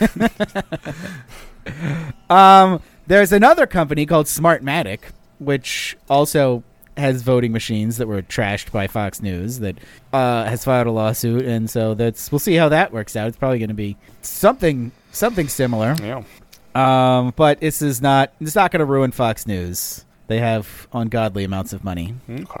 Um, 2.30 2.80
there's 3.06 3.32
another 3.32 3.66
company 3.66 4.06
called 4.06 4.26
Smartmatic, 4.26 5.00
which 5.38 5.96
also 6.08 6.62
has 6.96 7.22
voting 7.22 7.52
machines 7.52 7.98
that 7.98 8.08
were 8.08 8.22
trashed 8.22 8.72
by 8.72 8.86
Fox 8.86 9.20
News 9.20 9.58
that 9.60 9.78
uh, 10.12 10.44
has 10.44 10.64
filed 10.64 10.86
a 10.86 10.90
lawsuit, 10.90 11.44
and 11.44 11.68
so 11.68 11.94
that's 11.94 12.30
we'll 12.32 12.38
see 12.38 12.54
how 12.54 12.68
that 12.70 12.92
works 12.92 13.16
out. 13.16 13.28
It's 13.28 13.36
probably 13.36 13.58
going 13.58 13.68
to 13.68 13.74
be 13.74 13.96
something 14.22 14.92
something 15.12 15.48
similar. 15.48 15.94
Yeah. 16.02 16.22
Um, 16.74 17.32
but 17.36 17.60
this 17.60 17.80
is 17.82 18.02
not 18.02 18.32
it's 18.40 18.54
not 18.54 18.70
going 18.70 18.80
to 18.80 18.86
ruin 18.86 19.12
Fox 19.12 19.46
News. 19.46 20.04
They 20.26 20.38
have 20.38 20.88
ungodly 20.92 21.44
amounts 21.44 21.72
of 21.72 21.84
money. 21.84 22.14
Okay. 22.28 22.60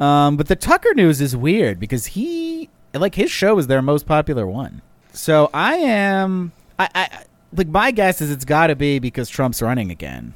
Um, 0.00 0.36
but 0.36 0.48
the 0.48 0.56
Tucker 0.56 0.94
News 0.94 1.20
is 1.20 1.36
weird 1.36 1.78
because 1.78 2.06
he 2.06 2.68
like 2.92 3.14
his 3.14 3.30
show 3.30 3.58
is 3.58 3.66
their 3.66 3.82
most 3.82 4.06
popular 4.06 4.46
one. 4.46 4.82
So 5.12 5.50
I 5.54 5.76
am 5.76 6.52
I, 6.78 6.88
I 6.94 7.24
like 7.54 7.68
my 7.68 7.90
guess 7.90 8.20
is 8.20 8.30
it's 8.30 8.44
got 8.44 8.68
to 8.68 8.76
be 8.76 8.98
because 8.98 9.28
Trump's 9.28 9.62
running 9.62 9.90
again, 9.90 10.34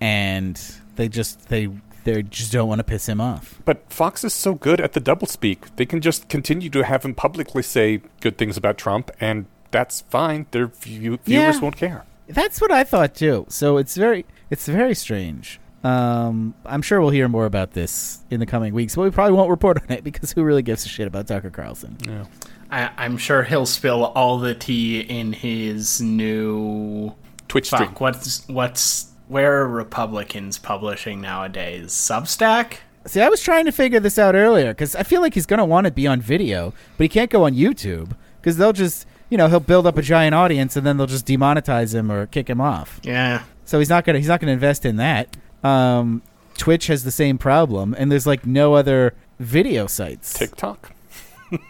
and 0.00 0.60
they 0.96 1.08
just 1.08 1.48
they 1.48 1.68
they 2.04 2.22
just 2.22 2.52
don't 2.52 2.68
want 2.68 2.78
to 2.78 2.84
piss 2.84 3.08
him 3.08 3.20
off. 3.20 3.60
But 3.64 3.90
Fox 3.92 4.22
is 4.24 4.32
so 4.32 4.54
good 4.54 4.80
at 4.80 4.92
the 4.92 5.00
doublespeak; 5.00 5.74
they 5.76 5.86
can 5.86 6.00
just 6.00 6.28
continue 6.28 6.70
to 6.70 6.84
have 6.84 7.04
him 7.04 7.14
publicly 7.14 7.62
say 7.62 8.00
good 8.20 8.38
things 8.38 8.56
about 8.56 8.78
Trump, 8.78 9.10
and 9.20 9.46
that's 9.70 10.02
fine. 10.02 10.46
Their 10.52 10.66
view- 10.68 11.18
viewers 11.24 11.56
Yeah. 11.56 11.60
won't 11.60 11.76
care. 11.76 12.04
That's 12.28 12.60
what 12.60 12.70
I 12.70 12.84
thought 12.84 13.14
too. 13.14 13.46
So 13.48 13.76
it's 13.76 13.96
very 13.96 14.24
it's 14.50 14.66
very 14.66 14.94
strange. 14.94 15.60
Um, 15.82 16.54
I'm 16.64 16.80
sure 16.80 16.98
we'll 17.00 17.10
hear 17.10 17.28
more 17.28 17.44
about 17.44 17.72
this 17.72 18.20
in 18.30 18.40
the 18.40 18.46
coming 18.46 18.72
weeks, 18.72 18.94
but 18.96 19.02
we 19.02 19.10
probably 19.10 19.34
won't 19.34 19.50
report 19.50 19.82
on 19.82 19.90
it 19.94 20.02
because 20.02 20.32
who 20.32 20.42
really 20.42 20.62
gives 20.62 20.86
a 20.86 20.88
shit 20.88 21.06
about 21.06 21.26
Tucker 21.26 21.50
Carlson? 21.50 21.98
Yeah. 22.08 22.24
I, 22.70 22.90
I'm 22.96 23.18
sure 23.18 23.42
he'll 23.42 23.66
spill 23.66 24.04
all 24.06 24.38
the 24.38 24.54
tea 24.54 25.00
in 25.00 25.34
his 25.34 26.00
new 26.00 27.14
Twitch 27.48 27.66
stream. 27.66 27.88
fuck. 27.88 28.00
What's 28.00 28.48
what's 28.48 29.08
where 29.34 29.62
are 29.62 29.66
Republicans 29.66 30.58
publishing 30.58 31.20
nowadays? 31.20 31.90
Substack. 31.90 32.76
See, 33.04 33.20
I 33.20 33.28
was 33.28 33.42
trying 33.42 33.64
to 33.64 33.72
figure 33.72 33.98
this 33.98 34.16
out 34.16 34.36
earlier 34.36 34.68
because 34.68 34.94
I 34.94 35.02
feel 35.02 35.20
like 35.20 35.34
he's 35.34 35.44
going 35.44 35.58
to 35.58 35.64
want 35.64 35.86
to 35.86 35.90
be 35.90 36.06
on 36.06 36.20
video, 36.20 36.72
but 36.96 37.02
he 37.02 37.08
can't 37.08 37.30
go 37.32 37.42
on 37.44 37.52
YouTube 37.52 38.12
because 38.40 38.58
they'll 38.58 38.72
just, 38.72 39.08
you 39.30 39.36
know, 39.36 39.48
he'll 39.48 39.58
build 39.58 39.88
up 39.88 39.98
a 39.98 40.02
giant 40.02 40.36
audience 40.36 40.76
and 40.76 40.86
then 40.86 40.98
they'll 40.98 41.08
just 41.08 41.26
demonetize 41.26 41.92
him 41.92 42.12
or 42.12 42.26
kick 42.26 42.48
him 42.48 42.60
off. 42.60 43.00
Yeah. 43.02 43.42
So 43.64 43.80
he's 43.80 43.88
not 43.88 44.04
gonna 44.04 44.18
he's 44.18 44.28
not 44.28 44.38
gonna 44.38 44.52
invest 44.52 44.86
in 44.86 44.98
that. 44.98 45.36
Um, 45.64 46.22
Twitch 46.56 46.86
has 46.86 47.02
the 47.02 47.10
same 47.10 47.36
problem, 47.36 47.92
and 47.98 48.12
there's 48.12 48.28
like 48.28 48.46
no 48.46 48.74
other 48.74 49.14
video 49.40 49.88
sites. 49.88 50.32
TikTok. 50.32 50.93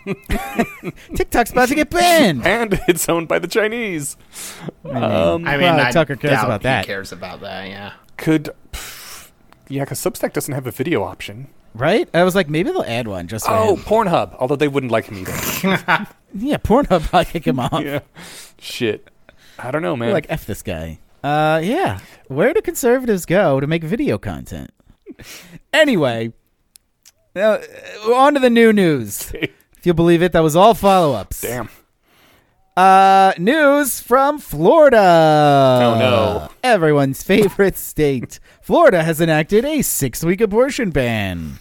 TikTok's 1.14 1.51
about 1.53 1.68
to 1.68 1.75
get 1.75 1.90
banned. 1.90 2.47
And 2.47 2.81
it's 2.88 3.09
owned 3.09 3.29
by 3.29 3.38
the 3.38 3.49
Chinese. 3.49 4.16
Um, 4.85 5.47
I 5.47 5.57
mean, 5.57 5.61
Well, 5.62 5.81
I 5.81 5.90
Tucker 5.90 6.16
cares 6.16 6.33
doubt 6.33 6.44
about 6.44 6.61
he 6.61 6.64
that. 6.64 6.87
cares 6.87 7.12
about 7.12 7.40
that. 7.40 7.68
Yeah. 7.68 7.92
could. 8.16 8.51
pff, 8.73 9.31
Yeah, 9.68 9.85
because 9.85 9.99
Substack 10.01 10.33
doesn't 10.33 10.55
have 10.55 10.66
a 10.66 10.70
video 10.70 11.03
option. 11.03 11.49
Right? 11.75 12.09
I 12.14 12.23
was 12.23 12.35
like, 12.37 12.49
maybe 12.49 12.70
they'll 12.70 12.83
add 12.85 13.09
one 13.09 13.27
just 13.27 13.47
for 13.47 13.53
Oh, 13.53 13.75
him. 13.77 13.83
Pornhub. 13.83 14.37
Although 14.38 14.57
they 14.57 14.68
wouldn't 14.68 14.92
like 14.92 15.07
him 15.07 15.18
either. 15.18 16.07
Yeah, 16.37 16.57
Pornhub 16.57 17.03
probably 17.11 17.27
kick 17.27 17.47
him 17.47 17.61
off. 17.61 17.85
yeah. 17.85 18.01
Shit. 18.59 19.09
I 19.57 19.70
don't 19.70 19.83
know, 19.83 19.94
man. 19.97 20.12
Like 20.12 20.27
f 20.29 20.47
this 20.47 20.62
guy. 20.62 20.99
Uh, 21.23 21.61
yeah. 21.62 22.01
Where 22.27 22.53
do 22.53 22.61
conservatives 22.61 23.25
go 23.25 23.61
to 23.61 23.68
make 23.68 23.85
video 23.85 24.18
content? 24.18 24.73
anyway, 25.73 26.33
now, 27.37 27.53
uh, 28.09 28.14
on 28.14 28.35
to 28.35 28.40
the 28.40 28.51
new 28.51 28.73
news. 28.73 29.33
If 29.85 29.88
you 29.88 29.92
believe 29.92 30.23
it, 30.23 30.33
that 30.33 30.40
was 30.40 30.57
all 30.57 30.73
follow-ups. 30.73 31.42
Damn. 31.42 31.68
Uh, 32.75 33.35
news 33.37 34.01
from 34.01 34.38
Florida. 34.38 34.97
Oh 34.97 35.99
no. 35.99 36.49
Everyone's 36.62 37.23
favorite 37.23 37.77
state. 37.92 38.40
Florida 38.62 39.03
has 39.03 39.20
enacted 39.20 39.66
a 39.66 39.83
six-week 39.83 40.40
abortion 40.40 40.88
ban. 40.88 41.59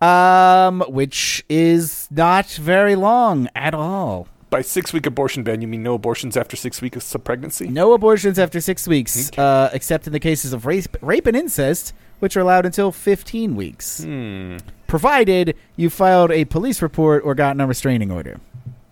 Um, 0.00 0.84
which 0.86 1.44
is 1.48 2.06
not 2.12 2.46
very 2.46 2.94
long 2.94 3.48
at 3.56 3.74
all. 3.74 4.28
By 4.50 4.62
six 4.62 4.92
week 4.92 5.06
abortion 5.06 5.42
ban, 5.42 5.60
you 5.60 5.66
mean 5.66 5.82
no 5.82 5.94
abortions 5.94 6.36
after 6.36 6.54
six 6.54 6.80
weeks 6.80 7.12
of 7.12 7.24
pregnancy? 7.24 7.66
No 7.66 7.92
abortions 7.92 8.38
after 8.38 8.60
six 8.60 8.86
weeks, 8.86 9.36
uh, 9.36 9.68
except 9.72 10.06
in 10.06 10.12
the 10.12 10.20
cases 10.20 10.52
of 10.52 10.64
rape, 10.64 10.96
rape 11.00 11.26
and 11.26 11.36
incest, 11.36 11.92
which 12.18 12.36
are 12.36 12.40
allowed 12.40 12.66
until 12.66 12.92
15 12.92 13.56
weeks, 13.56 14.02
Hmm. 14.04 14.56
provided 14.86 15.54
you 15.76 15.90
filed 15.90 16.30
a 16.30 16.44
police 16.46 16.80
report 16.82 17.22
or 17.24 17.34
gotten 17.34 17.60
a 17.60 17.66
restraining 17.66 18.10
order. 18.10 18.38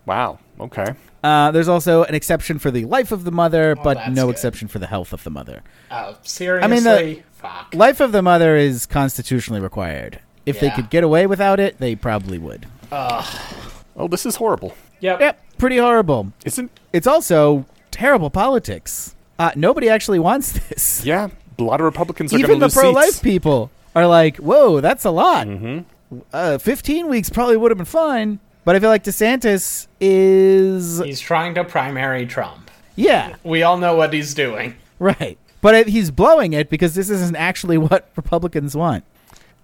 Wow. 0.05 0.39
Okay. 0.59 0.93
Uh, 1.23 1.51
there's 1.51 1.67
also 1.67 2.03
an 2.03 2.15
exception 2.15 2.57
for 2.59 2.71
the 2.71 2.85
life 2.85 3.11
of 3.11 3.23
the 3.23 3.31
mother, 3.31 3.75
but 3.75 4.09
no 4.11 4.25
good. 4.27 4.31
exception 4.31 4.67
for 4.67 4.79
the 4.79 4.87
health 4.87 5.11
of 5.13 5.23
the 5.23 5.29
mother. 5.29 5.61
Oh, 5.91 6.15
seriously? 6.23 6.63
I 6.65 6.67
mean, 6.73 6.83
the- 6.83 7.21
fuck. 7.33 7.73
Life 7.73 7.99
of 7.99 8.11
the 8.11 8.21
mother 8.21 8.55
is 8.55 8.85
constitutionally 8.85 9.59
required. 9.61 10.19
If 10.45 10.59
they 10.61 10.69
could 10.69 10.89
get 10.89 11.03
away 11.03 11.27
without 11.27 11.59
it, 11.59 11.77
they 11.79 11.93
probably 11.95 12.37
would. 12.37 12.65
Oh, 12.91 14.07
this 14.09 14.25
is 14.25 14.37
horrible. 14.37 14.73
Yep. 15.01 15.19
Yep, 15.19 15.39
pretty 15.57 15.77
horrible. 15.77 16.31
Isn't? 16.45 16.71
It's 16.93 17.07
also 17.07 17.65
terrible 17.91 18.29
politics. 18.29 19.15
Uh, 19.37 19.51
nobody 19.55 19.89
actually 19.89 20.19
wants 20.19 20.51
this. 20.69 21.03
Yeah. 21.05 21.27
A 21.59 21.63
lot 21.63 21.79
of 21.81 21.85
Republicans 21.85 22.33
are 22.33 22.37
Even 22.37 22.47
going 22.47 22.59
to 22.59 22.61
the 22.61 22.65
lose 22.67 22.73
pro-life 22.75 23.05
seats. 23.09 23.19
people 23.19 23.71
are 23.95 24.05
like, 24.07 24.37
"Whoa, 24.37 24.79
that's 24.81 25.05
a 25.05 25.09
lot." 25.11 25.47
Mm-hmm. 25.47 26.19
Uh, 26.31 26.57
Fifteen 26.57 27.07
weeks 27.07 27.29
probably 27.29 27.57
would 27.57 27.71
have 27.71 27.77
been 27.77 27.85
fine, 27.85 28.39
but 28.63 28.75
I 28.75 28.79
feel 28.79 28.89
like 28.89 29.03
DeSantis 29.03 29.87
is 29.99 30.99
He's 30.99 31.19
trying 31.19 31.55
to 31.55 31.63
primary 31.63 32.25
Trump. 32.25 32.69
yeah, 32.95 33.35
We 33.43 33.63
all 33.63 33.77
know 33.77 33.95
what 33.95 34.13
he's 34.13 34.33
doing. 34.33 34.75
right. 34.99 35.37
But 35.59 35.73
it, 35.73 35.87
he's 35.87 36.11
blowing 36.11 36.53
it 36.53 36.69
because 36.69 36.93
this 36.93 37.09
isn't 37.09 37.35
actually 37.35 37.77
what 37.89 38.09
Republicans 38.15 38.75
want. 38.75 39.03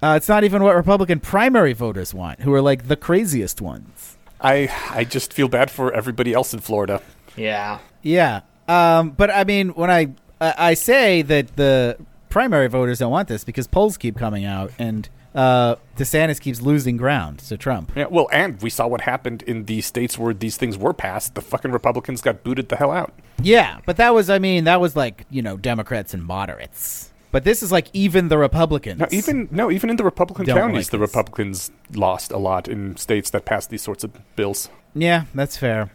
Uh, 0.02 0.16
it's 0.18 0.28
not 0.28 0.44
even 0.44 0.64
what 0.64 0.76
Republican 0.76 1.20
primary 1.20 1.72
voters 1.74 2.14
want, 2.14 2.42
who 2.42 2.52
are 2.54 2.62
like 2.62 2.88
the 2.88 2.96
craziest 2.98 3.62
ones. 3.62 4.18
I 4.42 4.68
I 4.90 5.04
just 5.06 5.32
feel 5.32 5.48
bad 5.48 5.70
for 5.72 5.94
everybody 5.94 6.34
else 6.34 6.54
in 6.54 6.60
Florida. 6.60 7.02
Yeah. 7.38 7.80
Yeah. 8.02 8.42
Um, 8.68 9.12
but 9.12 9.30
I 9.32 9.44
mean, 9.46 9.70
when 9.70 9.90
I 9.92 10.10
I 10.58 10.74
say 10.74 11.22
that 11.22 11.56
the 11.56 11.98
primary 12.30 12.68
voters 12.68 13.00
don't 13.00 13.12
want 13.12 13.28
this 13.28 13.44
because 13.44 13.68
polls 13.68 13.98
keep 13.98 14.18
coming 14.18 14.44
out 14.44 14.72
and 14.80 15.08
uh, 15.36 15.76
DeSantis 15.98 16.40
keeps 16.40 16.62
losing 16.62 16.98
ground 16.98 17.40
to 17.40 17.58
Trump. 17.58 17.92
Yeah, 17.96 18.06
well, 18.10 18.28
and 18.32 18.62
we 18.62 18.70
saw 18.70 18.88
what 18.88 19.02
happened 19.02 19.42
in 19.44 19.66
the 19.66 19.82
states 19.82 20.18
where 20.18 20.34
these 20.34 20.58
things 20.58 20.78
were 20.78 20.94
passed. 20.94 21.36
The 21.36 21.42
fucking 21.42 21.72
Republicans 21.72 22.22
got 22.22 22.44
booted 22.44 22.70
the 22.70 22.76
hell 22.76 22.92
out. 22.92 23.14
Yeah, 23.42 23.80
but 23.86 23.98
that 23.98 24.14
was 24.14 24.30
I 24.30 24.40
mean 24.40 24.66
that 24.66 24.80
was 24.80 24.96
like 24.96 25.26
you 25.30 25.42
know 25.42 25.58
Democrats 25.58 26.14
and 26.14 26.24
moderates. 26.24 27.12
But 27.32 27.46
this 27.46 27.64
is 27.64 27.72
like 27.72 27.88
even 27.94 28.28
the 28.28 28.38
Republicans. 28.38 29.00
No, 29.00 29.08
even 29.10 29.48
no, 29.50 29.72
even 29.72 29.90
in 29.90 29.96
the 29.96 30.04
Republican 30.04 30.46
counties, 30.46 30.86
like 30.86 30.92
the. 30.92 31.00
Republicans 31.00 31.72
lost 31.92 32.32
a 32.32 32.38
lot 32.38 32.68
in 32.68 32.96
states 32.96 33.32
that 33.32 33.44
passed 33.44 33.72
these 33.72 33.82
sorts 33.82 34.04
of 34.04 34.12
bills. 34.36 34.70
Yeah, 34.94 35.26
that's 35.34 35.58
fair. 35.58 35.92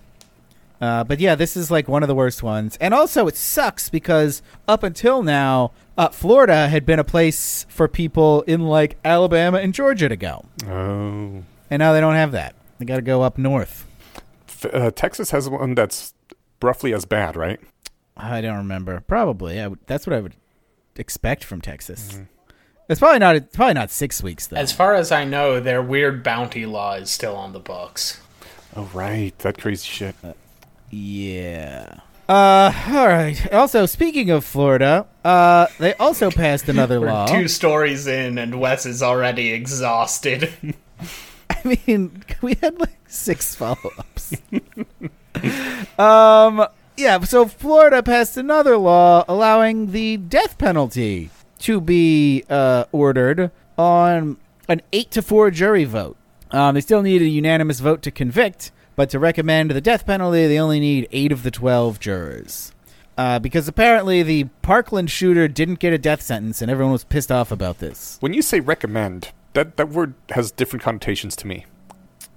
Uh, 0.80 1.02
but 1.04 1.18
yeah, 1.18 1.34
this 1.34 1.56
is 1.56 1.70
like 1.70 1.88
one 1.88 2.02
of 2.04 2.08
the 2.08 2.14
worst 2.14 2.42
ones, 2.42 2.76
and 2.80 2.94
also 2.94 3.26
it 3.26 3.36
sucks 3.36 3.90
because 3.90 4.42
up 4.68 4.82
until 4.84 5.22
now, 5.22 5.72
uh, 5.96 6.08
Florida 6.10 6.68
had 6.68 6.86
been 6.86 7.00
a 7.00 7.04
place 7.04 7.66
for 7.68 7.88
people 7.88 8.42
in 8.42 8.60
like 8.62 8.96
Alabama 9.04 9.58
and 9.58 9.74
Georgia 9.74 10.08
to 10.08 10.16
go, 10.16 10.44
Oh, 10.66 11.42
and 11.70 11.80
now 11.80 11.92
they 11.92 12.00
don't 12.00 12.14
have 12.14 12.30
that. 12.32 12.54
They 12.78 12.84
got 12.84 12.96
to 12.96 13.02
go 13.02 13.22
up 13.22 13.38
north. 13.38 13.86
F- 14.48 14.66
uh, 14.72 14.90
Texas 14.92 15.32
has 15.32 15.48
one 15.48 15.74
that's 15.74 16.14
roughly 16.62 16.92
as 16.94 17.04
bad, 17.04 17.34
right? 17.34 17.58
I 18.16 18.40
don't 18.40 18.56
remember. 18.58 19.00
Probably, 19.00 19.60
I 19.60 19.66
would, 19.66 19.80
that's 19.86 20.06
what 20.06 20.14
I 20.14 20.20
would 20.20 20.34
expect 20.96 21.42
from 21.42 21.60
Texas. 21.60 22.20
It's 22.88 23.00
probably 23.00 23.18
not. 23.18 23.36
It's 23.36 23.54
probably 23.56 23.74
not 23.74 23.90
six 23.90 24.22
weeks 24.22 24.46
though. 24.46 24.56
As 24.56 24.72
far 24.72 24.94
as 24.94 25.10
I 25.12 25.24
know, 25.24 25.58
their 25.60 25.82
weird 25.82 26.22
bounty 26.22 26.66
law 26.66 26.94
is 26.94 27.10
still 27.10 27.34
on 27.36 27.52
the 27.52 27.58
books. 27.60 28.20
Oh, 28.76 28.88
right, 28.94 29.36
that 29.40 29.58
crazy 29.58 29.84
shit. 29.86 30.14
Yeah. 30.90 32.00
Uh, 32.28 32.72
all 32.88 33.06
right. 33.06 33.52
Also, 33.52 33.86
speaking 33.86 34.30
of 34.30 34.44
Florida, 34.44 35.06
uh, 35.24 35.66
they 35.78 35.94
also 35.94 36.30
passed 36.30 36.68
another 36.68 37.00
law. 37.06 37.26
two 37.26 37.48
stories 37.48 38.06
in, 38.06 38.36
and 38.38 38.60
Wes 38.60 38.84
is 38.86 39.02
already 39.02 39.52
exhausted. 39.52 40.52
I 41.50 41.76
mean, 41.86 42.22
we 42.42 42.54
had 42.60 42.78
like 42.78 42.98
six 43.06 43.54
follow-ups. 43.54 44.34
um, 45.98 46.66
yeah. 46.96 47.20
So 47.20 47.46
Florida 47.46 48.02
passed 48.02 48.36
another 48.36 48.76
law 48.76 49.24
allowing 49.28 49.92
the 49.92 50.16
death 50.18 50.58
penalty 50.58 51.30
to 51.60 51.80
be 51.80 52.44
uh, 52.50 52.84
ordered 52.92 53.50
on 53.76 54.36
an 54.68 54.82
eight 54.92 55.10
to 55.12 55.22
four 55.22 55.50
jury 55.50 55.84
vote. 55.84 56.16
Um, 56.50 56.74
they 56.74 56.80
still 56.80 57.02
need 57.02 57.22
a 57.22 57.28
unanimous 57.28 57.80
vote 57.80 58.02
to 58.02 58.10
convict, 58.10 58.70
but 58.98 59.10
to 59.10 59.18
recommend 59.20 59.70
the 59.70 59.80
death 59.80 60.04
penalty, 60.04 60.48
they 60.48 60.58
only 60.58 60.80
need 60.80 61.06
eight 61.12 61.30
of 61.30 61.44
the 61.44 61.52
twelve 61.52 62.00
jurors. 62.00 62.72
Uh, 63.16 63.38
because 63.38 63.68
apparently 63.68 64.24
the 64.24 64.42
Parkland 64.60 65.08
shooter 65.08 65.46
didn't 65.46 65.78
get 65.78 65.92
a 65.92 65.98
death 65.98 66.20
sentence, 66.20 66.60
and 66.60 66.68
everyone 66.68 66.90
was 66.90 67.04
pissed 67.04 67.30
off 67.30 67.52
about 67.52 67.78
this. 67.78 68.16
When 68.18 68.34
you 68.34 68.42
say 68.42 68.58
recommend, 68.58 69.30
that 69.52 69.76
that 69.76 69.90
word 69.90 70.14
has 70.30 70.50
different 70.50 70.82
connotations 70.82 71.36
to 71.36 71.46
me. 71.46 71.64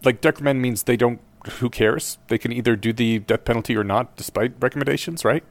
Like 0.04 0.24
recommend 0.24 0.62
means 0.62 0.84
they 0.84 0.97
don't. 0.97 1.19
Who 1.54 1.67
cares? 1.67 2.19
They 2.28 2.38
can 2.38 2.54
either 2.54 2.76
do 2.76 2.93
the 2.93 3.17
death 3.17 3.43
penalty 3.43 3.76
or 3.76 3.84
not, 3.84 4.15
despite 4.15 4.54
recommendations, 4.60 5.26
right? 5.26 5.43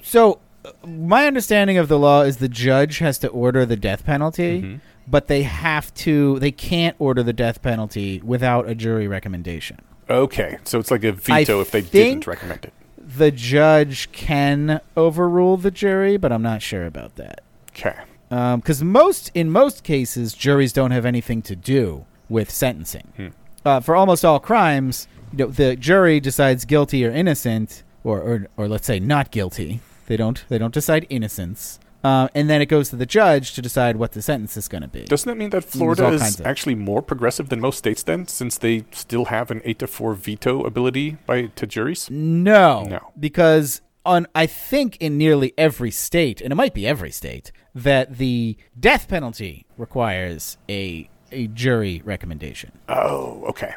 So, 0.00 0.38
uh, 0.64 0.70
my 0.86 1.26
understanding 1.26 1.76
of 1.76 1.88
the 1.88 1.98
law 1.98 2.22
is 2.22 2.36
the 2.36 2.48
judge 2.48 2.98
has 2.98 3.18
to 3.18 3.28
order 3.28 3.66
the 3.66 3.74
death 3.74 4.04
penalty, 4.04 4.78
but 5.08 5.26
they 5.26 5.42
have 5.42 5.92
to. 5.94 6.38
They 6.38 6.52
can't 6.52 6.94
order 7.00 7.24
the 7.24 7.32
death 7.32 7.62
penalty 7.62 8.20
without 8.24 8.68
a 8.68 8.76
jury 8.76 9.08
recommendation. 9.08 9.80
Okay, 10.10 10.58
so 10.64 10.78
it's 10.78 10.90
like 10.90 11.04
a 11.04 11.12
veto 11.12 11.60
if 11.60 11.70
they 11.70 11.80
didn't 11.80 12.26
recommend 12.26 12.64
it. 12.64 12.72
The 12.98 13.30
judge 13.30 14.10
can 14.12 14.80
overrule 14.96 15.56
the 15.56 15.70
jury, 15.70 16.16
but 16.16 16.32
I'm 16.32 16.42
not 16.42 16.62
sure 16.62 16.86
about 16.86 17.16
that. 17.16 17.42
Okay. 17.70 17.96
Because 18.28 18.82
most, 18.82 19.30
in 19.34 19.50
most 19.50 19.84
cases, 19.84 20.32
juries 20.34 20.72
don't 20.72 20.90
have 20.90 21.04
anything 21.04 21.42
to 21.42 21.54
do 21.56 22.06
with 22.28 22.50
sentencing. 22.50 23.34
Uh, 23.64 23.80
for 23.80 23.94
almost 23.94 24.24
all 24.24 24.40
crimes, 24.40 25.06
you 25.32 25.44
know, 25.46 25.50
the 25.50 25.76
jury 25.76 26.18
decides 26.20 26.64
guilty 26.64 27.04
or 27.04 27.10
innocent, 27.10 27.82
or, 28.04 28.20
or 28.20 28.46
or 28.56 28.68
let's 28.68 28.86
say 28.86 28.98
not 28.98 29.30
guilty. 29.30 29.80
They 30.06 30.16
don't 30.16 30.44
they 30.48 30.58
don't 30.58 30.74
decide 30.74 31.06
innocence, 31.10 31.78
uh, 32.04 32.28
and 32.34 32.48
then 32.50 32.60
it 32.60 32.66
goes 32.66 32.88
to 32.90 32.96
the 32.96 33.06
judge 33.06 33.52
to 33.54 33.62
decide 33.62 33.96
what 33.96 34.12
the 34.12 34.22
sentence 34.22 34.56
is 34.56 34.68
going 34.68 34.82
to 34.82 34.88
be. 34.88 35.04
Doesn't 35.04 35.28
that 35.28 35.36
mean 35.36 35.50
that 35.50 35.64
Florida 35.64 36.08
is 36.08 36.40
actually 36.40 36.74
more 36.74 37.02
progressive 37.02 37.48
than 37.48 37.60
most 37.60 37.78
states 37.78 38.02
then, 38.02 38.26
since 38.26 38.58
they 38.58 38.84
still 38.92 39.26
have 39.26 39.50
an 39.50 39.60
eight 39.64 39.78
to 39.80 39.86
four 39.86 40.14
veto 40.14 40.64
ability 40.64 41.18
by 41.26 41.46
to 41.46 41.66
juries? 41.66 42.08
No, 42.10 42.84
No. 42.84 43.12
because 43.18 43.80
on 44.04 44.26
I 44.34 44.46
think 44.46 44.96
in 44.98 45.16
nearly 45.16 45.52
every 45.56 45.90
state, 45.92 46.40
and 46.40 46.52
it 46.52 46.56
might 46.56 46.74
be 46.74 46.86
every 46.86 47.10
state, 47.12 47.52
that 47.74 48.18
the 48.18 48.56
death 48.78 49.06
penalty 49.08 49.66
requires 49.76 50.58
a 50.68 51.08
a 51.30 51.46
jury 51.46 52.02
recommendation. 52.04 52.72
Oh, 52.88 53.44
okay. 53.48 53.74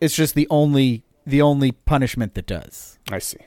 It's 0.00 0.14
just 0.16 0.34
the 0.34 0.46
only 0.50 1.04
the 1.24 1.40
only 1.40 1.70
punishment 1.72 2.34
that 2.34 2.46
does. 2.46 2.98
I 3.12 3.20
see. 3.20 3.38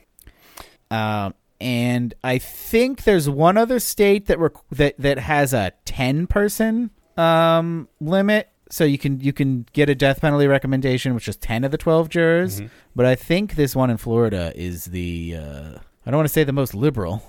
Um, 0.90 1.34
and 1.62 2.13
I 2.24 2.38
think 2.38 3.04
there's 3.04 3.30
one 3.30 3.58
other 3.58 3.80
state 3.80 4.26
that 4.28 4.39
rec- 4.39 4.70
that 4.72 4.96
that 4.98 5.20
has 5.20 5.54
a 5.54 5.72
ten 5.86 6.28
person 6.28 6.92
um, 7.18 7.88
limit, 8.02 8.50
so 8.70 8.84
you 8.84 8.98
can 8.98 9.20
you 9.20 9.34
can 9.34 9.66
get 9.74 9.89
a 9.89 9.96
death 9.96 10.22
penalty 10.22 10.48
recommendation, 10.48 11.13
which 11.16 11.28
is 11.28 11.36
ten 11.38 11.63
of 11.63 11.72
the 11.72 11.78
twelve 11.78 12.10
jurors. 12.10 12.62
But 12.96 13.06
I 13.06 13.16
think 13.16 13.56
this 13.56 13.76
one 13.76 13.89
in 13.89 13.98
Florida 13.98 14.52
is 14.56 14.86
the 14.86 15.36
uh, 15.38 15.78
I 16.06 16.12
don't 16.12 16.18
want 16.18 16.28
to 16.28 16.34
say 16.34 16.44
the 16.44 16.52
most 16.54 16.74
liberal, 16.76 17.24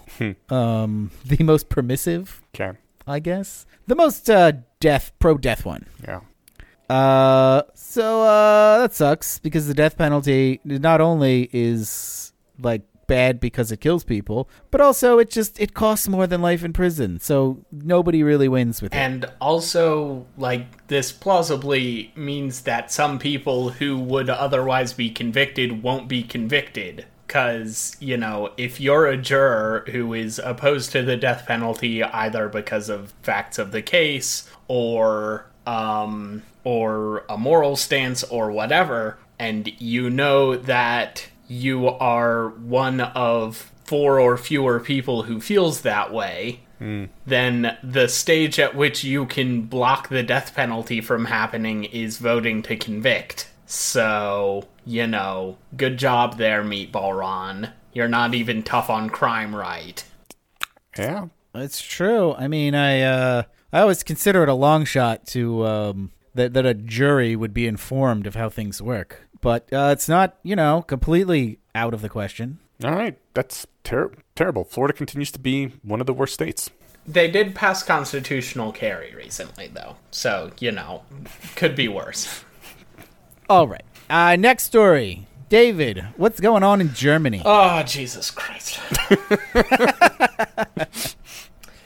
um, 0.51 1.11
the 1.25 1.43
most 1.45 1.69
permissive, 1.69 2.43
Okay. 2.55 2.77
I 3.07 3.21
guess, 3.21 3.67
the 3.87 3.95
most 3.95 4.29
uh, 4.31 4.53
death 4.81 5.13
pro 5.19 5.37
death 5.39 5.65
one. 5.65 5.87
Yeah. 6.03 6.21
Uh, 6.91 7.63
so 7.75 8.23
uh, 8.23 8.79
that 8.79 8.95
sucks 8.95 9.39
because 9.39 9.67
the 9.67 9.75
death 9.75 9.97
penalty 9.97 10.61
not 10.65 11.01
only 11.01 11.49
is 11.53 12.33
like 12.61 12.83
bad 13.07 13.41
because 13.41 13.71
it 13.73 13.81
kills 13.81 14.05
people, 14.05 14.49
but 14.71 14.81
also 14.81 15.19
it 15.19 15.31
just 15.31 15.61
it 15.61 15.75
costs 15.75 16.09
more 16.09 16.27
than 16.27 16.43
life 16.43 16.65
in 16.65 16.73
prison. 16.73 17.21
So 17.21 17.65
nobody 17.71 18.23
really 18.23 18.49
wins 18.49 18.83
with 18.83 18.95
it. 18.95 18.97
And 18.97 19.27
also, 19.41 20.27
like, 20.37 20.87
this 20.89 21.13
plausibly 21.13 22.13
means 22.17 22.63
that 22.63 22.91
some 22.93 23.19
people 23.19 23.71
who 23.71 23.99
would 23.99 24.31
otherwise 24.31 24.93
be 24.93 25.11
convicted 25.11 25.83
won't 25.83 26.09
be 26.09 26.23
convicted. 26.23 27.07
Because, 27.27 27.97
you 28.01 28.17
know, 28.17 28.53
if 28.57 28.81
you're 28.81 29.07
a 29.07 29.17
juror 29.17 29.85
who 29.91 30.15
is 30.15 30.39
opposed 30.39 30.93
to 30.93 31.03
the 31.03 31.17
death 31.17 31.47
penalty 31.47 32.03
either 32.03 32.49
because 32.49 32.89
of 32.89 33.13
facts 33.23 33.59
of 33.59 33.73
the 33.73 33.83
case 33.83 34.49
or, 34.69 35.47
um, 35.67 36.43
or 36.63 37.25
a 37.29 37.37
moral 37.37 37.75
stance 37.77 38.23
or 38.25 38.53
whatever, 38.53 39.19
and 39.39 39.69
you 39.81 40.11
know 40.11 40.55
that 40.55 41.27
you 41.47 41.89
are 41.89 42.49
one 42.49 43.01
of 43.01 43.73
four 43.85 44.19
or 44.19 44.37
fewer 44.37 44.81
people 44.81 45.23
who 45.25 45.41
feels 45.41 45.83
that 45.83 46.13
way, 46.13 46.61
then 47.27 47.79
the 47.83 48.09
stage 48.09 48.59
at 48.59 48.75
which 48.75 49.05
you 49.05 49.27
can 49.27 49.63
block 49.63 50.09
the 50.09 50.23
death 50.23 50.55
penalty 50.55 51.01
from 51.01 51.27
happening 51.27 51.85
is 51.85 52.19
voting 52.19 52.63
to 52.63 52.77
convict. 52.77 53.49
So, 53.67 54.69
you 54.85 55.07
know, 55.07 55.57
good 55.77 55.99
job 55.99 56.37
there, 56.37 56.63
Meatball 56.63 57.19
Ron. 57.19 57.71
You're 57.93 58.09
not 58.09 58.35
even 58.35 58.63
tough 58.63 58.91
on 58.91 59.09
crime 59.09 59.55
right. 59.55 60.05
Yeah. 60.99 61.29
It's 61.55 61.81
true. 61.81 62.35
I 62.35 62.49
mean, 62.49 62.75
I 62.75 63.03
uh, 63.03 63.43
I 63.73 63.81
always 63.81 64.03
consider 64.03 64.43
it 64.43 64.49
a 64.49 64.55
long 64.55 64.85
shot 64.85 65.27
to 65.29 65.65
um, 65.65 66.11
that 66.35 66.53
that 66.55 66.67
a 66.67 66.75
jury 66.75 67.37
would 67.37 67.55
be 67.55 67.67
informed 67.67 68.27
of 68.27 68.35
how 68.35 68.51
things 68.51 68.83
work, 68.83 69.24
but 69.45 69.73
uh, 69.73 69.91
it's 69.93 70.09
not 70.09 70.37
you 70.43 70.57
know 70.57 70.83
completely 70.83 71.59
out 71.75 71.95
of 71.95 72.03
the 72.03 72.09
question. 72.09 72.59
All 72.83 72.93
right. 72.93 73.17
That's 73.35 73.67
ter- 73.85 74.13
terrible. 74.35 74.65
Florida 74.65 74.95
continues 74.95 75.31
to 75.33 75.39
be 75.39 75.67
one 75.83 76.01
of 76.01 76.07
the 76.07 76.13
worst 76.13 76.35
states. 76.35 76.71
They 77.07 77.31
did 77.31 77.55
pass 77.55 77.83
constitutional 77.83 78.73
carry 78.73 79.15
recently, 79.15 79.69
though. 79.69 79.97
So, 80.11 80.51
you 80.59 80.73
know, 80.73 81.03
could 81.55 81.77
be 81.77 81.87
worse. 81.87 82.45
All 83.49 83.69
right. 83.69 83.85
Uh, 84.09 84.37
next 84.37 84.65
story. 84.65 85.27
David, 85.51 86.05
what's 86.17 86.41
going 86.41 86.63
on 86.63 86.81
in 86.81 86.95
Germany? 86.95 87.43
Oh, 87.45 87.83
Jesus 87.83 88.31
Christ. 88.31 88.81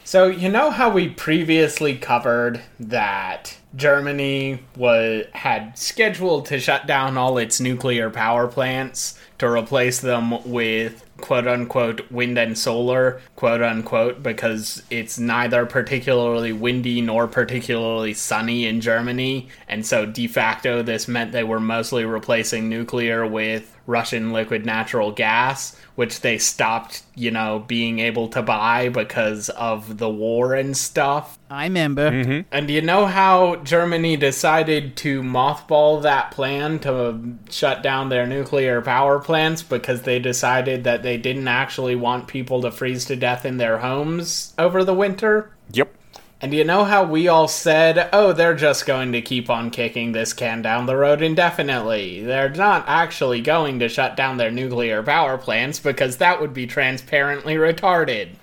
so, 0.05 0.29
you 0.29 0.49
know 0.49 0.71
how 0.71 0.89
we 0.89 1.09
previously 1.09 1.97
covered 1.97 2.63
that 2.79 3.58
Germany 3.77 4.61
was 4.77 5.27
had 5.33 5.79
scheduled 5.79 6.47
to 6.47 6.59
shut 6.59 6.87
down 6.87 7.17
all 7.17 7.39
its 7.39 7.61
nuclear 7.61 8.11
power 8.11 8.49
plants 8.49 9.19
to 9.39 9.49
replace 9.49 10.01
them 10.01 10.51
with 10.51 11.05
quote 11.21 11.47
unquote 11.47 12.11
wind 12.11 12.39
and 12.39 12.57
solar, 12.57 13.21
quote 13.37 13.63
unquote, 13.63 14.23
because 14.23 14.83
it's 14.91 15.19
neither 15.19 15.67
particularly 15.67 16.53
windy 16.53 17.01
nor 17.01 17.27
particularly 17.27 18.15
sunny 18.15 18.67
in 18.67 18.81
Germany. 18.81 19.49
And 19.69 19.85
so 19.85 20.07
de 20.07 20.27
facto, 20.27 20.83
this 20.83 21.09
meant 21.09 21.33
they 21.33 21.45
were 21.45 21.61
mostly 21.61 22.05
replacing 22.05 22.69
nuclear 22.69 23.27
with 23.27 23.78
Russian 23.89 24.33
liquid 24.35 24.67
natural 24.67 25.11
gas, 25.11 25.75
which 25.95 26.21
they 26.21 26.37
stopped, 26.37 27.03
you 27.15 27.31
know, 27.31 27.65
being 27.67 28.01
able 28.01 28.29
to 28.29 28.43
buy 28.43 28.91
because 28.91 29.49
of 29.49 29.97
the 29.97 30.11
war 30.11 30.55
and 30.55 30.77
stuff. 30.77 31.39
I 31.51 31.65
remember. 31.65 32.11
Mm-hmm. 32.11 32.41
And 32.53 32.71
you 32.71 32.83
know 32.83 33.07
how 33.07 33.57
Germany 33.57 34.19
decided 34.19 34.95
to 34.99 35.23
mothball 35.23 36.03
that 36.03 36.31
plan 36.33 36.79
to 36.81 37.39
shut 37.49 37.83
down 37.83 38.11
their 38.11 38.27
nuclear 38.27 38.83
power 38.83 39.19
plants 39.19 39.63
because 39.63 40.03
they 40.03 40.19
decided 40.19 40.85
that 40.85 41.03
they 41.03 41.17
didn't 41.17 41.49
actually 41.49 41.97
want 41.97 42.29
people 42.29 42.61
to 42.61 42.71
freeze 42.71 43.07
to 43.07 43.17
death 43.17 43.47
in 43.47 43.57
their 43.57 43.79
homes 43.79 44.53
over 44.59 44.85
the 44.85 44.95
winter? 44.95 45.51
Yep. 45.73 45.95
And 46.41 46.55
you 46.55 46.63
know 46.63 46.85
how 46.85 47.03
we 47.03 47.27
all 47.27 47.49
said, 47.49 48.09
oh, 48.13 48.33
they're 48.33 48.55
just 48.55 48.87
going 48.87 49.11
to 49.11 49.21
keep 49.21 49.51
on 49.51 49.71
kicking 49.71 50.13
this 50.13 50.33
can 50.33 50.63
down 50.63 50.87
the 50.87 50.95
road 50.97 51.21
indefinitely. 51.21 52.23
They're 52.23 52.49
not 52.49 52.85
actually 52.87 53.41
going 53.41 53.81
to 53.81 53.89
shut 53.89 54.17
down 54.17 54.37
their 54.37 54.53
nuclear 54.53 55.03
power 55.03 55.37
plants 55.37 55.81
because 55.81 56.19
that 56.19 56.41
would 56.41 56.55
be 56.55 56.69
transparently 56.69 57.57
retarded. 57.57 58.37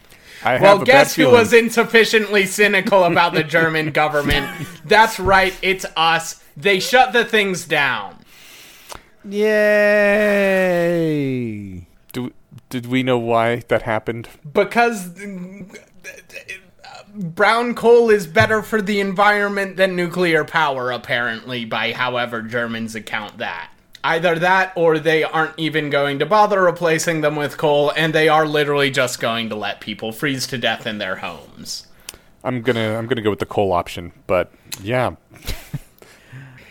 I 0.43 0.60
Well, 0.60 0.79
guess 0.84 1.15
who 1.15 1.31
was 1.31 1.53
insufficiently 1.53 2.45
cynical 2.45 3.05
about 3.05 3.34
the 3.34 3.45
German 3.45 3.91
government? 3.93 4.67
That's 4.84 5.17
right, 5.17 5.58
it's 5.62 5.86
us. 5.95 6.43
They 6.58 6.81
shut 6.81 7.13
the 7.13 7.23
things 7.23 7.65
down. 7.65 8.17
Yay! 9.27 10.67
Do, 12.12 12.34
did 12.69 12.88
we 12.88 13.03
know 13.03 13.17
why 13.17 13.63
that 13.69 13.84
happened? 13.84 14.27
Because 14.53 15.17
brown 17.17 17.75
coal 17.75 18.10
is 18.10 18.28
better 18.28 18.62
for 18.62 18.82
the 18.82 18.99
environment 18.99 19.78
than 19.78 19.95
nuclear 19.95 20.43
power, 20.43 20.91
apparently, 20.91 21.65
by 21.65 21.93
however 21.93 22.41
Germans 22.41 22.95
account 22.95 23.38
that. 23.38 23.71
Either 24.04 24.38
that, 24.38 24.71
or 24.75 24.99
they 24.99 25.23
aren't 25.23 25.58
even 25.58 25.89
going 25.89 26.19
to 26.19 26.25
bother 26.25 26.62
replacing 26.62 27.21
them 27.21 27.36
with 27.36 27.58
coal, 27.58 27.91
and 27.95 28.13
they 28.13 28.30
are 28.30 28.45
literally 28.45 28.91
just 28.91 29.19
going 29.19 29.49
to 29.49 29.56
let 29.56 29.82
people 29.82 30.12
freeze 30.12 30.45
to 30.47 30.58
death 30.58 30.86
in 30.86 30.99
their 30.99 31.15
homes. 31.17 31.88
I'm 32.43 32.62
gonna 32.62 32.95
I'm 32.95 33.08
gonna 33.08 33.23
go 33.23 33.32
with 33.32 33.39
the 33.39 33.47
coal 33.47 33.71
option, 33.71 34.12
but 34.28 34.51
yeah, 34.80 35.15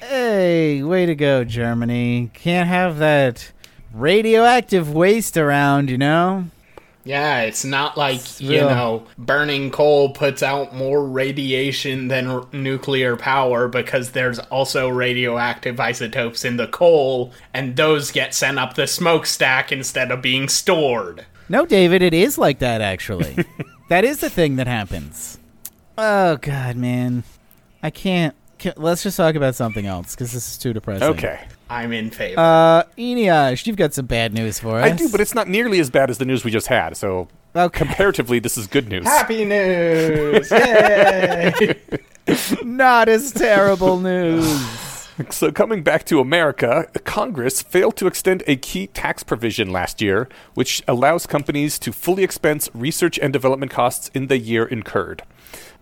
Hey, 0.09 0.83
way 0.83 1.07
to 1.07 1.15
go, 1.15 1.45
Germany. 1.45 2.31
Can't 2.35 2.69
have 2.69 2.99
that 2.99 3.53
radioactive 3.93 4.93
waste 4.93 5.39
around, 5.39 5.89
you 5.89 5.97
know? 5.97 6.45
Yeah, 7.05 7.43
it's 7.43 7.65
not 7.65 7.99
like, 7.99 8.41
you 8.41 8.61
know, 8.61 9.07
burning 9.19 9.71
coal 9.71 10.11
puts 10.11 10.43
out 10.43 10.75
more 10.75 11.07
radiation 11.07 12.09
than 12.09 12.27
r- 12.29 12.47
nuclear 12.53 13.17
power 13.17 13.69
because 13.69 14.13
there's 14.13 14.39
also 14.39 14.89
radioactive 14.89 15.79
isotopes 15.79 16.45
in 16.45 16.57
the 16.57 16.67
coal, 16.67 17.33
and 17.53 17.77
those 17.77 18.11
get 18.11 18.35
sent 18.35 18.59
up 18.59 18.75
the 18.75 18.87
smokestack 18.87 19.71
instead 19.71 20.11
of 20.11 20.23
being 20.23 20.49
stored. 20.49 21.27
No, 21.49 21.67
David, 21.67 22.01
it 22.01 22.15
is 22.15 22.39
like 22.39 22.61
that, 22.61 22.81
actually. 22.81 23.37
that 23.91 24.05
is 24.05 24.21
the 24.21 24.31
thing 24.31 24.57
that 24.57 24.67
happens. 24.67 25.39
Oh, 25.99 26.39
God, 26.39 26.77
man. 26.77 27.23
I 27.83 27.91
can't. 27.91 28.35
can 28.59 28.73
let's 28.79 29.03
just 29.03 29.19
talk 29.19 29.35
about 29.35 29.55
something 29.55 29.85
else 29.85 30.15
because 30.15 30.33
this 30.33 30.53
is 30.53 30.57
too 30.59 30.73
depressing. 30.73 31.07
okay. 31.09 31.47
I'm 31.75 31.93
in 31.93 32.11
favor. 32.11 32.39
Uh, 32.41 32.85
Eneasz, 32.97 33.67
you've 33.67 33.77
got 33.77 33.95
some 33.95 34.07
bad 34.07 34.33
news 34.33 34.61
for 34.61 34.79
us. 34.79 34.85
I 34.85 34.95
do, 34.95 35.09
but 35.09 35.21
it's 35.21 35.35
not 35.35 35.49
nearly 35.49 35.81
as 35.81 35.91
bad 35.91 36.09
as 36.11 36.19
the 36.19 36.25
news 36.25 36.45
we 36.45 36.51
just 36.51 36.69
had. 36.69 36.97
So 36.97 37.29
Okay. 37.57 37.79
comparatively, 37.85 38.39
this 38.39 38.57
is 38.57 38.67
good 38.67 38.89
news. 38.89 39.05
Happy 39.05 39.45
news! 39.45 40.51
Yay! 40.53 41.75
not 42.65 43.09
as 43.09 43.33
terrible 43.33 43.99
news. 44.01 44.71
So, 45.31 45.53
coming 45.53 45.85
back 45.85 46.05
to 46.07 46.19
America, 46.19 46.89
Congress 47.05 47.63
failed 47.63 47.97
to 47.99 48.09
extend 48.09 48.43
a 48.49 48.57
key 48.57 48.89
tax 48.89 49.23
provision 49.23 49.71
last 49.71 50.03
year, 50.03 50.29
which 50.55 50.83
allows 50.89 51.25
companies 51.25 51.79
to 51.79 51.93
fully 51.93 52.25
expense 52.25 52.69
research 52.75 53.17
and 53.21 53.33
development 53.33 53.71
costs 53.71 54.11
in 54.13 54.27
the 54.27 54.39
year 54.39 54.65
incurred. 54.65 55.23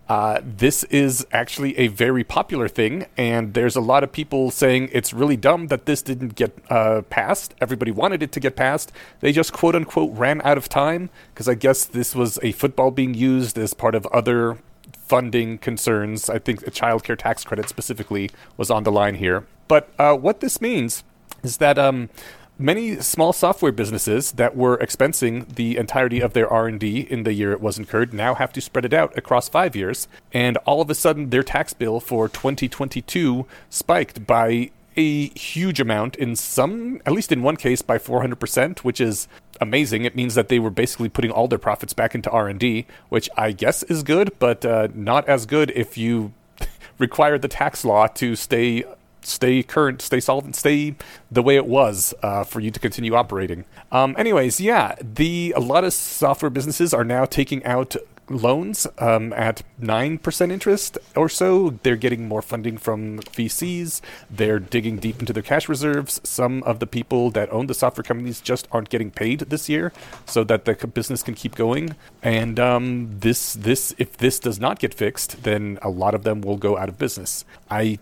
Uh, 0.08 0.40
this 0.44 0.84
is 0.84 1.26
actually 1.32 1.78
a 1.78 1.86
very 1.88 2.24
popular 2.24 2.68
thing, 2.68 3.06
and 3.16 3.54
there's 3.54 3.76
a 3.76 3.80
lot 3.80 4.02
of 4.02 4.12
people 4.12 4.50
saying 4.50 4.88
it's 4.92 5.12
really 5.12 5.36
dumb 5.36 5.68
that 5.68 5.86
this 5.86 6.02
didn't 6.02 6.34
get 6.34 6.52
uh, 6.68 7.02
passed. 7.02 7.54
Everybody 7.60 7.90
wanted 7.90 8.22
it 8.22 8.32
to 8.32 8.40
get 8.40 8.56
passed. 8.56 8.92
They 9.20 9.32
just 9.32 9.52
quote 9.52 9.74
unquote 9.74 10.16
ran 10.16 10.42
out 10.42 10.58
of 10.58 10.68
time 10.68 11.08
because 11.32 11.48
I 11.48 11.54
guess 11.54 11.84
this 11.84 12.14
was 12.14 12.38
a 12.42 12.52
football 12.52 12.90
being 12.90 13.14
used 13.14 13.56
as 13.56 13.74
part 13.74 13.94
of 13.94 14.04
other 14.06 14.58
funding 14.92 15.58
concerns. 15.58 16.28
I 16.28 16.38
think 16.38 16.66
a 16.66 16.70
child 16.70 17.04
care 17.04 17.16
tax 17.16 17.44
credit 17.44 17.68
specifically 17.68 18.30
was 18.56 18.70
on 18.70 18.82
the 18.82 18.92
line 18.92 19.14
here. 19.14 19.46
But 19.68 19.88
uh, 19.98 20.16
what 20.16 20.40
this 20.40 20.60
means 20.60 21.04
is 21.42 21.58
that 21.58 21.78
um, 21.78 22.10
many 22.62 23.01
small 23.01 23.33
software 23.33 23.72
businesses 23.72 24.33
that 24.33 24.57
were 24.57 24.79
expensing 24.79 25.55
the 25.55 25.77
entirety 25.77 26.20
of 26.20 26.33
their 26.33 26.51
R&D 26.51 27.01
in 27.01 27.25
the 27.25 27.33
year 27.33 27.53
it 27.53 27.61
was 27.61 27.79
incurred 27.79 28.14
now 28.14 28.35
have 28.35 28.53
to 28.53 28.61
spread 28.61 28.85
it 28.85 28.94
out 28.94 29.16
across 29.18 29.48
5 29.48 29.77
years. 29.77 30.09
And 30.33 30.57
all 30.59 30.81
of 30.81 30.88
a 30.88 30.94
sudden 30.94 31.31
their 31.31 31.42
tax 31.42 31.72
bill 31.72 32.01
for 32.01 32.29
2022 32.29 33.46
spiked 33.68 34.27
by 34.27 34.70
a 34.96 35.29
huge 35.29 35.81
amount 35.81 36.16
in 36.16 36.37
some 36.37 37.01
at 37.07 37.12
least 37.12 37.33
in 37.33 37.42
one 37.42 37.57
case 37.57 37.83
by 37.83 37.98
400% 37.98 38.81
which 38.81 39.01
is 39.01 39.27
amazing. 39.61 40.05
It 40.05 40.14
means 40.14 40.35
that 40.35 40.48
they 40.48 40.59
were 40.59 40.70
basically 40.70 41.09
putting 41.09 41.31
all 41.31 41.48
their 41.48 41.59
profits 41.59 41.92
back 41.92 42.14
into 42.14 42.31
r&d 42.31 42.87
which 43.09 43.31
i 43.37 43.53
guess 43.53 43.83
is 43.85 44.03
good 44.03 44.33
but 44.38 44.64
uh, 44.64 44.88
not 44.94 45.27
as 45.29 45.46
good 45.46 45.70
if 45.75 45.96
you 45.96 46.33
require 46.98 47.38
the 47.38 47.48
tax 47.48 47.85
law 47.85 48.07
to 48.07 48.37
stay 48.37 48.85
stay 49.22 49.62
current, 49.62 50.02
stay 50.02 50.20
solvent, 50.20 50.56
stay 50.56 50.94
the 51.30 51.42
way 51.42 51.56
it 51.56 51.66
was 51.66 52.14
uh, 52.22 52.44
for 52.44 52.61
you 52.61 52.70
to 52.70 52.80
continue 52.80 53.14
operating. 53.14 53.64
Um, 53.90 54.14
anyways, 54.18 54.61
yeah, 54.61 54.94
the 55.00 55.52
a 55.56 55.61
lot 55.61 55.85
of 55.85 55.92
software 55.92 56.50
businesses 56.50 56.92
are 56.94 57.04
now 57.04 57.24
taking 57.24 57.64
out 57.64 57.96
loans 58.28 58.87
um, 58.98 59.32
at 59.35 59.62
9% 59.80 60.52
interest 60.52 60.98
or 61.16 61.28
so. 61.28 61.70
They're 61.82 61.96
getting 61.96 62.28
more 62.28 62.42
funding 62.42 62.78
from 62.78 63.18
VCs. 63.20 64.00
They're 64.30 64.58
digging 64.58 64.98
deep 64.98 65.20
into 65.20 65.32
their 65.32 65.42
cash 65.42 65.68
reserves. 65.68 66.20
Some 66.24 66.62
of 66.64 66.78
the 66.78 66.87
people 66.87 67.30
that 67.32 67.52
own 67.52 67.66
the 67.66 67.74
software 67.74 68.04
companies 68.04 68.40
just 68.40 68.68
aren't 68.72 68.88
getting 68.88 69.11
paid 69.11 69.40
this 69.40 69.68
year 69.68 69.92
so 70.26 70.44
that 70.44 70.64
the 70.64 70.74
business 70.87 71.22
can 71.22 71.35
keep 71.35 71.54
going. 71.54 71.96
And 72.22 72.58
um, 72.58 73.18
this, 73.18 73.54
this, 73.54 73.94
if 73.98 74.16
this 74.16 74.38
does 74.38 74.58
not 74.58 74.78
get 74.78 74.94
fixed, 74.94 75.42
then 75.42 75.78
a 75.82 75.90
lot 75.90 76.14
of 76.14 76.24
them 76.24 76.40
will 76.40 76.56
go 76.56 76.76
out 76.76 76.88
of 76.88 76.98
business. 76.98 77.44
I 77.70 77.98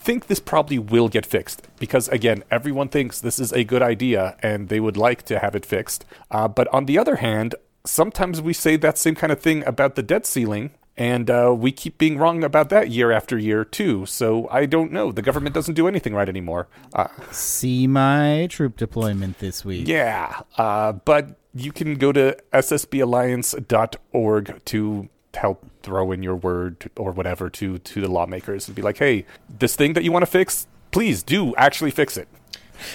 think 0.00 0.26
this 0.26 0.40
probably 0.40 0.78
will 0.78 1.08
get 1.08 1.24
fixed 1.26 1.68
because 1.78 2.08
again 2.08 2.42
everyone 2.50 2.88
thinks 2.88 3.20
this 3.20 3.38
is 3.38 3.52
a 3.52 3.64
good 3.64 3.82
idea 3.82 4.36
and 4.42 4.68
they 4.68 4.80
would 4.80 4.96
like 4.96 5.22
to 5.24 5.38
have 5.38 5.54
it 5.54 5.64
fixed. 5.66 6.04
Uh, 6.30 6.48
but 6.48 6.66
on 6.72 6.86
the 6.86 6.98
other 6.98 7.16
hand 7.16 7.54
sometimes 7.84 8.40
we 8.42 8.52
say 8.52 8.76
that 8.76 8.98
same 8.98 9.14
kind 9.14 9.32
of 9.32 9.40
thing 9.40 9.64
about 9.66 9.94
the 9.96 10.02
debt 10.02 10.26
ceiling 10.26 10.70
and 10.96 11.30
uh, 11.30 11.54
we 11.56 11.70
keep 11.72 11.96
being 11.98 12.18
wrong 12.18 12.42
about 12.44 12.68
that 12.68 12.90
year 12.90 13.10
after 13.12 13.38
year 13.38 13.64
too. 13.64 14.04
So 14.06 14.48
i 14.50 14.66
don't 14.66 14.92
know. 14.92 15.12
The 15.12 15.22
government 15.22 15.54
doesn't 15.54 15.74
do 15.74 15.86
anything 15.88 16.14
right 16.14 16.28
anymore. 16.28 16.68
Uh, 16.94 17.08
See 17.30 17.86
my 17.86 18.46
troop 18.50 18.76
deployment 18.76 19.38
this 19.38 19.64
week. 19.64 19.88
yeah 19.88 20.40
uh, 20.58 20.92
but 20.92 21.38
you 21.54 21.72
can 21.72 21.94
go 21.96 22.12
to 22.12 22.36
ssballiance.org 22.52 24.64
to 24.66 25.08
help 25.34 25.64
throw 25.82 26.12
in 26.12 26.22
your 26.22 26.34
word 26.36 26.90
or 26.96 27.12
whatever 27.12 27.48
to 27.50 27.78
to 27.78 28.00
the 28.00 28.08
lawmakers 28.10 28.66
and 28.68 28.74
be 28.74 28.82
like 28.82 28.98
hey 28.98 29.24
this 29.58 29.76
thing 29.76 29.92
that 29.94 30.02
you 30.04 30.10
want 30.12 30.22
to 30.22 30.30
fix 30.30 30.66
please 30.90 31.22
do 31.22 31.54
actually 31.56 31.90
fix 31.90 32.16
it 32.16 32.28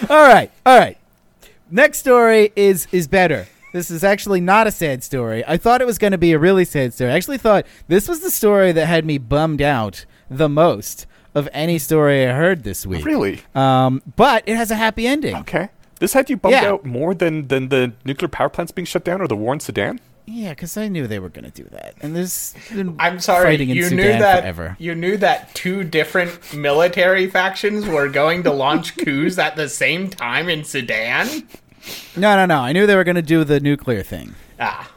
All 0.10 0.28
right, 0.28 0.52
all 0.66 0.78
right. 0.80 0.98
Next 1.72 2.00
story 2.00 2.52
is 2.56 2.88
is 2.92 3.08
better. 3.08 3.48
This 3.72 3.92
is 3.92 4.04
actually 4.04 4.42
not 4.42 4.68
a 4.68 4.72
sad 4.72 5.04
story. 5.04 5.44
I 5.48 5.58
thought 5.58 5.82
it 5.82 5.86
was 5.88 5.98
going 5.98 6.12
to 6.12 6.18
be 6.18 6.32
a 6.32 6.40
really 6.40 6.66
sad 6.66 6.94
story. 6.94 7.12
I 7.12 7.16
actually 7.16 7.38
thought 7.38 7.66
this 7.88 8.08
was 8.08 8.22
the 8.22 8.32
story 8.32 8.72
that 8.72 8.86
had 8.88 9.06
me 9.06 9.18
bummed 9.18 9.62
out 9.62 10.06
the 10.30 10.48
most 10.50 11.06
of 11.36 11.48
any 11.54 11.78
story 11.78 12.26
I 12.26 12.34
heard 12.34 12.64
this 12.64 12.86
week. 12.86 13.06
really 13.06 13.42
Um, 13.54 14.02
but 14.16 14.44
it 14.48 14.56
has 14.56 14.72
a 14.72 14.76
happy 14.76 15.06
ending. 15.08 15.36
okay 15.38 15.70
this 16.00 16.14
had 16.14 16.30
you 16.30 16.38
bummed 16.38 16.54
Yeah. 16.54 16.72
out 16.72 16.86
more 16.86 17.14
than 17.14 17.48
than 17.48 17.70
the 17.70 17.94
nuclear 18.06 18.28
power 18.30 18.50
plants 18.50 18.72
being 18.72 18.86
shut 18.86 19.04
down 19.06 19.22
or 19.22 19.28
the 19.28 19.36
war 19.36 19.54
in 19.54 19.60
sudan 19.60 20.00
Yeah, 20.28 20.50
because 20.50 20.76
I 20.76 20.88
knew 20.88 21.06
they 21.08 21.20
were 21.20 21.30
going 21.30 21.46
to 21.46 21.52
do 21.52 21.66
that. 21.72 21.94
And 22.02 22.16
there's 22.16 22.56
been 22.74 22.96
I'm 23.00 23.20
sorry, 23.20 23.46
fighting 23.46 23.70
in 23.70 23.76
you 23.78 23.84
Sudan 23.84 23.98
knew 23.98 24.12
that 24.20 24.42
forever. 24.42 24.76
you 24.80 24.96
knew 24.96 25.18
that 25.18 25.54
two 25.54 25.84
different 25.84 26.54
military 26.54 27.30
factions 27.30 27.86
were 27.86 28.10
going 28.10 28.42
to 28.44 28.52
launch 28.52 28.98
coups 29.06 29.38
at 29.38 29.56
the 29.56 29.70
same 29.70 30.10
time 30.10 30.50
in 30.50 30.64
Sudan. 30.64 31.28
No, 32.18 32.36
no, 32.36 32.46
no. 32.48 32.60
I 32.62 32.74
knew 32.74 32.88
they 32.88 32.96
were 32.96 33.04
going 33.04 33.16
to 33.18 33.22
do 33.22 33.44
the 33.44 33.60
nuclear 33.60 34.02
thing 34.02 34.34
Ah, 34.60 34.90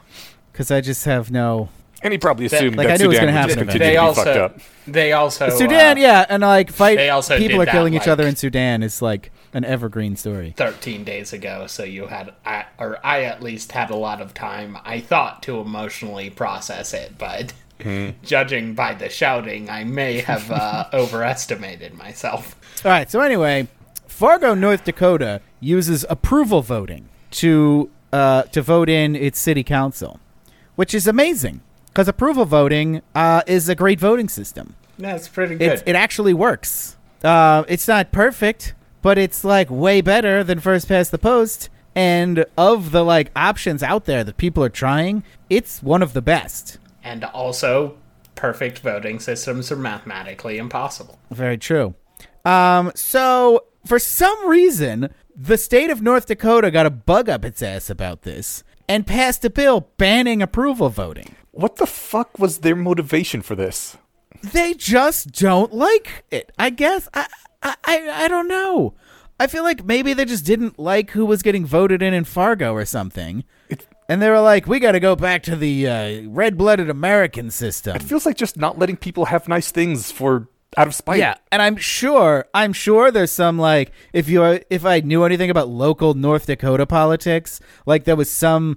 because 0.51 0.71
I 0.71 0.81
just 0.81 1.05
have 1.05 1.31
no. 1.31 1.69
and 2.03 2.13
he 2.13 2.19
probably 2.19 2.47
assumed 2.47 2.77
like, 2.77 2.87
that 2.87 2.95
I 2.95 2.97
knew 2.97 3.05
it 3.05 3.09
was 3.09 3.19
gonna 3.19 3.33
happen 3.33 3.67
they 3.67 3.73
to 3.73 3.79
be 3.79 3.97
also 3.99 4.25
fucked 4.25 4.37
up 4.39 4.59
they 4.87 5.13
also 5.13 5.51
Sudan, 5.51 5.99
uh, 5.99 6.01
yeah, 6.01 6.25
and 6.31 6.43
like 6.43 6.71
fight. 6.71 6.97
they 6.97 7.11
also 7.11 7.37
people 7.37 7.59
did 7.59 7.63
are 7.63 7.65
that, 7.67 7.73
killing 7.73 7.93
each 7.95 8.01
like- 8.03 8.09
other 8.09 8.27
in 8.27 8.37
Sudan 8.37 8.83
is 8.83 9.03
like 9.03 9.31
an 9.53 9.65
evergreen 9.65 10.17
story. 10.17 10.55
13 10.57 11.05
days 11.05 11.33
ago, 11.33 11.67
so 11.67 11.83
you 11.85 12.07
had, 12.07 12.35
I, 12.45 12.67
or 12.79 12.99
I 13.05 13.23
at 13.25 13.43
least 13.43 13.73
had 13.73 13.91
a 13.91 13.97
lot 13.97 14.21
of 14.21 14.35
time, 14.35 14.77
I 14.85 15.01
thought, 15.01 15.43
to 15.45 15.61
emotionally 15.61 16.31
process 16.31 16.93
it, 16.95 17.17
but 17.19 17.53
judging 18.23 18.75
by 18.75 18.95
the 18.95 19.09
shouting, 19.09 19.71
I 19.71 19.85
may 19.85 20.21
have 20.21 20.51
uh, 20.51 20.89
overestimated 20.93 21.95
myself. 21.95 22.57
All 22.85 22.91
right. 22.91 23.11
So 23.11 23.21
anyway, 23.21 23.69
Fargo, 24.07 24.55
North 24.55 24.85
Dakota 24.85 25.41
uses 25.61 26.05
approval 26.09 26.63
voting 26.63 27.09
to 27.33 27.91
uh, 28.13 28.43
to 28.45 28.63
vote 28.63 28.89
in 28.89 29.15
its 29.15 29.39
city 29.39 29.63
council, 29.63 30.19
which 30.77 30.95
is 30.95 31.07
amazing 31.07 31.61
because 31.89 32.09
approval 32.09 32.45
voting 32.47 33.03
uh, 33.15 33.43
is 33.47 33.69
a 33.69 33.75
great 33.75 34.01
voting 34.01 34.29
system. 34.29 34.75
That's 34.99 35.29
pretty 35.29 35.55
It 35.57 35.59
good. 35.59 35.83
it 35.87 35.95
actually 35.95 36.33
works. 36.35 36.97
Uh, 37.23 37.65
it's 37.69 37.87
not 37.87 38.11
perfect, 38.13 38.75
but 39.03 39.19
it's 39.19 39.45
like 39.45 39.71
way 39.71 40.01
better 40.01 40.43
than 40.45 40.61
first 40.61 40.89
past 40.89 41.11
the 41.11 41.19
post. 41.19 41.69
And 41.95 42.45
of 42.57 42.91
the 42.93 43.05
like 43.05 43.31
options 43.35 43.83
out 43.83 44.05
there 44.05 44.23
that 44.23 44.37
people 44.37 44.63
are 44.63 44.69
trying, 44.69 45.25
it's 45.51 45.83
one 45.83 46.03
of 46.03 46.13
the 46.13 46.23
best. 46.23 46.79
and 47.03 47.25
also, 47.25 47.97
perfect 48.35 48.79
voting 48.81 49.19
systems 49.19 49.73
are 49.73 49.77
mathematically 49.77 50.59
impossible. 50.59 51.19
Very 51.31 51.59
true. 51.59 51.95
Um, 52.45 52.93
so 52.95 53.65
for 53.85 53.99
some 53.99 54.47
reason, 54.47 55.13
the 55.35 55.57
state 55.59 55.91
of 55.91 56.03
North 56.03 56.27
Dakota 56.27 56.71
got 56.71 56.87
a 56.87 56.91
bug 56.91 57.29
up 57.29 57.45
its 57.45 57.63
ass 57.63 57.91
about 57.91 58.23
this 58.23 58.63
and 58.89 59.07
passed 59.07 59.45
a 59.45 59.51
bill 59.51 59.89
banning 59.99 60.41
approval 60.41 60.89
voting. 60.89 61.35
what 61.51 61.77
the 61.77 61.87
fuck 61.87 62.39
was 62.39 62.59
their 62.59 62.77
motivation 62.77 63.43
for 63.43 63.57
this 63.57 63.97
They 64.43 64.75
just 64.75 65.33
don't 65.33 65.73
like 65.73 66.25
it. 66.31 66.53
I 66.59 66.71
guess 66.71 67.09
I 67.13 67.27
I 67.63 67.75
I, 67.85 68.25
I 68.25 68.29
don't 68.29 68.49
know. 68.49 68.95
I 69.41 69.47
feel 69.47 69.63
like 69.63 69.85
maybe 69.85 70.15
they 70.15 70.25
just 70.25 70.45
didn't 70.45 70.79
like 70.79 71.11
who 71.13 71.25
was 71.25 71.43
getting 71.43 71.65
voted 71.65 72.03
in 72.03 72.13
in 72.13 72.25
Fargo 72.25 72.73
or 72.73 72.85
something. 72.85 73.45
and 74.09 74.21
they 74.21 74.29
were 74.31 74.41
like, 74.41 74.67
"We 74.67 74.81
got 74.81 74.93
to 74.93 75.01
go 75.01 75.15
back 75.15 75.43
to 75.45 75.55
the 75.57 75.87
uh, 75.87 76.23
red-blooded 76.29 76.91
American 76.91 77.51
system." 77.51 77.97
it 77.97 78.03
feels 78.03 78.27
like 78.27 78.37
just 78.37 78.57
not 78.57 78.79
letting 78.79 78.97
people 78.97 79.27
have 79.27 79.47
nice 79.49 79.71
things 79.71 80.11
for 80.11 80.49
out 80.77 80.87
of 80.87 80.95
spite 80.95 81.19
Yeah, 81.19 81.35
and 81.51 81.63
I'm 81.63 81.77
sure, 81.77 82.47
I'm 82.53 82.73
sure 82.73 83.11
there's 83.11 83.33
some 83.33 83.59
like 83.59 83.93
if 84.13 84.29
you 84.29 84.61
if 84.71 84.85
I 84.85 85.01
knew 85.01 85.25
anything 85.25 85.51
about 85.51 85.69
local 85.69 86.15
North 86.15 86.47
Dakota 86.47 86.87
politics, 86.87 87.61
like 87.87 88.05
there 88.05 88.17
was 88.17 88.31
some 88.31 88.77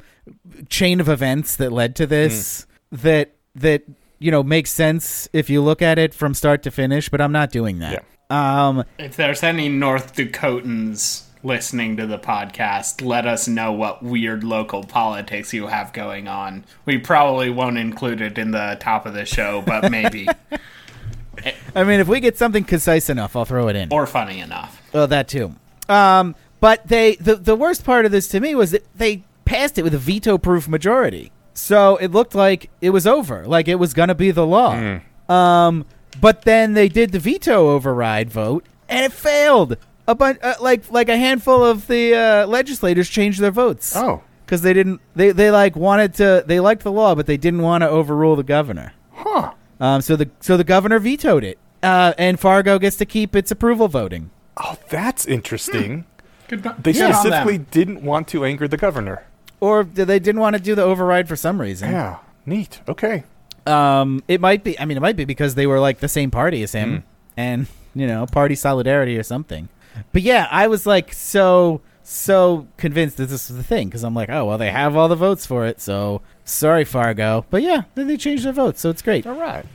chain 0.70 1.00
of 1.00 1.10
events 1.10 1.56
that 1.58 1.72
led 1.72 1.96
to 1.98 2.06
this 2.08 2.66
that 2.92 3.36
that 3.56 3.84
you 4.22 4.32
know 4.32 4.44
makes 4.44 4.72
sense 4.72 5.28
if 5.34 5.50
you 5.50 5.62
look 5.62 5.82
at 5.82 5.98
it 6.00 6.14
from 6.14 6.34
start 6.34 6.64
to 6.64 6.72
finish. 6.72 7.10
But 7.10 7.20
I'm 7.22 7.32
not 7.32 7.52
doing 7.52 7.80
that. 7.80 8.06
Um, 8.30 8.86
If 8.98 9.18
there's 9.18 9.44
any 9.44 9.68
North 9.68 10.16
Dakotans 10.16 11.24
listening 11.44 11.98
to 11.98 12.06
the 12.08 12.18
podcast, 12.20 13.04
let 13.06 13.26
us 13.26 13.48
know 13.48 13.72
what 13.74 14.04
weird 14.04 14.44
local 14.44 14.84
politics 14.84 15.54
you 15.54 15.68
have 15.68 15.92
going 15.92 16.28
on. 16.28 16.64
We 16.86 16.98
probably 17.00 17.50
won't 17.50 17.78
include 17.78 18.22
it 18.22 18.38
in 18.38 18.52
the 18.52 18.78
top 18.80 19.06
of 19.06 19.14
the 19.14 19.26
show, 19.26 19.62
but 19.66 19.92
maybe. 19.92 20.28
I 21.76 21.84
mean, 21.84 22.00
if 22.00 22.08
we 22.08 22.20
get 22.20 22.38
something 22.38 22.64
concise 22.64 23.10
enough, 23.10 23.36
I'll 23.36 23.46
throw 23.46 23.68
it 23.70 23.76
in. 23.76 23.92
or 23.92 24.06
funny 24.06 24.40
enough. 24.40 24.82
Oh, 24.94 25.08
that 25.08 25.28
too. 25.28 25.56
Um, 25.90 26.36
but 26.60 26.88
they 26.88 27.16
the 27.16 27.36
the 27.36 27.56
worst 27.56 27.84
part 27.84 28.06
of 28.06 28.12
this 28.12 28.28
to 28.30 28.40
me 28.40 28.54
was 28.56 28.72
that 28.72 28.86
they 28.96 29.24
passed 29.46 29.78
it 29.78 29.84
with 29.84 29.94
a 29.94 29.98
veto-proof 29.98 30.68
majority. 30.68 31.32
So 31.54 31.98
it 31.98 32.12
looked 32.12 32.34
like 32.36 32.70
it 32.82 32.92
was 32.92 33.06
over, 33.06 33.46
like 33.46 33.68
it 33.68 33.76
was 33.76 33.94
gonna 33.94 34.16
be 34.16 34.32
the 34.32 34.46
law. 34.46 35.00
Um, 35.30 35.86
but 36.20 36.44
then 36.44 36.74
they 36.74 36.90
did 36.90 37.12
the 37.12 37.20
veto 37.20 37.70
override 37.70 38.30
vote, 38.30 38.66
and 38.90 39.06
it 39.06 39.12
failed. 39.14 39.78
A 40.08 40.16
bunch, 40.16 40.40
uh, 40.42 40.56
like 40.60 40.90
like 40.92 41.10
a 41.10 41.18
handful 41.18 41.64
of 41.64 41.88
the 41.88 42.16
uh, 42.16 42.48
legislators 42.48 43.08
changed 43.10 43.40
their 43.40 43.52
votes. 43.52 43.96
Oh. 43.96 44.24
because 44.46 44.62
they 44.62 44.74
didn't. 44.74 45.00
They 45.16 45.32
they 45.32 45.52
like 45.52 45.76
wanted 45.76 46.16
to. 46.16 46.44
They 46.46 46.60
liked 46.60 46.84
the 46.84 46.92
law, 46.92 47.16
but 47.16 47.28
they 47.28 47.38
didn't 47.38 47.62
want 47.62 47.84
to 47.84 47.90
overrule 47.90 48.36
the 48.36 48.44
governor. 48.44 48.94
Huh. 49.14 49.54
Um, 49.80 50.02
so 50.02 50.16
the 50.16 50.30
so 50.40 50.58
the 50.58 50.64
governor 50.64 51.00
vetoed 51.00 51.44
it, 51.44 51.60
uh, 51.84 52.14
and 52.18 52.40
Fargo 52.40 52.78
gets 52.80 52.98
to 52.98 53.06
keep 53.06 53.36
its 53.36 53.52
approval 53.52 53.88
voting. 53.88 54.32
Oh, 54.58 54.78
that's 54.90 55.26
interesting. 55.26 56.06
Good, 56.50 56.64
They 56.84 56.92
good 56.94 57.04
on 57.04 57.14
specifically 57.14 57.60
didn't 57.60 58.04
want 58.04 58.28
to 58.30 58.44
anger 58.44 58.68
the 58.68 58.78
governor. 58.78 59.24
Or 59.62 59.86
they 59.86 60.20
didn't 60.20 60.42
want 60.42 60.58
to 60.58 60.62
do 60.62 60.76
the 60.76 60.84
override 60.84 61.30
for 61.30 61.38
some 61.38 61.62
reason. 61.62 61.92
Yeah. 61.92 62.18
Neat. 62.46 62.82
Okay. 62.90 63.24
Um, 63.66 64.24
it 64.28 64.42
might 64.42 64.64
be. 64.64 64.78
I 64.78 64.86
mean, 64.86 64.98
it 64.98 65.02
might 65.02 65.16
be 65.16 65.24
because 65.24 65.56
they 65.56 65.68
were 65.68 65.80
like 65.80 66.00
the 66.00 66.10
same 66.10 66.32
party 66.32 66.64
as 66.64 66.74
him, 66.74 67.04
and 67.38 67.68
you 67.94 68.08
know, 68.08 68.26
party 68.26 68.56
solidarity 68.56 69.18
or 69.18 69.24
something. 69.24 69.70
But 70.12 70.24
yeah, 70.24 70.48
I 70.52 70.68
was 70.68 70.86
like 70.86 71.14
so 71.14 71.82
so 72.04 72.68
convinced 72.78 73.18
that 73.18 73.28
this 73.28 73.50
was 73.50 73.58
the 73.58 73.64
thing 73.64 73.88
because 73.88 74.04
I'm 74.04 74.16
like, 74.16 74.30
oh 74.30 74.46
well, 74.46 74.58
they 74.58 74.72
have 74.72 74.96
all 74.96 75.08
the 75.08 75.16
votes 75.16 75.46
for 75.46 75.66
it, 75.68 75.80
so 75.80 76.22
sorry, 76.44 76.84
Fargo. 76.84 77.46
But 77.50 77.62
yeah, 77.62 77.84
then 77.96 78.08
they 78.08 78.18
changed 78.18 78.46
their 78.46 78.54
votes, 78.54 78.82
so 78.82 78.90
it's 78.90 79.02
great. 79.02 79.28
All 79.28 79.36
right. 79.40 79.66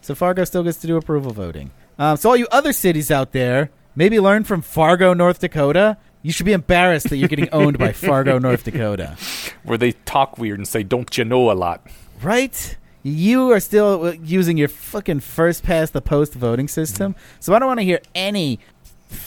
So 0.00 0.14
Fargo 0.14 0.44
still 0.44 0.62
gets 0.62 0.78
to 0.78 0.86
do 0.86 0.96
approval 0.96 1.32
voting. 1.32 1.70
Um, 1.98 2.16
so 2.16 2.30
all 2.30 2.36
you 2.36 2.46
other 2.50 2.72
cities 2.72 3.10
out 3.10 3.32
there, 3.32 3.70
maybe 3.94 4.18
learn 4.18 4.44
from 4.44 4.62
Fargo, 4.62 5.14
North 5.14 5.38
Dakota. 5.40 5.96
You 6.24 6.32
should 6.32 6.46
be 6.46 6.52
embarrassed 6.54 7.10
that 7.10 7.18
you're 7.18 7.28
getting 7.28 7.50
owned 7.52 7.78
by 7.78 7.92
Fargo, 7.92 8.38
North 8.48 8.64
Dakota. 8.64 9.16
Where 9.62 9.76
they 9.78 9.92
talk 9.92 10.38
weird 10.38 10.58
and 10.58 10.66
say, 10.66 10.82
"Don't 10.82 11.16
you 11.18 11.24
know 11.24 11.50
a 11.50 11.52
lot?" 11.52 11.86
Right? 12.22 12.76
You 13.02 13.52
are 13.52 13.60
still 13.60 14.06
uh, 14.06 14.12
using 14.22 14.56
your 14.56 14.68
fucking 14.68 15.20
first 15.20 15.62
past 15.62 15.92
the 15.92 16.00
post 16.00 16.32
voting 16.32 16.66
system. 16.66 17.14
So 17.40 17.52
I 17.54 17.58
don't 17.58 17.68
want 17.68 17.80
to 17.80 17.84
hear 17.84 18.00
any 18.14 18.58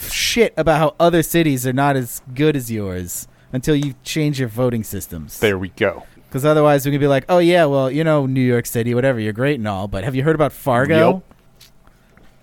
shit 0.10 0.54
about 0.58 0.80
how 0.80 0.96
other 1.00 1.22
cities 1.22 1.68
are 1.68 1.74
not 1.74 1.96
as 1.96 2.24
good 2.34 2.56
as 2.56 2.72
yours 2.72 3.28
until 3.54 3.76
you 3.76 3.94
change 4.04 4.40
your 4.40 4.50
voting 4.50 4.84
systems. 4.84 5.40
There 5.40 5.60
we 5.60 5.70
go. 5.70 6.04
Because 6.28 6.44
otherwise, 6.44 6.86
we 6.88 6.92
can 6.92 7.00
be 7.00 7.06
like, 7.08 7.26
oh, 7.30 7.38
yeah, 7.38 7.66
well, 7.66 7.90
you 7.92 8.04
know, 8.04 8.26
New 8.26 8.42
York 8.42 8.66
City, 8.66 8.96
whatever, 8.96 9.20
you're 9.20 9.32
great 9.32 9.60
and 9.60 9.68
all, 9.68 9.88
but 9.88 10.04
have 10.04 10.16
you 10.16 10.24
heard 10.24 10.36
about 10.36 10.52
Fargo? 10.52 11.22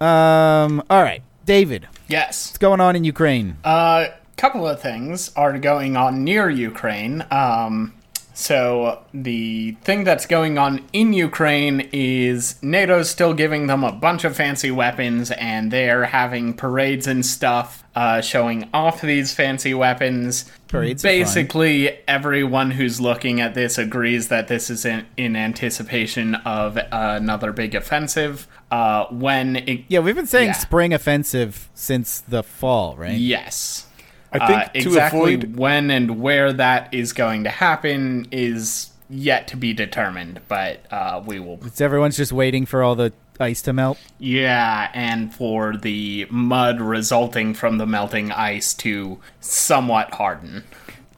Um, 0.00 0.82
all 0.88 1.02
right. 1.02 1.22
David, 1.44 1.86
Yes. 2.08 2.48
what's 2.50 2.58
going 2.58 2.80
on 2.80 2.96
in 2.96 3.04
Ukraine? 3.04 3.58
Uh, 3.64 4.06
couple 4.36 4.66
of 4.66 4.80
things 4.80 5.32
are 5.36 5.58
going 5.58 5.96
on 5.96 6.24
near 6.24 6.48
Ukraine. 6.50 7.24
Um, 7.30 7.94
so 8.36 9.04
the 9.14 9.72
thing 9.82 10.02
that's 10.02 10.26
going 10.26 10.58
on 10.58 10.84
in 10.92 11.12
Ukraine 11.12 11.88
is 11.92 12.56
NATO's 12.62 13.08
still 13.08 13.32
giving 13.32 13.68
them 13.68 13.84
a 13.84 13.92
bunch 13.92 14.24
of 14.24 14.34
fancy 14.34 14.72
weapons, 14.72 15.30
and 15.30 15.70
they're 15.70 16.06
having 16.06 16.52
parades 16.52 17.06
and 17.06 17.24
stuff 17.24 17.84
uh, 17.94 18.20
showing 18.20 18.68
off 18.74 19.00
these 19.00 19.32
fancy 19.32 19.72
weapons. 19.72 20.50
Parades. 20.66 21.00
Basically, 21.04 21.96
everyone 22.08 22.72
who's 22.72 23.00
looking 23.00 23.40
at 23.40 23.54
this 23.54 23.78
agrees 23.78 24.26
that 24.28 24.48
this 24.48 24.68
is 24.68 24.84
in, 24.84 25.06
in 25.16 25.36
anticipation 25.36 26.34
of 26.34 26.76
another 26.90 27.52
big 27.52 27.76
offensive. 27.76 28.48
Uh, 28.68 29.04
when 29.10 29.54
it, 29.54 29.84
Yeah, 29.86 30.00
we've 30.00 30.16
been 30.16 30.26
saying 30.26 30.48
Yeah. 30.48 30.52
spring 30.54 30.92
offensive 30.92 31.68
since 31.74 32.18
the 32.20 32.42
fall, 32.42 32.96
right? 32.96 33.12
yes. 33.16 33.86
I 34.34 34.46
think 34.46 34.60
Uh, 34.60 34.64
to 34.68 34.78
exactly 34.78 35.34
avoid 35.34 35.56
when 35.56 35.90
and 35.90 36.20
where 36.20 36.52
that 36.52 36.92
is 36.92 37.12
going 37.12 37.44
to 37.44 37.50
happen 37.50 38.26
is 38.30 38.90
yet 39.08 39.46
to 39.48 39.56
be 39.56 39.72
determined, 39.72 40.40
but 40.48 40.80
uh, 40.90 41.22
we 41.24 41.38
will. 41.40 41.60
It's 41.64 41.80
everyone's 41.80 42.16
just 42.16 42.32
waiting 42.32 42.66
for 42.66 42.82
all 42.82 42.94
the 42.96 43.12
ice 43.40 43.62
to 43.62 43.72
melt. 43.72 43.98
Yeah, 44.18 44.90
and 44.94 45.32
for 45.34 45.76
the 45.76 46.26
mud 46.30 46.80
resulting 46.80 47.54
from 47.54 47.78
the 47.78 47.86
melting 47.86 48.32
ice 48.32 48.74
to 48.74 49.18
somewhat 49.40 50.14
harden. 50.14 50.64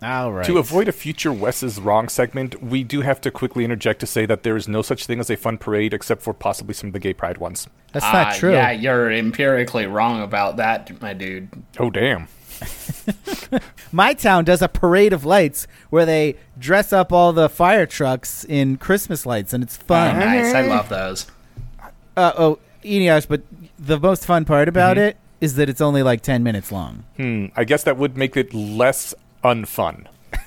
All 0.02 0.30
right. 0.30 0.44
To 0.44 0.58
avoid 0.58 0.88
a 0.88 0.92
future 0.92 1.32
Wes's 1.32 1.80
wrong 1.80 2.08
segment, 2.10 2.62
we 2.62 2.84
do 2.84 3.00
have 3.00 3.18
to 3.22 3.30
quickly 3.30 3.64
interject 3.64 4.00
to 4.00 4.06
say 4.06 4.26
that 4.26 4.42
there 4.42 4.54
is 4.56 4.68
no 4.68 4.82
such 4.82 5.06
thing 5.06 5.20
as 5.20 5.30
a 5.30 5.36
fun 5.36 5.56
parade 5.56 5.94
except 5.94 6.20
for 6.20 6.34
possibly 6.34 6.74
some 6.74 6.88
of 6.88 6.92
the 6.92 6.98
gay 6.98 7.14
pride 7.14 7.38
ones. 7.38 7.66
That's 7.92 8.04
not 8.04 8.28
Uh, 8.28 8.34
true. 8.34 8.52
Yeah, 8.52 8.72
you're 8.72 9.10
empirically 9.10 9.86
wrong 9.86 10.22
about 10.22 10.58
that, 10.58 11.00
my 11.00 11.14
dude. 11.14 11.48
Oh 11.78 11.88
damn. 11.90 12.28
My 13.92 14.14
town 14.14 14.44
does 14.44 14.62
a 14.62 14.68
parade 14.68 15.12
of 15.12 15.24
lights 15.24 15.66
where 15.90 16.04
they 16.04 16.36
dress 16.58 16.92
up 16.92 17.12
all 17.12 17.32
the 17.32 17.48
fire 17.48 17.86
trucks 17.86 18.44
in 18.44 18.76
Christmas 18.76 19.24
lights, 19.26 19.52
and 19.52 19.62
it's 19.62 19.78
Oh, 19.80 19.84
fun. 19.86 20.18
nice. 20.18 20.54
I 20.54 20.62
love 20.66 20.88
those. 20.88 21.26
Uh, 22.16 22.32
oh, 22.36 22.58
Eneasz, 22.84 23.28
but 23.28 23.42
the 23.78 23.98
most 24.00 24.24
fun 24.26 24.44
part 24.44 24.68
about 24.68 24.98
it 24.98 25.16
is 25.40 25.54
that 25.56 25.68
it's 25.68 25.80
only 25.80 26.02
like 26.02 26.22
10 26.22 26.42
minutes 26.42 26.72
long. 26.72 27.04
Hmm. 27.16 27.46
I 27.54 27.64
guess 27.64 27.84
that 27.84 27.96
would 27.96 28.16
make 28.16 28.36
it 28.36 28.52
less 28.54 29.14
unfun. 29.44 30.06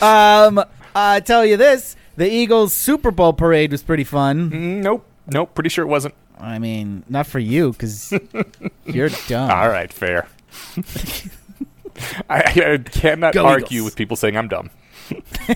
Um, 0.00 0.62
I 0.94 1.18
tell 1.20 1.44
you 1.44 1.56
this 1.56 1.96
the 2.16 2.30
Eagles 2.30 2.72
Super 2.72 3.10
Bowl 3.10 3.32
parade 3.32 3.72
was 3.72 3.82
pretty 3.82 4.04
fun. 4.04 4.50
Mm, 4.50 4.82
nope. 4.82 5.04
Nope. 5.26 5.54
Pretty 5.56 5.68
sure 5.70 5.84
it 5.84 5.88
wasn't. 5.88 6.14
I 6.38 6.58
mean, 6.60 7.02
not 7.08 7.26
for 7.26 7.38
you, 7.40 7.72
because 7.72 8.12
you're 8.86 9.08
dumb. 9.28 9.50
All 9.50 9.68
right. 9.68 9.92
Fair. 9.92 10.28
I, 12.30 12.40
I 12.40 12.78
cannot 12.78 13.34
Go 13.34 13.44
argue 13.44 13.66
Eagles. 13.78 13.84
with 13.84 13.96
people 13.96 14.16
saying 14.16 14.36
I'm 14.36 14.48
dumb. 14.48 14.70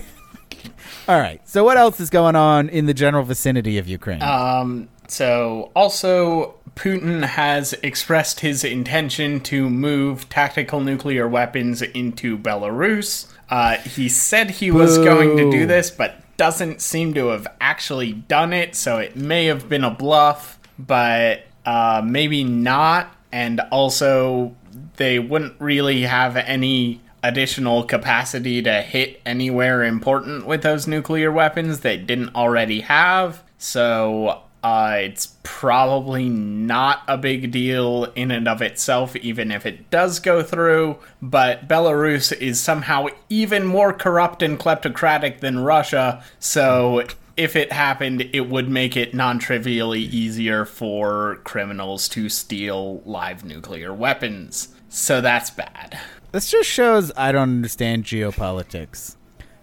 All 1.07 1.19
right. 1.19 1.39
So, 1.47 1.63
what 1.63 1.77
else 1.77 1.99
is 1.99 2.09
going 2.09 2.35
on 2.35 2.69
in 2.69 2.87
the 2.87 2.93
general 2.93 3.23
vicinity 3.23 3.77
of 3.77 3.87
Ukraine? 3.87 4.21
Um, 4.23 4.89
so 5.07 5.71
also 5.75 6.55
Putin 6.75 7.23
has 7.23 7.73
expressed 7.73 8.39
his 8.41 8.63
intention 8.63 9.39
to 9.41 9.69
move 9.69 10.27
tactical 10.29 10.81
nuclear 10.81 11.27
weapons 11.27 11.81
into 11.81 12.37
Belarus. 12.37 13.27
Uh, 13.49 13.77
he 13.77 14.09
said 14.09 14.49
he 14.49 14.71
was 14.71 14.97
going 14.97 15.37
to 15.37 15.51
do 15.51 15.65
this, 15.65 15.91
but 15.91 16.21
doesn't 16.37 16.81
seem 16.81 17.13
to 17.13 17.27
have 17.27 17.47
actually 17.61 18.13
done 18.13 18.51
it. 18.51 18.75
So 18.75 18.97
it 18.97 19.15
may 19.15 19.45
have 19.45 19.69
been 19.69 19.83
a 19.83 19.91
bluff, 19.91 20.59
but 20.77 21.43
uh, 21.65 22.01
maybe 22.03 22.43
not. 22.43 23.15
And 23.31 23.59
also, 23.71 24.55
they 24.97 25.19
wouldn't 25.19 25.59
really 25.59 26.01
have 26.03 26.35
any 26.37 27.01
additional 27.23 27.83
capacity 27.83 28.61
to 28.61 28.81
hit 28.81 29.19
anywhere 29.25 29.83
important 29.83 30.45
with 30.45 30.61
those 30.61 30.87
nuclear 30.87 31.31
weapons 31.31 31.79
they 31.79 31.97
didn't 31.97 32.35
already 32.35 32.81
have. 32.81 33.41
So 33.57 34.43
uh, 34.63 34.97
it's 34.99 35.35
probably 35.43 36.29
not 36.29 37.01
a 37.07 37.17
big 37.17 37.51
deal 37.51 38.05
in 38.15 38.31
and 38.31 38.47
of 38.47 38.61
itself, 38.61 39.15
even 39.17 39.51
if 39.51 39.65
it 39.65 39.89
does 39.89 40.19
go 40.19 40.43
through. 40.43 40.97
But 41.21 41.67
Belarus 41.67 42.35
is 42.35 42.59
somehow 42.59 43.07
even 43.29 43.65
more 43.65 43.93
corrupt 43.93 44.41
and 44.41 44.59
kleptocratic 44.59 45.39
than 45.39 45.59
Russia, 45.59 46.23
so 46.39 47.05
if 47.37 47.55
it 47.55 47.71
happened, 47.71 48.29
it 48.33 48.49
would 48.49 48.69
make 48.69 48.95
it 48.95 49.13
non 49.13 49.39
trivially 49.39 50.01
easier 50.01 50.65
for 50.65 51.39
criminals 51.43 52.07
to 52.09 52.29
steal 52.29 53.01
live 53.05 53.43
nuclear 53.43 53.93
weapons. 53.93 54.74
So 54.89 55.21
that's 55.21 55.49
bad. 55.49 55.99
This 56.31 56.49
just 56.49 56.69
shows 56.69 57.11
I 57.15 57.31
don't 57.31 57.43
understand 57.43 58.03
geopolitics. 58.03 59.15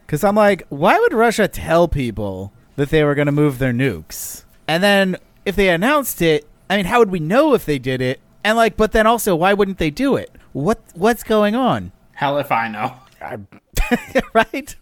Because 0.07 0.25
I'm 0.25 0.35
like, 0.35 0.67
why 0.69 0.99
would 0.99 1.13
Russia 1.13 1.49
tell 1.49 1.89
people 1.89 2.53
that 2.77 2.91
they 2.91 3.03
were 3.05 3.15
going 3.15 3.27
to 3.27 3.33
move 3.33 3.59
their 3.59 3.73
nukes? 3.73 4.45
And 4.69 4.83
then 4.83 5.17
if 5.45 5.57
they 5.57 5.69
announced 5.69 6.23
it, 6.23 6.47
I 6.69 6.77
mean, 6.77 6.87
how 6.87 6.99
would 6.99 7.11
we 7.11 7.21
know 7.21 7.55
if 7.55 7.65
they 7.65 7.79
did 7.79 8.01
it? 8.01 8.21
And 8.45 8.57
like, 8.57 8.77
but 8.77 8.93
then 8.93 9.07
also, 9.07 9.35
why 9.37 9.53
wouldn't 9.55 9.79
they 9.79 9.91
do 9.91 10.17
it? 10.17 10.31
What 10.53 10.81
What's 10.95 11.23
going 11.23 11.55
on? 11.55 11.93
Hell 12.13 12.39
if 12.39 12.51
I 12.53 12.69
know. 12.69 12.95
Right? 14.35 14.75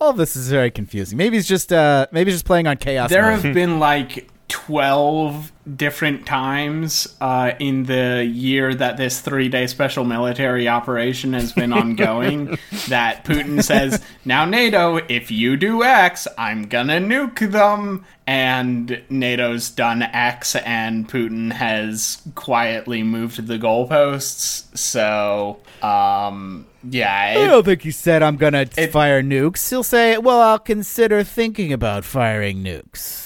All 0.00 0.10
of 0.10 0.16
this 0.16 0.36
is 0.36 0.50
very 0.50 0.70
confusing. 0.70 1.16
Maybe 1.18 1.36
he's 1.36 1.46
just 1.46 1.72
uh 1.72 2.06
maybe 2.10 2.30
he's 2.30 2.36
just 2.36 2.46
playing 2.46 2.66
on 2.66 2.76
chaos. 2.76 3.10
There 3.10 3.30
mode. 3.30 3.44
have 3.44 3.54
been 3.54 3.78
like 3.78 4.30
12 4.66 5.52
different 5.76 6.26
times 6.26 7.16
uh, 7.20 7.52
in 7.60 7.84
the 7.84 8.24
year 8.24 8.74
that 8.74 8.96
this 8.96 9.20
three 9.20 9.48
day 9.48 9.68
special 9.68 10.04
military 10.04 10.66
operation 10.68 11.34
has 11.34 11.52
been 11.52 11.72
ongoing 11.72 12.46
that 12.88 13.24
Putin 13.24 13.62
says, 13.62 14.02
Now, 14.24 14.44
NATO, 14.44 14.96
if 15.08 15.30
you 15.30 15.56
do 15.56 15.84
X, 15.84 16.26
I'm 16.36 16.64
gonna 16.66 16.98
nuke 16.98 17.50
them. 17.52 18.04
And 18.28 19.02
NATO's 19.08 19.70
done 19.70 20.02
X, 20.02 20.56
and 20.56 21.08
Putin 21.08 21.52
has 21.52 22.20
quietly 22.34 23.04
moved 23.04 23.46
the 23.46 23.56
goalposts. 23.56 24.76
So, 24.76 25.60
um, 25.80 26.66
yeah. 26.82 27.34
I 27.38 27.46
don't 27.46 27.64
think 27.64 27.82
he 27.82 27.92
said 27.92 28.24
I'm 28.24 28.36
gonna 28.36 28.66
It- 28.76 28.90
fire 28.90 29.22
nukes. 29.22 29.70
He'll 29.70 29.84
say, 29.84 30.18
"Well, 30.18 30.40
I'll 30.40 30.58
consider 30.58 31.22
thinking 31.22 31.72
about 31.72 32.04
firing 32.04 32.64
nukes, 32.64 33.25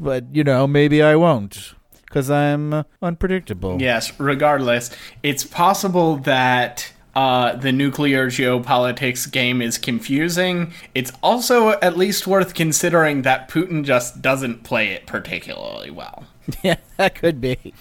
but 0.00 0.34
you 0.34 0.42
know, 0.42 0.66
maybe 0.66 1.02
I 1.02 1.14
won't 1.16 1.74
because 2.00 2.30
I'm 2.30 2.72
uh, 2.72 2.82
unpredictable." 3.02 3.80
Yes, 3.80 4.18
regardless, 4.18 4.90
it's 5.22 5.44
possible 5.44 6.16
that 6.16 6.92
uh, 7.14 7.56
the 7.56 7.72
nuclear 7.72 8.26
geopolitics 8.28 9.30
game 9.30 9.60
is 9.60 9.78
confusing. 9.78 10.72
It's 10.94 11.12
also 11.22 11.70
at 11.80 11.96
least 11.96 12.26
worth 12.26 12.54
considering 12.54 13.22
that 13.22 13.48
Putin 13.48 13.84
just 13.84 14.22
doesn't 14.22 14.62
play 14.64 14.88
it 14.88 15.06
particularly 15.06 15.90
well. 15.90 16.24
yeah, 16.62 16.76
that 16.96 17.14
could 17.14 17.40
be. 17.40 17.74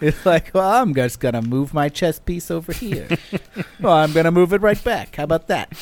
It's 0.00 0.24
like, 0.24 0.50
well, 0.54 0.70
I'm 0.70 0.94
just 0.94 1.20
gonna 1.20 1.42
move 1.42 1.74
my 1.74 1.88
chess 1.88 2.18
piece 2.18 2.50
over 2.50 2.72
here. 2.72 3.08
well, 3.80 3.94
I'm 3.94 4.12
gonna 4.12 4.30
move 4.30 4.52
it 4.52 4.60
right 4.60 4.82
back. 4.82 5.16
How 5.16 5.24
about 5.24 5.48
that? 5.48 5.72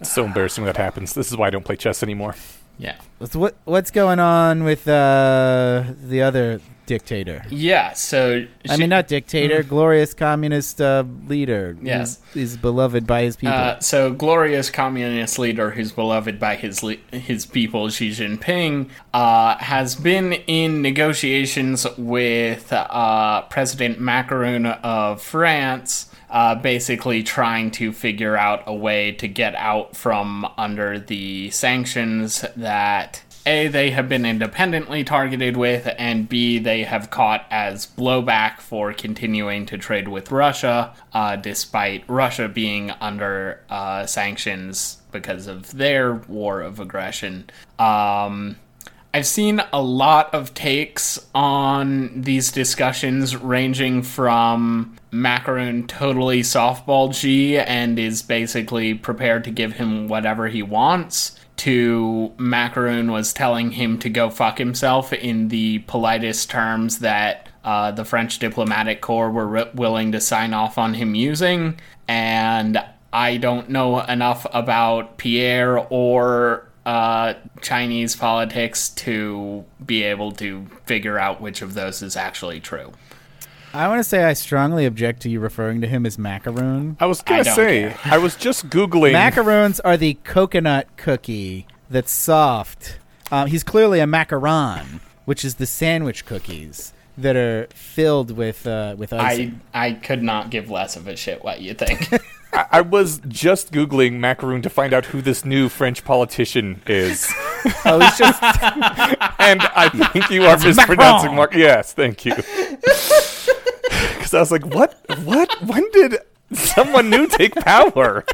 it's 0.00 0.12
so 0.12 0.24
embarrassing 0.24 0.64
that 0.64 0.76
happens. 0.76 1.12
This 1.12 1.30
is 1.30 1.36
why 1.36 1.48
I 1.48 1.50
don't 1.50 1.64
play 1.64 1.76
chess 1.76 2.02
anymore. 2.02 2.34
Yeah. 2.80 2.96
What's 3.18 3.36
what 3.36 3.56
What's 3.64 3.90
going 3.90 4.18
on 4.18 4.64
with 4.64 4.88
uh, 4.88 5.84
the 6.02 6.22
other 6.22 6.60
dictator? 6.86 7.44
Yeah, 7.50 7.92
so. 7.92 8.46
I 8.68 8.76
mean, 8.78 8.88
not 8.88 9.06
dictator, 9.06 9.62
glorious 9.62 10.14
communist 10.14 10.80
uh, 10.80 11.04
leader. 11.28 11.74
Mm-hmm. 11.74 11.86
Yes. 11.86 12.18
is 12.34 12.56
beloved 12.56 13.06
by 13.06 13.22
his 13.22 13.36
people. 13.36 13.54
Uh, 13.54 13.78
so, 13.80 14.12
glorious 14.12 14.70
communist 14.70 15.38
leader 15.38 15.70
who's 15.70 15.92
beloved 15.92 16.40
by 16.40 16.56
his 16.56 16.82
le- 16.82 16.96
his 17.12 17.44
people, 17.44 17.90
Xi 17.90 18.10
Jinping, 18.10 18.88
uh, 19.12 19.58
has 19.58 19.94
been 19.94 20.32
in 20.32 20.80
negotiations 20.80 21.86
with 21.98 22.72
uh, 22.72 23.42
President 23.50 24.00
Macron 24.00 24.64
of 24.66 25.22
France, 25.22 26.09
uh, 26.30 26.54
basically 26.54 27.22
trying 27.22 27.70
to 27.72 27.92
figure 27.92 28.36
out 28.36 28.62
a 28.66 28.74
way 28.74 29.12
to 29.12 29.26
get 29.26 29.54
out 29.56 29.96
from 29.96 30.46
under 30.56 30.98
the 30.98 31.50
sanctions 31.50 32.44
that 32.56 33.22
A, 33.46 33.66
they 33.66 33.90
have 33.90 34.08
been 34.08 34.24
independently 34.24 35.02
targeted 35.02 35.56
with, 35.56 35.88
and 35.98 36.28
B, 36.28 36.58
they 36.58 36.84
have 36.84 37.10
caught 37.10 37.46
as 37.50 37.86
blowback 37.86 38.60
for 38.60 38.92
continuing 38.92 39.66
to 39.66 39.76
trade 39.76 40.06
with 40.06 40.30
Russia, 40.30 40.94
uh, 41.12 41.34
despite 41.36 42.04
Russia 42.08 42.48
being 42.48 42.90
under 43.00 43.60
uh, 43.68 44.06
sanctions 44.06 44.98
because 45.10 45.48
of 45.48 45.72
their 45.72 46.14
war 46.14 46.60
of 46.60 46.78
aggression. 46.78 47.50
Um, 47.78 48.56
I've 49.12 49.26
seen 49.26 49.60
a 49.72 49.82
lot 49.82 50.32
of 50.32 50.54
takes 50.54 51.18
on 51.34 52.22
these 52.22 52.52
discussions 52.52 53.34
ranging 53.36 54.02
from 54.02 54.96
Macaroon 55.10 55.86
totally 55.86 56.42
softballed 56.42 57.14
Xi 57.14 57.58
and 57.58 57.98
is 57.98 58.22
basically 58.22 58.94
prepared 58.94 59.44
to 59.44 59.50
give 59.50 59.74
him 59.74 60.08
whatever 60.08 60.48
he 60.48 60.62
wants 60.62 61.36
to 61.60 62.32
Macaroon 62.38 63.12
was 63.12 63.34
telling 63.34 63.72
him 63.72 63.98
to 63.98 64.08
go 64.08 64.30
fuck 64.30 64.56
himself 64.56 65.12
in 65.12 65.48
the 65.48 65.80
politest 65.80 66.48
terms 66.48 67.00
that 67.00 67.48
uh, 67.64 67.90
the 67.90 68.04
French 68.04 68.38
diplomatic 68.38 69.02
corps 69.02 69.30
were 69.30 69.46
ri- 69.46 69.70
willing 69.74 70.12
to 70.12 70.20
sign 70.22 70.54
off 70.54 70.78
on 70.78 70.94
him 70.94 71.14
using. 71.14 71.78
And 72.08 72.82
I 73.12 73.36
don't 73.36 73.68
know 73.68 74.00
enough 74.00 74.46
about 74.54 75.18
Pierre 75.18 75.78
or 75.90 76.66
uh, 76.86 77.34
Chinese 77.60 78.16
politics 78.16 78.88
to 78.88 79.64
be 79.84 80.02
able 80.02 80.32
to 80.32 80.66
figure 80.86 81.18
out 81.18 81.42
which 81.42 81.60
of 81.60 81.74
those 81.74 82.00
is 82.00 82.16
actually 82.16 82.60
true. 82.60 82.92
I 83.72 83.88
want 83.88 84.00
to 84.00 84.04
say 84.04 84.24
I 84.24 84.32
strongly 84.32 84.84
object 84.84 85.22
to 85.22 85.30
you 85.30 85.38
referring 85.38 85.80
to 85.82 85.86
him 85.86 86.04
as 86.04 86.18
macaroon. 86.18 86.96
I 86.98 87.06
was 87.06 87.22
gonna 87.22 87.44
don't 87.44 87.54
say 87.54 87.94
care. 87.96 88.12
I 88.12 88.18
was 88.18 88.34
just 88.36 88.68
googling. 88.68 89.12
Macaroons 89.12 89.78
are 89.80 89.96
the 89.96 90.14
coconut 90.24 90.88
cookie 90.96 91.66
that's 91.88 92.10
soft. 92.10 92.98
Um, 93.30 93.46
he's 93.46 93.62
clearly 93.62 94.00
a 94.00 94.06
macaron, 94.06 95.00
which 95.24 95.44
is 95.44 95.56
the 95.56 95.66
sandwich 95.66 96.26
cookies 96.26 96.92
that 97.16 97.36
are 97.36 97.68
filled 97.72 98.32
with 98.32 98.66
uh, 98.66 98.96
with 98.98 99.12
I 99.12 99.18
icing. 99.18 99.60
I 99.72 99.86
I 99.86 99.92
could 99.92 100.22
not 100.22 100.50
give 100.50 100.70
less 100.70 100.96
of 100.96 101.06
a 101.06 101.16
shit 101.16 101.44
what 101.44 101.60
you 101.60 101.74
think. 101.74 102.08
I, 102.52 102.66
I 102.72 102.80
was 102.80 103.20
just 103.28 103.72
googling 103.72 104.14
macaroon 104.18 104.62
to 104.62 104.70
find 104.70 104.92
out 104.92 105.06
who 105.06 105.22
this 105.22 105.44
new 105.44 105.68
French 105.68 106.04
politician 106.04 106.82
is, 106.88 107.32
oh, 107.84 108.00
he's 108.00 108.18
just 108.18 108.42
and 108.42 109.60
I 109.62 110.08
think 110.12 110.30
you 110.30 110.44
are 110.44 110.58
mispronouncing. 110.58 111.36
Mar- 111.36 111.50
yes, 111.52 111.92
thank 111.92 112.24
you. 112.24 112.34
Because 114.30 114.52
I 114.52 114.54
was 114.54 114.62
like, 114.62 114.74
what? 114.74 114.94
What? 115.24 115.52
When 115.62 115.90
did 115.90 116.18
someone 116.52 117.10
new 117.10 117.26
take 117.26 117.52
power? 117.56 118.24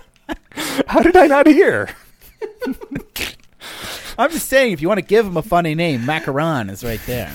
How 0.88 1.00
did 1.00 1.16
I 1.16 1.26
not 1.26 1.46
hear? 1.46 1.88
I'm 4.18 4.30
just 4.30 4.48
saying, 4.48 4.72
if 4.72 4.82
you 4.82 4.88
want 4.88 4.98
to 4.98 5.06
give 5.06 5.24
him 5.24 5.38
a 5.38 5.42
funny 5.42 5.74
name, 5.74 6.02
macaron 6.02 6.70
is 6.70 6.84
right 6.84 7.00
there. 7.06 7.32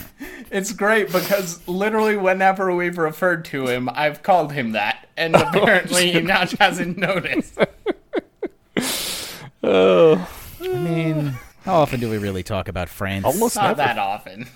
It's 0.51 0.73
great 0.73 1.11
because 1.11 1.67
literally 1.67 2.17
whenever 2.17 2.75
we've 2.75 2.99
referred 2.99 3.45
to 3.45 3.65
him, 3.67 3.89
I've 3.93 4.21
called 4.21 4.53
him 4.53 4.73
that, 4.73 5.07
and 5.17 5.35
apparently 5.37 6.11
he 6.11 6.21
now 6.21 6.45
hasn't 6.59 6.97
noticed. 6.97 7.57
Oh, 9.63 10.27
I 10.59 10.67
mean, 10.69 11.35
how 11.65 11.75
often 11.75 11.99
do 11.99 12.09
we 12.09 12.17
really 12.17 12.41
talk 12.41 12.67
about 12.67 12.89
France? 12.89 13.25
almost 13.25 13.55
Not 13.55 13.77
never. 13.77 13.89
that 13.89 13.97
often. 13.99 14.47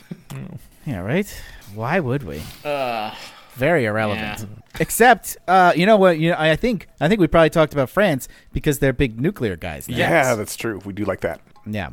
Yeah, 0.84 1.02
right. 1.02 1.28
Why 1.76 2.00
would 2.00 2.24
we? 2.24 2.42
Uh, 2.64 3.14
Very 3.56 3.86
irrelevant. 3.86 4.48
Except, 4.80 5.38
uh, 5.48 5.74
you 5.76 5.86
know 5.86 5.98
what? 5.98 6.20
You 6.20 6.32
know, 6.32 6.36
I 6.38 6.56
think 6.56 6.88
I 7.00 7.08
think 7.08 7.22
we 7.22 7.28
probably 7.28 7.50
talked 7.50 7.74
about 7.74 7.90
France 7.90 8.28
because 8.52 8.80
they're 8.80 8.94
big 8.94 9.20
nuclear 9.20 9.56
guys. 9.56 9.88
Now. 9.88 9.98
Yeah, 9.98 10.36
that's 10.36 10.56
true. 10.56 10.82
We 10.86 10.94
do 10.94 11.06
like 11.06 11.22
that. 11.22 11.42
Yeah. 11.66 11.88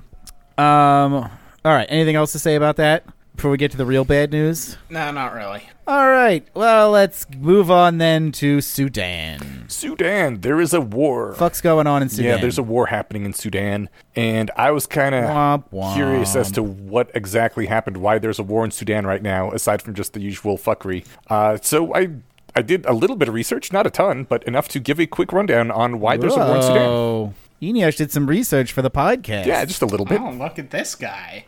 Um. 0.59 1.15
All 1.15 1.73
right. 1.73 1.87
Anything 1.89 2.17
else 2.17 2.33
to 2.33 2.39
say 2.39 2.57
about 2.57 2.77
that 2.77 3.05
before 3.37 3.51
we 3.51 3.57
get 3.57 3.71
to 3.73 3.77
the 3.77 3.87
real 3.87 4.05
bad 4.05 4.31
news? 4.31 4.77
no, 4.91 5.11
not 5.11 5.35
really. 5.35 5.63
All 5.87 6.09
right. 6.09 6.47
Well, 6.55 6.91
let's 6.91 7.27
move 7.37 7.69
on 7.71 7.99
then 7.99 8.31
to 8.33 8.61
Sudan. 8.61 9.65
Sudan, 9.69 10.41
there 10.43 10.61
is 10.61 10.73
a 10.73 10.81
war. 10.81 11.35
Fuck's 11.35 11.61
going 11.61 11.87
on 11.89 12.03
in 12.03 12.09
Sudan? 12.09 12.25
Yeah, 12.37 12.37
there's 12.37 12.59
a 12.59 12.63
war 12.63 12.87
happening 12.87 13.25
in 13.25 13.33
Sudan, 13.33 13.89
and 14.15 14.51
I 14.57 14.71
was 14.71 14.87
kind 14.87 15.15
of 15.15 15.65
curious 15.95 16.37
as 16.37 16.53
to 16.53 16.63
what 16.63 17.11
exactly 17.15 17.67
happened, 17.67 17.97
why 17.97 18.19
there's 18.19 18.39
a 18.39 18.45
war 18.45 18.65
in 18.65 18.71
Sudan 18.71 19.07
right 19.07 19.23
now, 19.23 19.51
aside 19.51 19.83
from 19.83 19.95
just 19.95 20.13
the 20.13 20.21
usual 20.21 20.57
fuckery. 20.57 21.05
Uh, 21.29 21.59
so 21.61 21.93
I 21.95 22.11
I 22.55 22.63
did 22.63 22.87
a 22.87 22.93
little 22.93 23.17
bit 23.17 23.29
of 23.29 23.35
research, 23.35 23.73
not 23.73 23.87
a 23.87 23.91
ton, 23.91 24.25
but 24.25 24.45
enough 24.45 24.69
to 24.69 24.79
give 24.79 25.01
a 25.01 25.07
quick 25.07 25.33
rundown 25.33 25.71
on 25.71 25.99
why 26.01 26.17
there's 26.17 26.35
a 26.35 26.39
war 26.39 26.57
in 26.57 26.63
Sudan. 26.63 27.35
Whoa. 27.63 27.69
Eneasz 27.69 27.97
did 27.97 28.11
some 28.11 28.27
research 28.27 28.73
for 28.73 28.83
the 28.83 28.91
podcast. 28.91 29.47
Yeah, 29.47 29.65
just 29.65 29.83
a 29.83 29.87
little 29.87 30.07
bit. 30.07 30.21
Oh, 30.21 30.31
look 30.31 30.59
at 30.59 30.71
this 30.71 30.95
guy. 30.95 31.45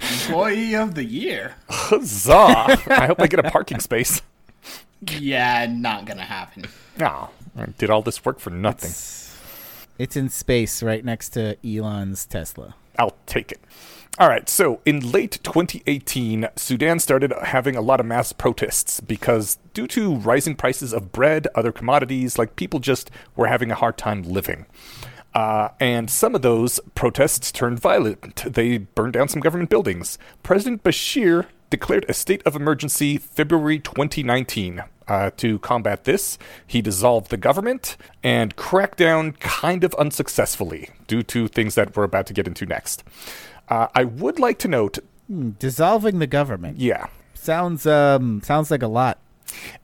Employee 0.00 0.74
of 0.74 0.94
the 0.94 1.04
year. 1.04 1.54
Huzzah! 1.68 2.78
I 2.88 3.06
hope 3.06 3.20
I 3.20 3.26
get 3.26 3.44
a 3.44 3.50
parking 3.50 3.80
space. 3.80 4.22
Yeah, 5.08 5.66
not 5.66 6.04
gonna 6.04 6.24
happen. 6.24 6.64
No, 6.98 7.30
I 7.56 7.66
did 7.78 7.88
all 7.90 8.02
this 8.02 8.24
work 8.24 8.38
for 8.38 8.50
nothing. 8.50 8.90
It's 9.98 10.16
in 10.16 10.28
space 10.28 10.82
right 10.82 11.04
next 11.04 11.30
to 11.30 11.56
Elon's 11.66 12.26
Tesla. 12.26 12.74
I'll 12.98 13.16
take 13.26 13.52
it. 13.52 13.60
All 14.18 14.28
right, 14.28 14.48
so 14.48 14.80
in 14.84 15.12
late 15.12 15.38
2018, 15.42 16.48
Sudan 16.56 16.98
started 16.98 17.32
having 17.42 17.74
a 17.74 17.80
lot 17.80 18.00
of 18.00 18.06
mass 18.06 18.32
protests 18.32 19.00
because, 19.00 19.58
due 19.72 19.86
to 19.86 20.16
rising 20.16 20.56
prices 20.56 20.92
of 20.92 21.12
bread, 21.12 21.46
other 21.54 21.72
commodities, 21.72 22.36
like 22.36 22.56
people 22.56 22.80
just 22.80 23.10
were 23.34 23.46
having 23.46 23.70
a 23.70 23.76
hard 23.76 23.96
time 23.96 24.22
living. 24.22 24.66
Uh, 25.34 25.68
and 25.78 26.10
some 26.10 26.34
of 26.34 26.42
those 26.42 26.80
protests 26.94 27.52
turned 27.52 27.78
violent. 27.80 28.36
They 28.52 28.78
burned 28.78 29.12
down 29.12 29.28
some 29.28 29.40
government 29.40 29.70
buildings. 29.70 30.18
President 30.42 30.82
Bashir 30.82 31.46
declared 31.70 32.04
a 32.08 32.12
state 32.12 32.42
of 32.44 32.56
emergency 32.56 33.16
February 33.16 33.78
2019. 33.78 34.82
Uh, 35.06 35.30
to 35.36 35.58
combat 35.58 36.04
this, 36.04 36.38
he 36.66 36.80
dissolved 36.80 37.30
the 37.30 37.36
government 37.36 37.96
and 38.22 38.54
cracked 38.54 38.98
down 38.98 39.32
kind 39.32 39.82
of 39.82 39.92
unsuccessfully 39.94 40.88
due 41.08 41.22
to 41.22 41.48
things 41.48 41.74
that 41.74 41.96
we're 41.96 42.04
about 42.04 42.26
to 42.26 42.32
get 42.32 42.46
into 42.46 42.64
next. 42.64 43.02
Uh, 43.70 43.86
I 43.94 44.04
would 44.04 44.38
like 44.38 44.58
to 44.58 44.68
note, 44.68 44.98
Dissolving 45.60 46.18
the 46.18 46.26
government 46.26 46.78
yeah, 46.78 47.06
sounds 47.34 47.86
um 47.86 48.42
sounds 48.42 48.68
like 48.68 48.82
a 48.82 48.88
lot. 48.88 49.18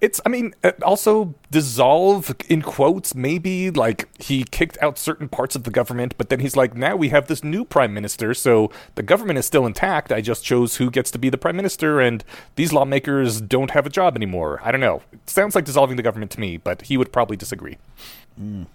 it's, 0.01 0.21
I 0.27 0.29
mean, 0.29 0.55
uh, 0.65 0.73
also 0.83 1.35
dissolve 1.53 2.35
in 2.49 2.63
quotes, 2.63 3.15
maybe 3.15 3.71
like 3.71 4.09
he 4.21 4.43
kicked 4.45 4.77
out 4.83 4.99
certain 4.99 5.29
parts 5.29 5.55
of 5.55 5.63
the 5.65 5.71
government, 5.71 6.15
but 6.19 6.29
then 6.31 6.41
he's 6.41 6.57
like, 6.57 6.77
now 6.77 6.97
we 6.97 7.11
have 7.11 7.29
this 7.29 7.45
new 7.45 7.65
prime 7.65 7.95
minister, 7.95 8.35
so 8.35 8.71
the 8.97 9.03
government 9.03 9.39
is 9.39 9.47
still 9.47 9.67
intact. 9.67 10.11
I 10.13 10.21
just 10.21 10.45
chose 10.45 10.77
who 10.77 10.91
gets 10.91 11.11
to 11.13 11.19
be 11.19 11.31
the 11.31 11.39
prime 11.39 11.57
minister, 11.57 12.01
and 12.01 12.25
these 12.57 12.73
lawmakers 12.73 13.41
don't 13.41 13.71
have 13.71 13.87
a 13.87 13.91
job 13.91 14.17
anymore. 14.17 14.61
I 14.65 14.73
don't 14.73 14.81
know. 14.81 15.03
It 15.13 15.31
sounds 15.31 15.55
like 15.55 15.65
dissolving 15.65 15.97
the 15.97 16.03
government 16.03 16.33
to 16.33 16.41
me, 16.41 16.57
but 16.57 16.83
he 16.83 16.97
would 16.97 17.13
probably 17.13 17.37
disagree. 17.37 17.79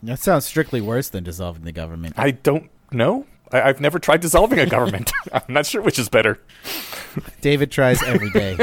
That 0.04 0.20
sounds 0.20 0.46
strictly 0.46 0.82
worse 0.82 1.10
than 1.10 1.24
dissolving 1.24 1.64
the 1.64 1.72
government. 1.72 2.16
I 2.18 2.32
don't 2.32 2.70
know. 2.92 3.26
I- 3.52 3.62
I've 3.64 3.82
never 3.82 4.00
tried 4.00 4.22
dissolving 4.22 4.60
a 4.60 4.66
government. 4.66 5.12
I'm 5.34 5.42
not 5.54 5.66
sure 5.66 5.82
which 5.82 6.00
is 6.00 6.10
better. 6.10 6.40
David 7.42 7.72
tries 7.72 8.02
every 8.04 8.30
day. 8.32 8.58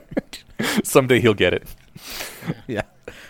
Someday 0.84 1.20
he'll 1.20 1.34
get 1.34 1.54
it. 1.54 1.64
yeah. 2.66 2.82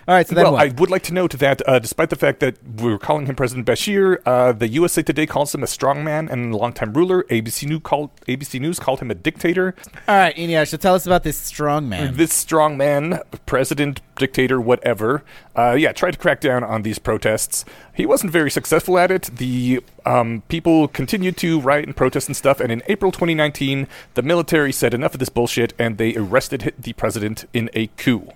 All 0.09 0.15
right. 0.15 0.27
So 0.27 0.35
then 0.35 0.45
well, 0.45 0.55
what? 0.55 0.63
I 0.63 0.75
would 0.81 0.91
like 0.91 1.03
to 1.05 1.15
note 1.15 1.33
that 1.39 1.67
uh, 1.69 1.79
despite 1.79 2.11
the 2.11 2.17
fact 2.17 2.41
that 2.41 2.57
we 2.79 2.91
were 2.91 2.99
calling 2.99 3.27
him 3.27 3.37
President 3.37 3.67
Bashir, 3.67 4.19
uh, 4.27 4.53
the 4.53 4.69
USA 4.69 5.03
Today 5.03 5.27
calls 5.27 5.55
him 5.55 5.63
a 5.63 5.67
strongman 5.67 6.31
and 6.31 6.55
a 6.55 6.57
longtime 6.57 6.93
ruler. 6.93 7.25
ABC 7.25 7.69
News 7.69 7.81
called 7.83 8.11
ABC 8.27 8.61
News 8.61 8.79
called 8.79 9.01
him 9.01 9.11
a 9.11 9.15
dictator. 9.15 9.75
All 10.09 10.17
right, 10.17 10.35
Eneasz. 10.37 10.69
So 10.69 10.77
tell 10.77 10.95
us 10.95 11.07
about 11.07 11.23
this 11.23 11.37
strong 11.37 11.89
man. 11.89 12.15
This 12.17 12.33
strongman, 12.33 13.23
president, 13.47 14.01
dictator, 14.17 14.61
whatever, 14.61 15.25
uh, 15.57 15.73
yeah, 15.73 15.93
tried 15.93 16.13
to 16.13 16.19
crack 16.19 16.41
down 16.41 16.63
on 16.63 16.83
these 16.83 16.99
protests. 16.99 17.65
He 17.95 18.07
wasn't 18.07 18.33
very 18.33 18.51
successful 18.51 18.99
at 18.99 19.11
it. 19.11 19.25
The 19.37 19.83
um, 20.07 20.43
people 20.49 20.89
continued 20.89 21.37
to 21.39 21.61
riot 21.61 21.87
and 21.87 21.97
protest 21.97 22.29
and 22.29 22.37
stuff. 22.37 22.61
And 22.61 22.71
in 22.71 22.83
April 22.87 23.13
2019, 23.13 23.87
the 24.15 24.23
military 24.23 24.73
said 24.73 24.95
enough 24.95 25.15
of 25.15 25.21
this 25.21 25.29
bullshit, 25.29 25.73
and 25.79 25.99
they 25.99 26.17
arrested 26.17 26.75
the 26.79 26.93
president 26.95 27.47
in 27.53 27.69
a 27.75 27.89
coup. 27.89 28.33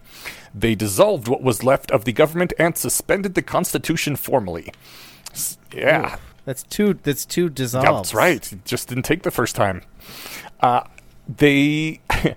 They 0.55 0.75
dissolved 0.75 1.27
what 1.29 1.43
was 1.43 1.63
left 1.65 1.91
of 1.91 2.05
the 2.05 2.13
government 2.13 2.53
and 2.59 2.77
suspended 2.77 3.35
the 3.35 3.43
constitution 3.43 4.17
formally. 4.17 4.73
S- 5.33 5.59
Yeah, 5.73 6.17
That's 6.45 6.63
two. 6.63 6.95
That's 7.03 7.25
two 7.27 7.49
dissolves. 7.49 7.87
that's 8.11 8.15
right. 8.15 8.53
It 8.53 8.65
just 8.65 8.89
didn't 8.89 9.05
take 9.05 9.23
the 9.23 9.31
first 9.33 9.57
time. 9.57 9.83
Uh, 10.61 10.83
they. 11.29 12.01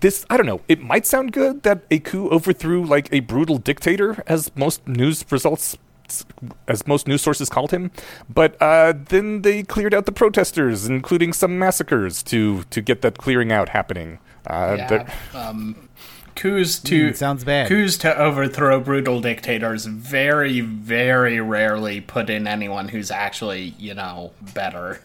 this, 0.00 0.24
I 0.30 0.36
don't 0.36 0.46
know. 0.46 0.60
It 0.68 0.80
might 0.80 1.06
sound 1.06 1.32
good 1.32 1.62
that 1.62 1.82
a 1.90 1.98
coup 1.98 2.28
overthrew 2.30 2.84
like 2.84 3.08
a 3.12 3.20
brutal 3.20 3.58
dictator, 3.58 4.22
as 4.26 4.50
most 4.56 4.86
news 4.86 5.24
results. 5.30 5.76
As 6.66 6.86
most 6.86 7.06
news 7.06 7.20
sources 7.20 7.50
called 7.50 7.70
him, 7.70 7.90
but 8.30 8.56
uh, 8.62 8.94
then 9.10 9.42
they 9.42 9.62
cleared 9.62 9.92
out 9.92 10.06
the 10.06 10.12
protesters, 10.12 10.86
including 10.86 11.34
some 11.34 11.58
massacres, 11.58 12.22
to 12.22 12.62
to 12.70 12.80
get 12.80 13.02
that 13.02 13.18
clearing 13.18 13.52
out 13.52 13.68
happening. 13.70 14.18
Uh, 14.46 14.76
Yeah, 14.78 15.12
um, 15.34 15.86
coups 16.38 16.78
to 16.78 17.10
Mm, 17.10 17.16
sounds 17.16 17.44
bad. 17.44 17.68
Coups 17.68 17.98
to 17.98 18.16
overthrow 18.16 18.80
brutal 18.80 19.20
dictators 19.20 19.84
very, 19.86 20.60
very 20.60 21.40
rarely 21.40 22.00
put 22.00 22.30
in 22.30 22.46
anyone 22.46 22.88
who's 22.88 23.10
actually, 23.10 23.74
you 23.78 23.94
know, 23.94 24.32
better. 24.54 25.00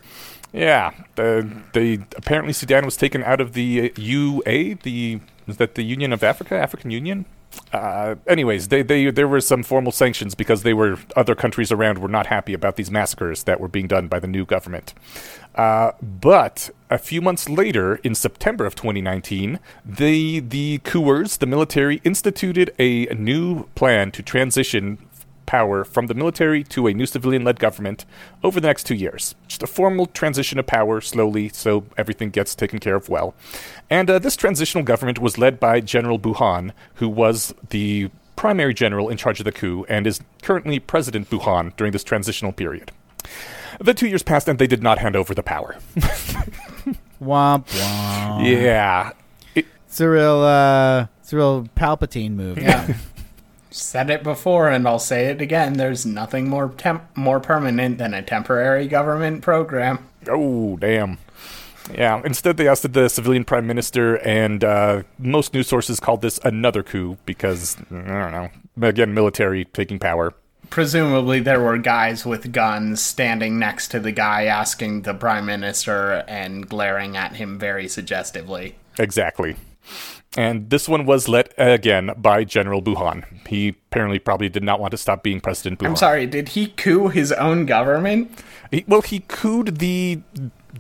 Yeah, 0.52 0.92
the, 1.16 1.50
the 1.74 2.02
apparently 2.16 2.54
Sudan 2.54 2.86
was 2.86 2.96
taken 2.96 3.24
out 3.24 3.42
of 3.42 3.54
the 3.54 3.92
UA, 3.98 4.76
the 4.84 5.20
is 5.48 5.58
that 5.58 5.76
the 5.76 5.84
Union 5.84 6.14
of 6.14 6.24
Africa, 6.24 6.56
African 6.56 6.92
Union. 6.92 7.26
Uh, 7.72 8.16
anyways, 8.28 8.68
they, 8.68 8.82
they 8.82 9.10
there 9.10 9.28
were 9.28 9.42
some 9.42 9.64
formal 9.64 9.92
sanctions 9.92 10.36
because 10.36 10.64
they 10.64 10.74
were 10.74 10.98
other 11.16 11.36
countries 11.36 11.72
around 11.72 11.98
were 11.98 12.08
not 12.08 12.28
happy 12.28 12.54
about 12.54 12.76
these 12.76 12.92
massacres 12.92 13.44
that 13.44 13.60
were 13.60 13.68
being 13.68 13.88
done 13.88 14.08
by 14.08 14.20
the 14.20 14.28
new 14.28 14.46
government. 14.46 14.94
Uh, 15.56 15.92
but 16.02 16.70
a 16.90 16.98
few 16.98 17.22
months 17.22 17.48
later, 17.50 17.96
in 17.98 18.16
September 18.16 18.66
of 18.66 18.76
2019, 18.76 19.60
the 19.86 20.40
the 20.40 20.80
coups, 20.80 21.38
the 21.38 21.46
military, 21.46 22.02
instituted 22.04 22.74
a 22.80 23.06
new 23.14 23.66
plan 23.76 24.12
to 24.12 24.24
transition 24.24 24.98
power 25.46 25.84
from 25.84 26.08
the 26.08 26.14
military 26.14 26.64
to 26.66 26.88
a 26.88 26.94
new 26.94 27.06
civilian 27.06 27.44
led 27.44 27.60
government 27.60 28.06
over 28.44 28.60
the 28.60 28.68
next 28.68 28.86
two 28.86 28.96
years. 28.96 29.36
Just 29.48 29.64
a 29.64 29.68
formal 29.68 30.06
transition 30.08 30.60
of 30.60 30.66
power 30.68 31.02
slowly 31.02 31.50
so 31.50 31.86
everything 31.98 32.30
gets 32.30 32.56
taken 32.56 32.80
care 32.80 32.96
of 32.96 33.10
well. 33.10 33.34
And 33.90 34.10
uh, 34.10 34.20
this 34.20 34.36
transitional 34.36 34.84
government 34.84 35.20
was 35.20 35.38
led 35.38 35.60
by 35.60 35.80
General 35.82 36.20
Burhan, 36.20 36.72
who 36.96 37.08
was 37.10 37.54
the 37.70 38.10
primary 38.36 38.74
general 38.74 39.10
in 39.10 39.18
charge 39.18 39.40
of 39.40 39.46
the 39.46 39.52
coup 39.52 39.86
and 39.88 40.08
is 40.08 40.20
currently 40.42 40.80
President 40.80 41.30
Burhan 41.30 41.76
during 41.78 41.94
this 41.94 42.04
transitional 42.04 42.52
period. 42.52 42.92
The 43.80 43.94
two 43.94 44.08
years 44.08 44.24
passed 44.24 44.48
and 44.48 44.60
they 44.60 44.68
did 44.68 44.84
not 44.84 45.00
hand 45.00 45.16
over 45.16 45.34
the 45.34 45.44
power. 45.44 45.78
Womp 47.22 47.66
womp. 47.70 48.46
yeah. 48.46 49.12
It, 49.56 49.66
It's 49.88 50.02
a 50.02 50.10
real, 50.10 50.42
uh, 50.42 51.08
it's 51.22 51.32
a 51.32 51.38
real 51.38 51.70
Palpatine 51.78 52.32
move. 52.32 52.58
Yeah. 52.58 52.96
Said 53.74 54.12
it 54.12 54.22
before 54.22 54.70
and 54.70 54.88
I'll 54.88 55.00
say 55.00 55.26
it 55.26 55.42
again. 55.42 55.74
There's 55.74 56.06
nothing 56.06 56.48
more 56.48 56.70
temp- 56.70 57.18
more 57.18 57.40
permanent 57.40 57.98
than 57.98 58.14
a 58.14 58.22
temporary 58.22 58.88
government 58.88 59.42
program. 59.42 60.08
Oh, 60.30 60.78
damn. 60.78 61.18
Yeah, 61.92 62.22
instead 62.24 62.58
they 62.58 62.68
ousted 62.68 62.94
the 62.94 63.10
civilian 63.10 63.44
prime 63.44 63.68
minister, 63.68 64.16
and 64.20 64.64
uh, 64.64 65.04
most 65.18 65.54
news 65.54 65.68
sources 65.68 66.00
called 66.00 66.22
this 66.22 66.40
another 66.44 66.84
coup 66.84 67.18
because, 67.26 67.76
I 67.92 67.96
don't 67.96 68.32
know, 68.32 68.50
again, 68.82 69.14
military 69.14 69.66
taking 69.66 70.00
power. 70.00 70.34
Presumably, 70.70 71.40
there 71.40 71.60
were 71.60 71.78
guys 71.78 72.26
with 72.26 72.54
guns 72.54 73.02
standing 73.02 73.60
next 73.60 73.90
to 73.90 74.00
the 74.00 74.12
guy 74.12 74.46
asking 74.46 75.02
the 75.02 75.14
prime 75.14 75.46
minister 75.46 76.24
and 76.28 76.70
glaring 76.70 77.18
at 77.18 77.36
him 77.36 77.60
very 77.60 77.88
suggestively. 77.88 78.76
Exactly. 78.98 79.56
And 80.36 80.70
this 80.70 80.90
one 80.90 81.06
was 81.06 81.28
led 81.28 81.54
again 81.58 82.12
by 82.18 82.44
General 82.44 82.82
Burhan. 82.82 83.48
He 83.48 83.70
apparently 83.70 84.20
probably 84.20 84.50
did 84.50 84.64
not 84.64 84.80
want 84.80 84.92
to 84.92 84.98
stop 84.98 85.24
being 85.24 85.40
President 85.40 85.80
Burhan. 85.80 85.90
I'm 85.90 85.96
sorry, 85.96 86.26
did 86.26 86.50
he 86.50 86.68
coup 86.68 87.10
his 87.10 87.32
own 87.34 87.66
government? 87.66 88.44
He, 88.72 88.84
well, 88.88 89.02
he 89.02 89.20
cooed 89.22 89.78
the 89.78 90.22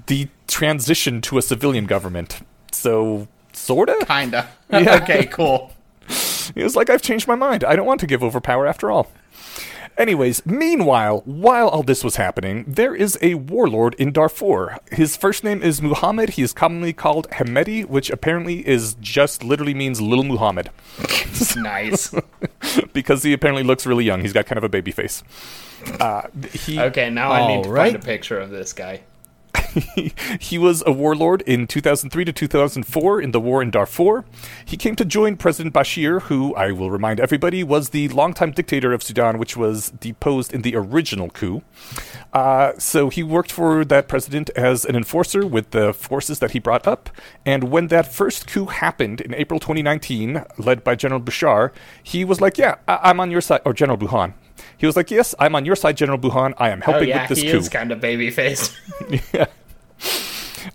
the 0.07 0.27
transition 0.47 1.21
to 1.21 1.37
a 1.37 1.41
civilian 1.41 1.85
government. 1.85 2.41
So, 2.71 3.27
sorta. 3.53 4.03
Kinda. 4.07 4.49
Yeah. 4.71 4.95
okay, 5.03 5.25
cool. 5.27 5.71
He 6.55 6.63
was 6.63 6.75
like, 6.75 6.89
I've 6.89 7.01
changed 7.01 7.27
my 7.27 7.35
mind. 7.35 7.63
I 7.63 7.75
don't 7.75 7.85
want 7.85 7.99
to 8.01 8.07
give 8.07 8.23
over 8.23 8.41
power 8.41 8.67
after 8.67 8.91
all. 8.91 9.11
Anyways, 9.97 10.45
meanwhile, 10.45 11.21
while 11.25 11.67
all 11.69 11.83
this 11.83 12.03
was 12.03 12.15
happening, 12.15 12.65
there 12.67 12.95
is 12.95 13.17
a 13.21 13.35
warlord 13.35 13.93
in 13.95 14.11
Darfur. 14.11 14.79
His 14.91 15.15
first 15.15 15.43
name 15.43 15.61
is 15.61 15.81
Muhammad. 15.81 16.31
He 16.31 16.41
is 16.41 16.51
commonly 16.51 16.93
called 16.93 17.29
Hemedti, 17.29 17.85
which 17.85 18.09
apparently 18.09 18.67
is 18.67 18.95
just 18.99 19.43
literally 19.43 19.73
means 19.73 20.01
little 20.01 20.23
Muhammad. 20.23 20.71
nice. 21.55 22.13
because 22.93 23.23
he 23.23 23.33
apparently 23.33 23.63
looks 23.63 23.85
really 23.85 24.03
young. 24.03 24.21
He's 24.21 24.33
got 24.33 24.45
kind 24.47 24.57
of 24.57 24.63
a 24.63 24.69
baby 24.69 24.91
face. 24.91 25.23
Uh, 25.99 26.23
he, 26.53 26.79
Okay, 26.79 27.09
now 27.09 27.31
I 27.31 27.47
need 27.47 27.63
to 27.63 27.69
Alright. 27.69 27.91
find 27.93 28.03
a 28.03 28.05
picture 28.05 28.39
of 28.39 28.49
this 28.49 28.73
guy. 28.73 29.01
he 30.39 30.57
was 30.57 30.83
a 30.85 30.91
warlord 30.91 31.41
in 31.43 31.67
2003 31.67 32.25
to 32.25 32.31
2004 32.33 33.21
in 33.21 33.31
the 33.31 33.39
war 33.39 33.61
in 33.61 33.71
Darfur. 33.71 34.25
He 34.65 34.77
came 34.77 34.95
to 34.95 35.05
join 35.05 35.35
President 35.37 35.73
Bashir, 35.73 36.23
who, 36.23 36.53
I 36.55 36.71
will 36.71 36.91
remind 36.91 37.19
everybody, 37.19 37.63
was 37.63 37.89
the 37.89 38.09
longtime 38.09 38.51
dictator 38.51 38.93
of 38.93 39.03
Sudan, 39.03 39.37
which 39.37 39.55
was 39.57 39.91
deposed 39.91 40.53
in 40.53 40.61
the 40.61 40.75
original 40.75 41.29
coup. 41.29 41.61
Uh, 42.33 42.73
so 42.77 43.09
he 43.09 43.23
worked 43.23 43.51
for 43.51 43.85
that 43.85 44.07
president 44.07 44.49
as 44.51 44.85
an 44.85 44.95
enforcer 44.95 45.45
with 45.45 45.71
the 45.71 45.93
forces 45.93 46.39
that 46.39 46.51
he 46.51 46.59
brought 46.59 46.87
up. 46.87 47.09
And 47.45 47.65
when 47.65 47.87
that 47.87 48.11
first 48.11 48.47
coup 48.47 48.65
happened 48.65 49.21
in 49.21 49.33
April 49.33 49.59
2019, 49.59 50.43
led 50.57 50.83
by 50.83 50.95
General 50.95 51.21
Bashar, 51.21 51.71
he 52.01 52.25
was 52.25 52.41
like, 52.41 52.57
Yeah, 52.57 52.75
I- 52.87 52.99
I'm 53.03 53.19
on 53.19 53.31
your 53.31 53.41
side, 53.41 53.61
or 53.65 53.73
General 53.73 53.97
Burhan. 53.97 54.33
He 54.83 54.85
was 54.85 54.97
like, 54.97 55.11
Yes, 55.11 55.33
I'm 55.39 55.55
on 55.55 55.63
your 55.63 55.77
side, 55.77 55.95
General 55.95 56.17
Burhan. 56.19 56.55
I 56.57 56.69
am 56.69 56.83
Oh 56.85 56.91
helping 56.91 57.07
yeah, 57.07 57.21
with 57.21 57.29
this 57.29 57.41
he 57.41 57.49
coup. 57.49 57.57
is 57.59 57.69
kind 57.69 57.89
of 57.93 58.01
baby 58.01 58.29
faced. 58.29 58.75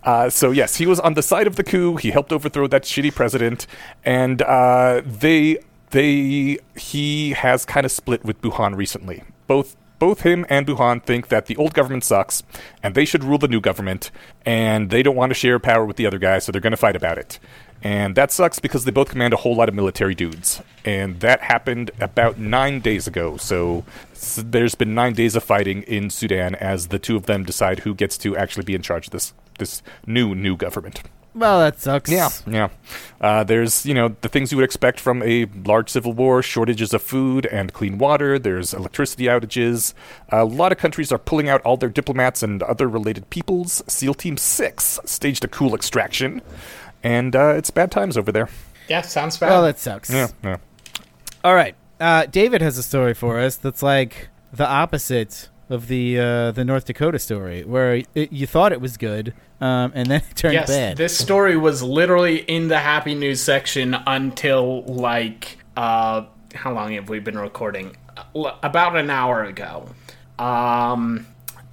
Uh, 0.05 0.31
so 0.31 0.51
yes, 0.51 0.77
he 0.77 0.87
was 0.87 0.99
on 1.01 1.13
the 1.15 1.23
side 1.23 1.47
of 1.47 1.57
the 1.57 1.65
coup. 1.65 1.97
He 1.97 2.11
helped 2.11 2.33
overthrow 2.33 2.67
that 2.69 2.85
shitty 2.85 3.15
president, 3.15 3.67
and 4.05 4.41
uh, 4.43 5.03
they 5.05 5.59
they 5.91 6.59
he 6.77 7.31
has 7.33 7.65
kind 7.67 7.85
of 7.85 7.93
split 7.93 8.25
with 8.25 8.41
Burhan 8.41 8.77
recently. 8.77 9.25
Both 9.47 9.77
both 9.99 10.21
him 10.23 10.47
and 10.49 10.67
Burhan 10.67 11.03
think 11.03 11.29
that 11.29 11.47
the 11.47 11.57
old 11.57 11.75
government 11.75 12.05
sucks, 12.05 12.43
and 12.83 12.95
they 12.95 13.05
should 13.05 13.25
rule 13.25 13.39
the 13.39 13.49
new 13.49 13.61
government, 13.61 14.11
and 14.47 14.91
they 14.91 15.03
don't 15.03 15.17
want 15.17 15.31
to 15.31 15.35
share 15.35 15.59
power 15.59 15.85
with 15.85 15.97
the 15.97 16.07
other 16.07 16.19
guy, 16.19 16.39
so 16.39 16.53
they're 16.53 16.61
going 16.61 16.71
to 16.71 16.77
fight 16.77 16.97
about 16.97 17.19
it. 17.19 17.39
And 17.83 18.17
that 18.17 18.33
sucks 18.33 18.59
because 18.59 18.85
they 18.85 18.91
both 18.91 19.11
command 19.11 19.33
a 19.35 19.37
whole 19.39 19.55
lot 19.55 19.69
of 19.69 19.75
military 19.75 20.15
dudes. 20.15 20.61
And 20.85 21.21
that 21.21 21.43
happened 21.43 21.91
about 22.01 22.39
nine 22.39 22.81
days 22.81 23.07
ago. 23.07 23.37
So 23.37 23.85
s- 24.13 24.43
there's 24.45 24.75
been 24.75 24.95
nine 24.95 25.13
days 25.13 25.37
of 25.37 25.45
fighting 25.45 25.83
in 25.83 26.11
Sudan 26.11 26.55
as 26.57 26.89
the 26.89 26.99
two 26.99 27.17
of 27.17 27.27
them 27.27 27.45
decide 27.45 27.81
who 27.81 27.95
gets 27.95 28.19
to 28.19 28.37
actually 28.37 28.65
be 28.65 28.75
in 28.75 28.83
charge 28.83 29.07
of 29.07 29.13
this 29.13 29.33
this 29.59 29.83
new 30.07 30.35
new 30.35 30.57
government. 30.57 31.03
Well, 31.35 31.61
that 31.61 31.79
sucks. 31.79 32.11
Yeah, 32.11 32.31
yeah. 32.49 32.69
Uh, 33.21 33.45
there's 33.45 33.87
you 33.87 33.95
know 33.95 34.17
the 34.23 34.29
things 34.29 34.51
you 34.51 34.57
would 34.59 34.65
expect 34.65 34.99
from 34.99 35.23
a 35.23 35.47
large 35.65 35.89
civil 35.89 36.13
war: 36.13 36.43
shortages 36.43 36.93
of 36.95 37.03
food 37.03 37.47
and 37.47 37.73
clean 37.73 37.99
water. 37.99 38.41
There's 38.41 38.75
electricity 38.75 39.25
outages. 39.25 39.95
A 40.31 40.45
lot 40.45 40.73
of 40.73 40.79
countries 40.79 41.13
are 41.13 41.19
pulling 41.19 41.49
out 41.49 41.61
all 41.63 41.77
their 41.77 41.91
diplomats 41.91 42.43
and 42.43 42.61
other 42.65 42.89
related 42.89 43.31
peoples. 43.31 43.85
SEAL 43.87 44.15
Team 44.15 44.37
Six 44.37 44.99
staged 45.05 45.45
a 45.45 45.49
cool 45.49 45.75
extraction, 45.77 46.41
and 47.03 47.35
uh, 47.35 47.55
it's 47.57 47.71
bad 47.71 47.91
times 47.91 48.17
over 48.17 48.33
there. 48.33 48.49
yeah, 48.89 49.03
sounds 49.03 49.37
bad. 49.39 49.51
Well, 49.51 49.63
that 49.63 49.79
sucks. 49.79 50.11
Yeah, 50.11 50.29
yeah. 50.43 50.57
All 51.45 51.55
right. 51.55 51.75
Uh, 52.01 52.27
David 52.27 52.61
has 52.63 52.79
a 52.79 52.83
story 52.83 53.15
for 53.15 53.39
us 53.39 53.57
that's 53.57 53.83
like 53.83 54.29
the 54.53 54.67
opposite 54.69 55.49
of 55.71 55.89
the 55.89 56.19
uh, 56.19 56.53
the 56.53 56.65
North 56.65 56.87
Dakota 56.87 57.19
story, 57.19 57.65
where 57.65 58.03
it, 58.15 58.33
you 58.33 58.47
thought 58.47 58.73
it 58.73 58.81
was 58.81 58.97
good, 58.97 59.35
um, 59.61 59.93
and 59.95 60.09
then 60.09 60.23
it 60.31 60.37
turned 60.37 60.55
yes, 60.55 60.69
bad. 60.69 60.97
this 60.97 61.17
story 61.17 61.57
was 61.57 61.83
literally 61.83 62.39
in 62.39 62.69
the 62.69 62.79
happy 62.79 63.15
news 63.15 63.41
section 63.41 63.95
until 64.07 64.83
like 64.85 65.59
uh 65.77 66.25
how 66.55 66.73
long 66.73 66.93
have 66.93 67.09
we 67.09 67.19
been 67.19 67.39
recording? 67.39 67.97
About 68.35 68.97
an 68.97 69.11
hour 69.11 69.45
ago. 69.45 69.89
Um 70.39 71.27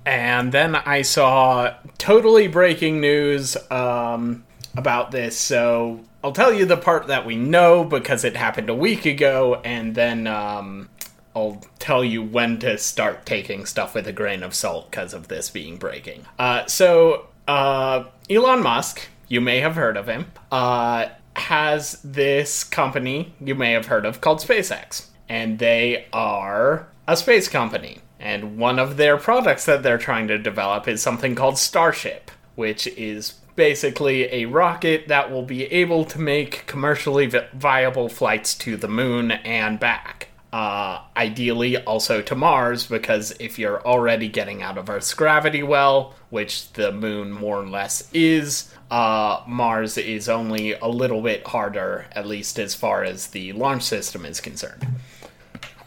and 0.05 0.51
then 0.51 0.76
I 0.76 1.01
saw 1.01 1.73
totally 1.97 2.47
breaking 2.47 2.99
news 3.01 3.55
um 3.71 4.45
about 4.78 5.11
this. 5.11 5.38
So 5.38 6.01
I'll 6.23 6.32
tell 6.32 6.53
you 6.53 6.65
the 6.65 6.78
part 6.78 7.07
that 7.07 7.26
we 7.26 7.36
know 7.36 7.84
because 7.84 8.23
it 8.23 8.36
happened 8.36 8.69
a 8.69 8.76
week 8.76 9.05
ago 9.05 9.61
and 9.63 9.95
then 9.95 10.28
um 10.28 10.89
I'll 11.36 11.61
tell 11.80 12.03
you 12.03 12.23
when 12.23 12.59
to 12.59 12.78
start 12.78 13.26
taking 13.26 13.65
stuff 13.65 13.93
with 13.93 14.07
a 14.07 14.13
grain 14.13 14.41
of 14.41 14.55
salt 14.55 14.89
because 14.89 15.13
of 15.13 15.28
this 15.28 15.49
being 15.49 15.76
breaking. 15.76 16.26
Uh, 16.39 16.65
so, 16.65 17.28
uh, 17.45 18.05
Elon 18.30 18.63
Musk, 18.63 19.01
you 19.28 19.41
may 19.41 19.59
have 19.59 19.76
heard 19.76 19.97
of 19.97 20.07
him, 20.07 20.32
uh, 20.49 21.09
has 21.36 21.99
this 22.03 22.63
company 22.63 23.34
you 23.41 23.53
may 23.53 23.73
have 23.73 23.88
heard 23.88 24.05
of 24.05 24.21
called 24.21 24.39
SpaceX. 24.39 25.07
And 25.28 25.59
they 25.59 26.05
are 26.13 26.88
a 27.07 27.17
space 27.17 27.49
company. 27.49 27.99
And 28.17 28.57
one 28.57 28.80
of 28.80 28.95
their 28.95 29.17
products 29.17 29.65
that 29.65 29.84
they're 29.84 29.97
trying 29.97 30.30
to 30.30 30.38
develop 30.38 30.88
is 30.88 31.01
something 31.01 31.36
called 31.36 31.57
Starship, 31.57 32.32
which 32.55 32.88
is 32.88 33.34
basically 33.56 34.24
a 34.34 34.45
rocket 34.45 35.08
that 35.08 35.32
will 35.32 35.43
be 35.43 35.66
able 35.66 36.06
to 36.06 36.20
make 36.20 36.66
commercially 36.68 37.32
viable 37.53 38.10
flights 38.10 38.56
to 38.56 38.78
the 38.78 38.88
moon 38.88 39.32
and 39.32 39.80
back 39.80 40.30
uh, 40.56 41.01
ideally 41.18 41.76
also 41.80 42.22
to 42.22 42.34
Mars, 42.34 42.88
because 42.88 43.36
if 43.41 43.60
you're 43.60 43.86
already 43.86 44.30
getting 44.30 44.64
out 44.64 44.78
of 44.78 44.89
Earth's 44.89 45.14
gravity 45.14 45.62
well, 45.62 46.16
which 46.30 46.72
the 46.74 46.93
moon 46.93 47.30
more 47.30 47.60
or 47.60 47.68
less 47.68 48.10
is, 48.14 48.74
uh, 48.89 49.41
Mars 49.45 49.97
is 49.97 50.30
only 50.30 50.72
a 50.72 50.88
little 50.88 51.22
bit 51.22 51.45
harder, 51.45 52.06
at 52.14 52.26
least 52.26 52.58
as 52.58 52.74
far 52.74 53.03
as 53.03 53.28
the 53.28 53.51
launch 53.51 53.84
system 53.84 54.26
is 54.26 54.39
concerned. 54.39 54.88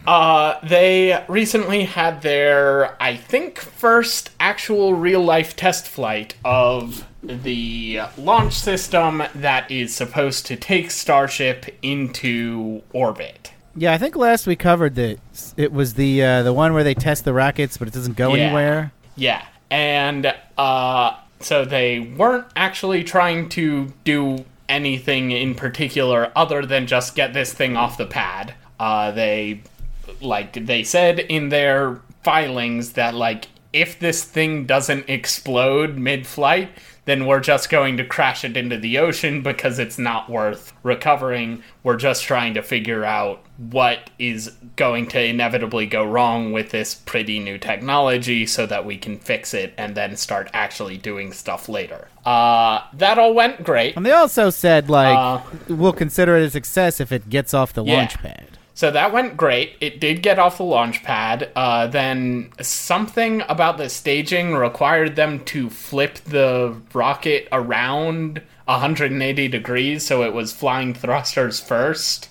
Uh, 0.08 0.58
they 0.66 1.22
recently 1.28 1.84
had 1.84 2.22
their, 2.22 2.96
I 3.02 3.14
think, 3.14 3.58
first 3.58 4.30
actual 4.40 4.94
real 4.94 5.22
life 5.22 5.54
test 5.54 5.86
flight 5.86 6.34
of 6.46 7.06
the 7.22 8.00
launch 8.16 8.54
system 8.54 9.22
that 9.34 9.70
is 9.70 9.94
supposed 9.94 10.46
to 10.46 10.56
take 10.56 10.90
Starship 10.90 11.66
into 11.82 12.80
orbit. 12.94 13.52
yeah, 13.76 13.92
I 13.92 13.98
think 13.98 14.16
last 14.16 14.46
we 14.46 14.56
covered 14.56 14.94
that 14.94 15.18
it 15.58 15.72
was 15.74 15.92
the 15.92 16.24
uh, 16.24 16.42
the 16.42 16.54
one 16.54 16.72
where 16.72 16.84
they 16.84 16.94
test 16.94 17.26
the 17.26 17.34
rockets, 17.34 17.76
but 17.76 17.86
it 17.86 17.92
doesn't 17.92 18.16
go 18.16 18.34
Yeah. 18.34 18.44
anywhere. 18.44 18.92
Yeah, 19.14 19.44
and 19.70 20.34
uh, 20.56 21.16
so 21.40 21.66
they 21.66 22.00
weren't 22.00 22.46
actually 22.56 23.04
trying 23.04 23.50
to 23.50 23.92
do 24.04 24.46
anything 24.70 25.32
in 25.32 25.54
particular 25.54 26.32
other 26.34 26.64
than 26.64 26.86
just 26.86 27.14
get 27.14 27.34
this 27.34 27.52
thing 27.52 27.76
off 27.76 27.98
the 27.98 28.06
pad. 28.06 28.54
Uh, 28.80 29.10
they 29.10 29.60
like 30.20 30.66
they 30.66 30.82
said 30.82 31.18
in 31.20 31.48
their 31.48 32.00
filings 32.22 32.92
that 32.92 33.14
like 33.14 33.46
if 33.72 33.98
this 33.98 34.24
thing 34.24 34.64
doesn't 34.66 35.08
explode 35.08 35.96
mid-flight 35.96 36.70
then 37.04 37.24
we're 37.24 37.40
just 37.40 37.70
going 37.70 37.96
to 37.96 38.04
crash 38.04 38.44
it 38.44 38.54
into 38.54 38.76
the 38.76 38.98
ocean 38.98 39.40
because 39.42 39.78
it's 39.78 39.98
not 39.98 40.28
worth 40.28 40.74
recovering. 40.82 41.62
We're 41.82 41.96
just 41.96 42.22
trying 42.24 42.52
to 42.52 42.60
figure 42.62 43.02
out 43.02 43.42
what 43.56 44.10
is 44.18 44.52
going 44.76 45.06
to 45.08 45.24
inevitably 45.24 45.86
go 45.86 46.04
wrong 46.04 46.52
with 46.52 46.68
this 46.70 46.94
pretty 46.94 47.38
new 47.38 47.56
technology 47.56 48.44
so 48.44 48.66
that 48.66 48.84
we 48.84 48.98
can 48.98 49.18
fix 49.18 49.54
it 49.54 49.72
and 49.78 49.94
then 49.94 50.16
start 50.16 50.50
actually 50.52 50.98
doing 50.98 51.32
stuff 51.32 51.66
later. 51.66 52.08
Uh, 52.26 52.80
that 52.92 53.18
all 53.18 53.32
went 53.32 53.64
great. 53.64 53.96
And 53.96 54.04
they 54.04 54.12
also 54.12 54.50
said 54.50 54.90
like 54.90 55.16
Uh, 55.16 55.40
we'll 55.66 55.94
consider 55.94 56.36
it 56.36 56.42
a 56.44 56.50
success 56.50 57.00
if 57.00 57.10
it 57.10 57.30
gets 57.30 57.54
off 57.54 57.72
the 57.72 57.82
Yeah. 57.84 57.96
launch 57.96 58.18
pad. 58.18 58.57
So 58.78 58.92
that 58.92 59.12
went 59.12 59.36
great. 59.36 59.72
It 59.80 59.98
did 59.98 60.22
get 60.22 60.38
off 60.38 60.58
the 60.58 60.62
launch 60.62 61.02
pad. 61.02 61.50
Uh, 61.56 61.88
then 61.88 62.52
something 62.60 63.42
about 63.48 63.76
the 63.76 63.88
staging 63.88 64.54
required 64.54 65.16
them 65.16 65.44
to 65.46 65.68
flip 65.68 66.14
the 66.18 66.80
rocket 66.94 67.48
around 67.50 68.40
180 68.66 69.48
degrees, 69.48 70.06
so 70.06 70.22
it 70.22 70.32
was 70.32 70.52
flying 70.52 70.94
thrusters 70.94 71.58
first. 71.58 72.28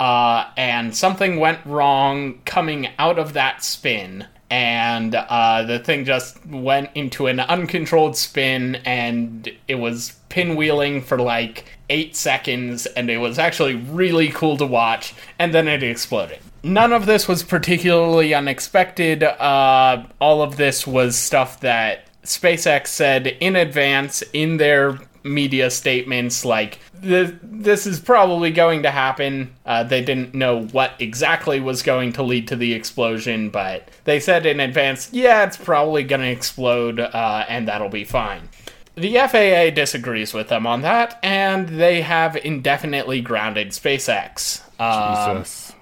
Uh, 0.00 0.50
and 0.56 0.96
something 0.96 1.38
went 1.38 1.58
wrong 1.66 2.40
coming 2.46 2.88
out 2.98 3.18
of 3.18 3.34
that 3.34 3.62
spin. 3.62 4.24
And 4.48 5.14
uh, 5.14 5.64
the 5.64 5.80
thing 5.80 6.06
just 6.06 6.46
went 6.46 6.88
into 6.94 7.26
an 7.26 7.40
uncontrolled 7.40 8.16
spin, 8.16 8.76
and 8.86 9.52
it 9.68 9.74
was 9.74 10.16
pinwheeling 10.30 11.02
for 11.04 11.18
like 11.18 11.66
eight 11.90 12.16
seconds, 12.16 12.86
and 12.86 13.10
it 13.10 13.18
was 13.18 13.38
actually 13.38 13.74
really 13.74 14.28
cool 14.28 14.56
to 14.56 14.66
watch. 14.66 15.14
And 15.38 15.52
then 15.52 15.68
it 15.68 15.82
exploded. 15.82 16.38
None 16.62 16.92
of 16.92 17.06
this 17.06 17.28
was 17.28 17.42
particularly 17.42 18.32
unexpected. 18.32 19.22
Uh, 19.22 20.04
all 20.20 20.42
of 20.42 20.56
this 20.56 20.86
was 20.86 21.16
stuff 21.16 21.60
that 21.60 22.06
SpaceX 22.22 22.88
said 22.88 23.26
in 23.26 23.56
advance 23.56 24.22
in 24.32 24.58
their 24.58 24.98
media 25.22 25.70
statements 25.70 26.44
like 26.44 26.78
this, 26.94 27.86
is 27.86 28.00
probably 28.00 28.50
going 28.50 28.82
to 28.82 28.90
happen 28.90 29.54
uh, 29.66 29.82
they 29.82 30.02
didn't 30.02 30.34
know 30.34 30.62
what 30.66 30.92
exactly 30.98 31.60
was 31.60 31.82
going 31.82 32.12
to 32.12 32.22
lead 32.22 32.48
to 32.48 32.56
the 32.56 32.72
explosion 32.72 33.50
but 33.50 33.88
they 34.04 34.18
said 34.18 34.46
in 34.46 34.60
advance 34.60 35.10
yeah 35.12 35.44
it's 35.44 35.56
probably 35.56 36.02
going 36.02 36.20
to 36.20 36.30
explode 36.30 37.00
uh, 37.00 37.44
and 37.48 37.68
that'll 37.68 37.88
be 37.88 38.04
fine 38.04 38.48
the 38.94 39.14
FAA 39.14 39.70
disagrees 39.74 40.34
with 40.34 40.48
them 40.48 40.66
on 40.66 40.82
that, 40.82 41.18
and 41.22 41.68
they 41.68 42.02
have 42.02 42.36
indefinitely 42.36 43.20
grounded 43.20 43.68
SpaceX. 43.68 44.62
Um, 44.80 45.38
Jesus. 45.38 45.72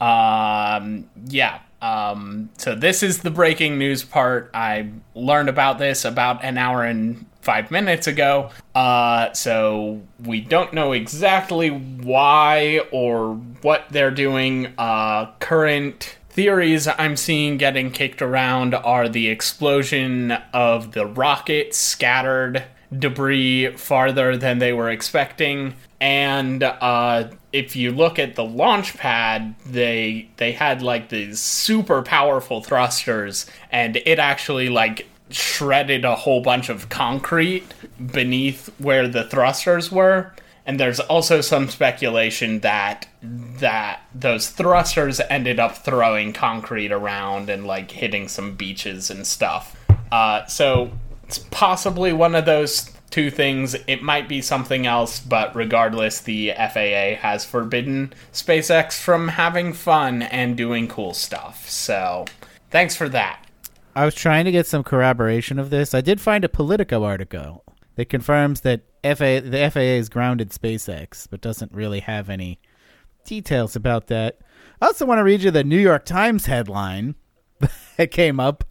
um, 0.00 1.10
yeah. 1.26 1.60
Um, 1.82 2.50
so 2.56 2.74
this 2.74 3.02
is 3.02 3.18
the 3.18 3.30
breaking 3.30 3.78
news 3.78 4.02
part. 4.02 4.50
I 4.54 4.90
learned 5.14 5.48
about 5.48 5.78
this 5.78 6.04
about 6.04 6.42
an 6.42 6.58
hour 6.58 6.82
and 6.82 7.26
five 7.42 7.70
minutes 7.70 8.06
ago. 8.08 8.50
Uh, 8.74 9.32
so 9.32 10.02
we 10.24 10.40
don't 10.40 10.72
know 10.72 10.92
exactly 10.92 11.68
why 11.68 12.80
or 12.90 13.34
what 13.62 13.84
they're 13.90 14.10
doing. 14.10 14.74
Uh, 14.76 15.30
current 15.38 16.16
theories 16.36 16.86
I'm 16.86 17.16
seeing 17.16 17.56
getting 17.56 17.90
kicked 17.90 18.20
around 18.20 18.74
are 18.74 19.08
the 19.08 19.28
explosion 19.28 20.32
of 20.52 20.92
the 20.92 21.06
rocket 21.06 21.74
scattered 21.74 22.62
debris 22.96 23.74
farther 23.76 24.36
than 24.36 24.58
they 24.58 24.74
were 24.74 24.90
expecting. 24.90 25.74
And 25.98 26.62
uh, 26.62 27.30
if 27.54 27.74
you 27.74 27.90
look 27.90 28.18
at 28.18 28.34
the 28.34 28.44
launch 28.44 28.98
pad 28.98 29.54
they 29.64 30.28
they 30.36 30.52
had 30.52 30.82
like 30.82 31.08
these 31.08 31.40
super 31.40 32.02
powerful 32.02 32.62
thrusters 32.62 33.46
and 33.72 33.96
it 33.96 34.18
actually 34.18 34.68
like 34.68 35.06
shredded 35.30 36.04
a 36.04 36.14
whole 36.14 36.42
bunch 36.42 36.68
of 36.68 36.90
concrete 36.90 37.64
beneath 38.12 38.68
where 38.78 39.08
the 39.08 39.24
thrusters 39.24 39.90
were 39.90 40.34
and 40.66 40.80
there's 40.80 41.00
also 41.00 41.40
some 41.40 41.68
speculation 41.68 42.60
that 42.60 43.06
that 43.22 44.00
those 44.14 44.50
thrusters 44.50 45.20
ended 45.30 45.58
up 45.58 45.76
throwing 45.78 46.32
concrete 46.32 46.92
around 46.92 47.48
and 47.48 47.66
like 47.66 47.90
hitting 47.92 48.28
some 48.28 48.54
beaches 48.54 49.10
and 49.10 49.26
stuff. 49.26 49.76
Uh, 50.12 50.44
so 50.46 50.90
it's 51.24 51.38
possibly 51.38 52.12
one 52.12 52.34
of 52.34 52.44
those 52.44 52.90
two 53.10 53.30
things. 53.30 53.74
It 53.86 54.02
might 54.02 54.28
be 54.28 54.42
something 54.42 54.86
else, 54.86 55.20
but 55.20 55.54
regardless, 55.54 56.20
the 56.20 56.52
FAA 56.56 57.16
has 57.20 57.44
forbidden 57.44 58.12
SpaceX 58.32 59.00
from 59.00 59.28
having 59.28 59.72
fun 59.72 60.22
and 60.22 60.56
doing 60.56 60.88
cool 60.88 61.14
stuff. 61.14 61.68
So 61.68 62.26
thanks 62.70 62.94
for 62.94 63.08
that. 63.10 63.42
I 63.94 64.04
was 64.04 64.14
trying 64.14 64.44
to 64.44 64.52
get 64.52 64.66
some 64.66 64.84
corroboration 64.84 65.58
of 65.58 65.70
this. 65.70 65.94
I 65.94 66.02
did 66.02 66.20
find 66.20 66.44
a 66.44 66.48
Politico 66.48 67.04
article 67.04 67.64
that 67.94 68.10
confirms 68.10 68.60
that 68.60 68.82
FA, 69.14 69.40
the 69.40 69.70
FAA 69.70 69.80
has 69.80 70.08
grounded 70.08 70.50
SpaceX, 70.50 71.26
but 71.30 71.40
doesn't 71.40 71.72
really 71.72 72.00
have 72.00 72.28
any 72.28 72.58
details 73.24 73.76
about 73.76 74.06
that. 74.08 74.38
I 74.80 74.86
also 74.86 75.06
want 75.06 75.18
to 75.18 75.24
read 75.24 75.42
you 75.42 75.50
the 75.50 75.64
New 75.64 75.78
York 75.78 76.04
Times 76.04 76.46
headline 76.46 77.14
that 77.96 78.10
came 78.10 78.40
up. 78.40 78.64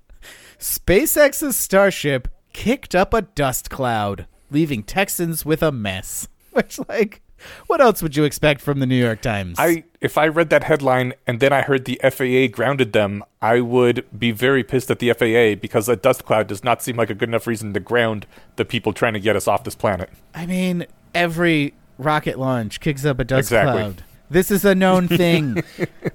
SpaceX's 0.59 1.55
Starship 1.55 2.27
kicked 2.53 2.95
up 2.95 3.13
a 3.13 3.21
dust 3.21 3.69
cloud, 3.69 4.27
leaving 4.49 4.83
Texans 4.83 5.45
with 5.45 5.61
a 5.61 5.71
mess. 5.71 6.27
Which, 6.51 6.79
like, 6.87 7.21
what 7.67 7.81
else 7.81 8.01
would 8.01 8.15
you 8.15 8.23
expect 8.23 8.61
from 8.61 8.79
the 8.79 8.85
New 8.85 8.95
York 9.01 9.21
Times? 9.21 9.55
I 9.59 9.83
if 10.01 10.17
I 10.17 10.27
read 10.27 10.49
that 10.51 10.63
headline 10.65 11.13
and 11.25 11.39
then 11.39 11.51
I 11.53 11.61
heard 11.61 11.85
the 11.85 11.99
FAA 12.03 12.53
grounded 12.55 12.93
them, 12.93 13.23
I 13.41 13.61
would 13.61 14.05
be 14.17 14.31
very 14.31 14.63
pissed 14.63 14.91
at 14.91 14.99
the 14.99 15.11
FAA 15.13 15.59
because 15.59 15.89
a 15.89 15.95
dust 15.95 16.25
cloud 16.25 16.47
does 16.47 16.63
not 16.63 16.81
seem 16.83 16.95
like 16.95 17.09
a 17.09 17.15
good 17.15 17.29
enough 17.29 17.47
reason 17.47 17.73
to 17.73 17.79
ground 17.79 18.25
the 18.55 18.65
people 18.65 18.93
trying 18.93 19.13
to 19.13 19.19
get 19.19 19.35
us 19.35 19.47
off 19.47 19.63
this 19.63 19.75
planet. 19.75 20.09
I 20.33 20.45
mean, 20.45 20.85
every 21.13 21.73
rocket 21.97 22.37
launch 22.37 22.79
kicks 22.79 23.05
up 23.05 23.19
a 23.19 23.23
dust 23.23 23.47
Exactly. 23.47 23.73
cloud. 23.81 24.03
This 24.29 24.49
is 24.49 24.65
a 24.65 24.73
known 24.73 25.07
thing. 25.21 25.63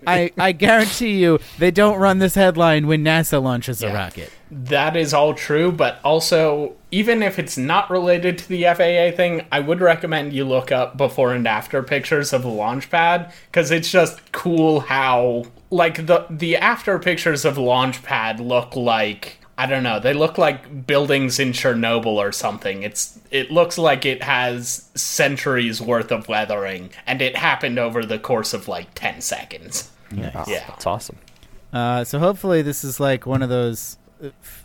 I 0.06 0.32
I 0.36 0.52
guarantee 0.52 1.20
you 1.22 1.38
they 1.58 1.70
don't 1.70 1.98
run 1.98 2.18
this 2.18 2.34
headline 2.34 2.86
when 2.86 3.04
NASA 3.04 3.42
launches 3.42 3.82
a 3.82 3.92
rocket. 3.92 4.30
That 4.50 4.96
is 4.96 5.14
all 5.14 5.32
true, 5.34 5.70
but 5.70 6.00
also, 6.04 6.74
even 6.90 7.22
if 7.22 7.38
it's 7.38 7.56
not 7.56 7.88
related 7.90 8.38
to 8.38 8.48
the 8.48 8.64
FAA 8.64 9.16
thing, 9.16 9.46
I 9.52 9.60
would 9.60 9.80
recommend 9.80 10.32
you 10.32 10.44
look 10.44 10.72
up 10.72 10.96
before 10.96 11.32
and 11.34 11.46
after 11.46 11.82
pictures 11.82 12.32
of 12.32 12.42
the 12.42 12.48
launch 12.48 12.90
pad 12.90 13.32
because 13.46 13.70
it's 13.70 13.90
just 13.90 14.32
cool 14.32 14.80
how, 14.80 15.44
like, 15.70 16.06
the 16.06 16.26
the 16.28 16.56
after 16.56 16.98
pictures 16.98 17.44
of 17.44 17.54
the 17.54 17.62
launch 17.62 18.02
pad 18.02 18.40
look 18.40 18.74
like 18.76 19.36
I 19.58 19.66
don't 19.66 19.82
know, 19.82 20.00
they 20.00 20.14
look 20.14 20.38
like 20.38 20.86
buildings 20.86 21.38
in 21.38 21.52
Chernobyl 21.52 22.06
or 22.06 22.32
something. 22.32 22.82
It's 22.82 23.18
it 23.30 23.50
looks 23.50 23.76
like 23.76 24.06
it 24.06 24.22
has 24.22 24.88
centuries 24.94 25.82
worth 25.82 26.10
of 26.10 26.28
weathering, 26.28 26.88
and 27.06 27.20
it 27.20 27.36
happened 27.36 27.78
over 27.78 28.02
the 28.04 28.18
course 28.18 28.54
of 28.54 28.68
like 28.68 28.94
ten 28.94 29.20
seconds. 29.20 29.90
Yeah, 30.14 30.44
Yeah. 30.48 30.64
that's 30.66 30.86
awesome. 30.86 31.18
Uh, 31.74 32.02
so 32.04 32.18
hopefully 32.18 32.62
this 32.62 32.82
is 32.82 32.98
like 32.98 33.26
one 33.26 33.42
of 33.42 33.48
those, 33.50 33.96
f- 34.08 34.09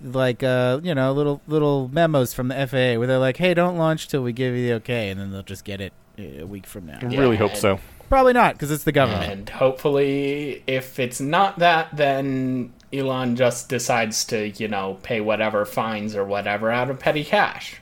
like 0.02 0.44
uh, 0.44 0.80
you 0.84 0.96
know, 0.96 1.12
little 1.14 1.42
little 1.48 1.90
memos 1.92 2.34
from 2.34 2.50
the 2.50 2.56
FAA 2.68 2.98
where 2.98 3.08
they're 3.08 3.18
like, 3.18 3.38
"Hey, 3.38 3.54
don't 3.54 3.78
launch 3.78 4.08
till 4.08 4.24
we 4.24 4.34
give 4.34 4.56
you 4.56 4.68
the 4.68 4.74
okay," 4.76 5.10
and 5.10 5.20
then 5.20 5.32
they'll 5.32 5.44
just 5.44 5.64
get 5.64 5.82
it 5.82 5.94
uh, 6.20 6.44
a 6.44 6.46
week 6.46 6.66
from 6.66 6.86
now. 6.86 7.00
I 7.02 7.06
really 7.06 7.38
hope 7.38 7.56
so. 7.56 7.80
Probably 8.10 8.34
not 8.34 8.54
because 8.54 8.70
it's 8.70 8.84
the 8.84 8.92
government. 8.92 9.32
And 9.32 9.50
hopefully, 9.50 10.64
if 10.68 11.00
it's 11.00 11.20
not 11.20 11.60
that, 11.60 11.96
then 11.96 12.72
Elon 12.94 13.36
just 13.36 13.68
decides 13.68 14.24
to, 14.26 14.50
you 14.50 14.68
know, 14.68 15.00
pay 15.02 15.22
whatever 15.22 15.66
fines 15.66 16.16
or 16.16 16.24
whatever 16.24 16.70
out 16.70 16.92
of 16.92 17.00
petty 17.00 17.24
cash. 17.24 17.78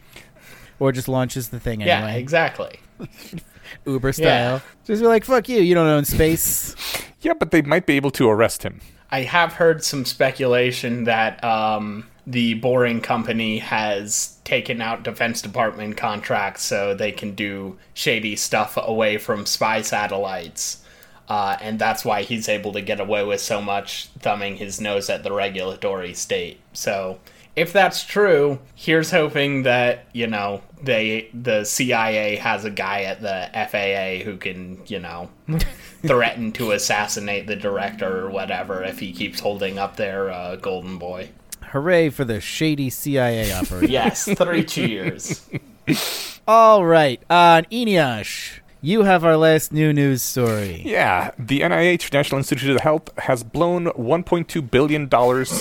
Or 0.80 0.91
just 0.91 1.07
launches 1.09 1.49
the 1.49 1.59
thing 1.59 1.82
Yeah, 1.82 1.97
anyway, 1.99 2.19
exactly. 2.19 2.80
Uber 3.86 4.13
style. 4.13 4.26
Yeah. 4.26 4.59
Just 4.86 5.01
be 5.01 5.07
like, 5.07 5.26
"Fuck 5.26 5.49
you! 5.49 5.59
You 5.61 5.76
don't 5.76 5.88
own 5.88 6.05
space." 6.05 6.76
Yeah, 7.24 7.32
but 7.34 7.51
they 7.51 7.61
might 7.61 7.86
be 7.86 7.95
able 7.95 8.11
to 8.11 8.30
arrest 8.30 8.63
him. 8.63 8.82
I 9.14 9.22
have 9.22 9.53
heard 9.53 9.84
some 9.84 10.05
speculation 10.05 11.03
that 11.03 11.43
um, 11.43 12.07
the 12.26 12.55
Boring 12.55 12.99
Company 12.99 13.59
has 13.59 14.39
taken 14.43 14.82
out 14.82 15.03
Defense 15.03 15.39
Department 15.39 15.97
contracts 15.97 16.64
so 16.64 16.95
they 16.95 17.11
can 17.11 17.36
do 17.36 17.78
shady 17.93 18.36
stuff 18.36 18.76
away 18.76 19.20
from 19.20 19.45
spy 19.45 19.84
satellites. 19.84 20.84
Uh, 21.30 21.57
and 21.61 21.78
that's 21.78 22.03
why 22.03 22.24
he's 22.24 22.49
able 22.49 22.74
to 22.74 22.82
get 22.82 22.99
away 22.99 23.24
with 23.24 23.39
so 23.39 23.61
much 23.61 24.07
thumbing 24.18 24.55
his 24.55 24.82
nose 24.82 25.11
at 25.11 25.22
the 25.22 25.32
regulatory 25.32 26.16
state. 26.16 26.59
So, 26.74 27.20
if 27.55 27.71
that's 27.71 28.03
true, 28.03 28.59
here's 28.75 29.11
hoping 29.11 29.63
that 29.63 30.07
you 30.13 30.27
know 30.27 30.61
they 30.81 31.29
the 31.33 31.63
CIA 31.63 32.35
has 32.37 32.65
a 32.65 32.69
guy 32.69 33.03
at 33.03 33.21
the 33.21 33.49
FAA 33.53 34.23
who 34.23 34.37
can 34.37 34.81
you 34.87 34.99
know 34.99 35.29
threaten 36.05 36.51
to 36.53 36.71
assassinate 36.71 37.47
the 37.47 37.55
director 37.55 38.25
or 38.25 38.29
whatever 38.29 38.83
if 38.83 38.99
he 38.99 39.11
keeps 39.11 39.39
holding 39.39 39.77
up 39.77 39.95
their 39.95 40.29
uh, 40.31 40.55
golden 40.55 40.97
boy. 40.97 41.29
Hooray 41.71 42.09
for 42.09 42.25
the 42.25 42.39
shady 42.41 42.89
CIA 42.89 43.53
operation. 43.59 43.91
Yes, 43.91 44.25
three 44.25 44.63
cheers. 44.63 45.47
All 46.47 46.85
right, 46.85 47.21
uh, 47.29 47.61
Eneasz, 47.71 48.59
you 48.81 49.03
have 49.03 49.23
our 49.23 49.37
last 49.37 49.71
new 49.71 49.93
news 49.93 50.21
story. 50.21 50.81
Yeah, 50.85 51.31
the 51.39 51.61
NIH, 51.61 52.11
National 52.11 52.39
Institute 52.39 52.75
of 52.75 52.81
Health, 52.81 53.17
has 53.19 53.43
blown 53.43 53.85
1.2 53.85 54.69
billion 54.69 55.07
dollars 55.07 55.51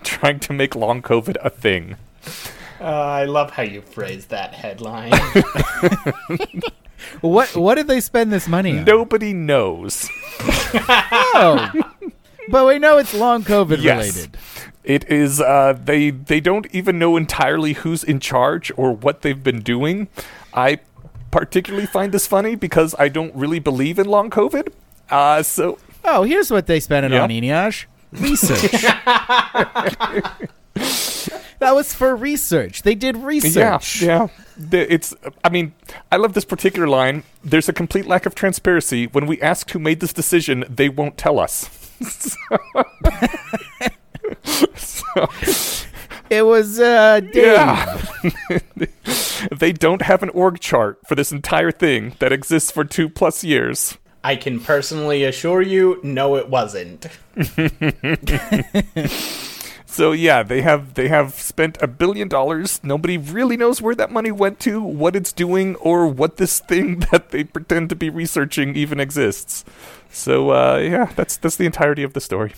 trying 0.04 0.40
to 0.40 0.52
make 0.52 0.74
long 0.74 1.02
COVID 1.02 1.36
a 1.42 1.50
thing. 1.50 1.96
Uh, 2.80 2.84
I 2.84 3.24
love 3.24 3.50
how 3.52 3.62
you 3.62 3.80
phrase 3.80 4.26
that 4.26 4.52
headline. 4.54 5.12
What 7.20 7.54
what 7.56 7.74
did 7.76 7.86
they 7.88 8.00
spend 8.00 8.32
this 8.32 8.48
money 8.48 8.78
on? 8.78 8.84
Nobody 8.84 9.32
knows. 9.32 10.08
Oh. 11.38 11.70
but 12.48 12.66
we 12.66 12.78
know 12.78 12.98
it's 12.98 13.14
long 13.14 13.44
COVID 13.44 13.80
Yes. 13.82 14.14
related. 14.14 14.36
It 14.84 15.10
is. 15.10 15.40
Uh, 15.40 15.78
they 15.82 16.10
they 16.10 16.40
don't 16.40 16.66
even 16.72 16.98
know 16.98 17.16
entirely 17.16 17.74
who's 17.74 18.02
in 18.02 18.18
charge 18.20 18.72
or 18.76 18.92
what 18.92 19.22
they've 19.22 19.42
been 19.42 19.60
doing. 19.60 20.08
I 20.54 20.80
particularly 21.30 21.86
find 21.86 22.12
this 22.12 22.26
funny 22.26 22.54
because 22.54 22.94
I 22.98 23.08
don't 23.08 23.34
really 23.34 23.58
believe 23.58 23.98
in 23.98 24.06
long 24.08 24.30
COVID. 24.30 24.68
Uh, 25.10 25.42
so 25.42 25.78
Oh, 26.04 26.22
here's 26.24 26.50
what 26.50 26.66
they 26.66 26.80
spent 26.80 27.06
it 27.06 27.12
Yeah. 27.12 27.22
on, 27.22 27.30
Eneasz. 27.30 27.84
Research. 28.12 28.70
that 31.58 31.74
was 31.74 31.92
for 31.94 32.14
research. 32.14 32.82
They 32.82 32.94
did 32.94 33.16
research. 33.16 34.02
Yeah, 34.02 34.28
yeah. 34.70 34.86
It's. 34.88 35.14
I 35.44 35.48
mean, 35.48 35.72
I 36.10 36.16
love 36.16 36.34
this 36.34 36.44
particular 36.44 36.86
line. 36.86 37.24
There's 37.44 37.68
a 37.68 37.72
complete 37.72 38.06
lack 38.06 38.26
of 38.26 38.34
transparency. 38.34 39.06
When 39.06 39.26
we 39.26 39.40
ask 39.40 39.70
who 39.70 39.78
made 39.78 40.00
this 40.00 40.12
decision, 40.12 40.64
they 40.68 40.88
won't 40.88 41.16
tell 41.16 41.38
us. 41.38 41.70
so, 42.02 42.36
It 46.28 46.44
was 46.44 46.80
uh 46.80 47.20
Dave. 47.20 47.36
yeah. 47.36 48.00
they 49.56 49.72
don't 49.72 50.02
have 50.02 50.22
an 50.22 50.30
org 50.30 50.58
chart 50.60 50.98
for 51.06 51.14
this 51.14 51.30
entire 51.30 51.70
thing 51.70 52.14
that 52.18 52.32
exists 52.32 52.70
for 52.70 52.84
two 52.84 53.08
plus 53.08 53.44
years. 53.44 53.96
I 54.26 54.36
can 54.36 54.60
personally 54.60 55.24
assure 55.24 55.62
you, 55.62 56.00
no, 56.02 56.36
it 56.36 56.48
wasn't. 56.48 57.06
So 59.96 60.12
yeah, 60.12 60.42
they 60.42 60.60
have 60.60 60.92
they 60.92 61.08
have 61.08 61.32
spent 61.36 61.78
a 61.80 61.86
billion 61.86 62.28
dollars. 62.28 62.80
Nobody 62.82 63.16
really 63.16 63.56
knows 63.56 63.80
where 63.80 63.94
that 63.94 64.10
money 64.10 64.30
went 64.30 64.60
to, 64.60 64.82
what 64.82 65.16
it's 65.16 65.32
doing, 65.32 65.74
or 65.76 66.06
what 66.06 66.36
this 66.36 66.60
thing 66.60 66.98
that 67.10 67.30
they 67.30 67.44
pretend 67.44 67.88
to 67.88 67.96
be 67.96 68.10
researching 68.10 68.76
even 68.76 69.00
exists. 69.00 69.64
So 70.10 70.50
uh, 70.50 70.76
yeah, 70.76 71.06
that's 71.16 71.38
that's 71.38 71.56
the 71.56 71.64
entirety 71.64 72.02
of 72.02 72.12
the 72.12 72.20
story. 72.20 72.52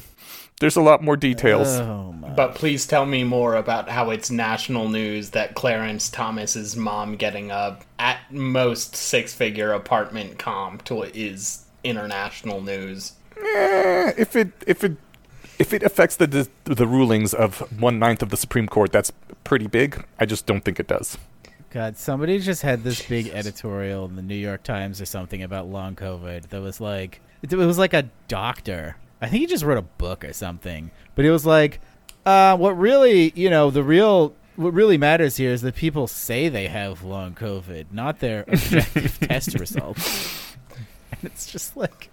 There's 0.60 0.76
a 0.76 0.82
lot 0.82 1.02
more 1.02 1.16
details. 1.16 1.68
Oh 1.68 2.12
my. 2.12 2.30
But 2.30 2.54
please 2.54 2.86
tell 2.86 3.06
me 3.06 3.22
more 3.22 3.54
about 3.54 3.88
how 3.88 4.10
it's 4.10 4.30
national 4.30 4.88
news 4.88 5.30
that 5.30 5.54
Clarence 5.54 6.10
Thomas's 6.10 6.76
mom 6.76 7.16
getting 7.16 7.50
a 7.50 7.78
at 7.98 8.18
most 8.30 8.96
six 8.96 9.34
figure 9.34 9.72
apartment 9.72 10.38
comp 10.38 10.84
to 10.84 11.02
is 11.02 11.64
international 11.84 12.60
news. 12.60 13.12
Eh, 13.36 14.12
if 14.18 14.34
it 14.34 14.50
if 14.66 14.82
it 14.82 14.96
if 15.58 15.72
it 15.72 15.82
affects 15.82 16.16
the 16.16 16.26
the, 16.26 16.48
the 16.74 16.86
rulings 16.86 17.32
of 17.34 17.60
one 17.80 17.98
ninth 17.98 18.22
of 18.22 18.30
the 18.30 18.36
Supreme 18.36 18.66
Court, 18.66 18.90
that's 18.90 19.12
pretty 19.44 19.68
big. 19.68 20.04
I 20.18 20.26
just 20.26 20.46
don't 20.46 20.64
think 20.64 20.80
it 20.80 20.88
does. 20.88 21.18
God, 21.70 21.96
somebody 21.98 22.38
just 22.40 22.62
had 22.62 22.82
this 22.82 23.06
big 23.06 23.28
editorial 23.28 24.06
in 24.06 24.16
the 24.16 24.22
New 24.22 24.34
York 24.34 24.62
Times 24.62 25.00
or 25.00 25.06
something 25.06 25.42
about 25.42 25.68
long 25.68 25.96
COVID 25.96 26.48
that 26.48 26.62
was 26.62 26.80
like 26.80 27.20
it 27.42 27.54
was 27.54 27.78
like 27.78 27.94
a 27.94 28.08
doctor. 28.26 28.96
I 29.20 29.28
think 29.28 29.40
he 29.40 29.46
just 29.46 29.64
wrote 29.64 29.78
a 29.78 29.82
book 29.82 30.24
or 30.24 30.32
something. 30.32 30.90
But 31.14 31.24
it 31.24 31.30
was 31.30 31.44
like 31.46 31.80
uh 32.26 32.56
what 32.56 32.78
really, 32.78 33.32
you 33.34 33.50
know, 33.50 33.70
the 33.70 33.82
real 33.82 34.34
what 34.56 34.72
really 34.74 34.98
matters 34.98 35.36
here 35.36 35.52
is 35.52 35.62
that 35.62 35.74
people 35.76 36.06
say 36.06 36.48
they 36.48 36.66
have 36.66 37.02
long 37.04 37.34
COVID, 37.34 37.86
not 37.92 38.18
their 38.20 38.44
objective 38.48 39.18
test 39.20 39.58
results. 39.58 40.44
And 41.10 41.24
it's 41.32 41.50
just 41.50 41.76
like 41.76 42.10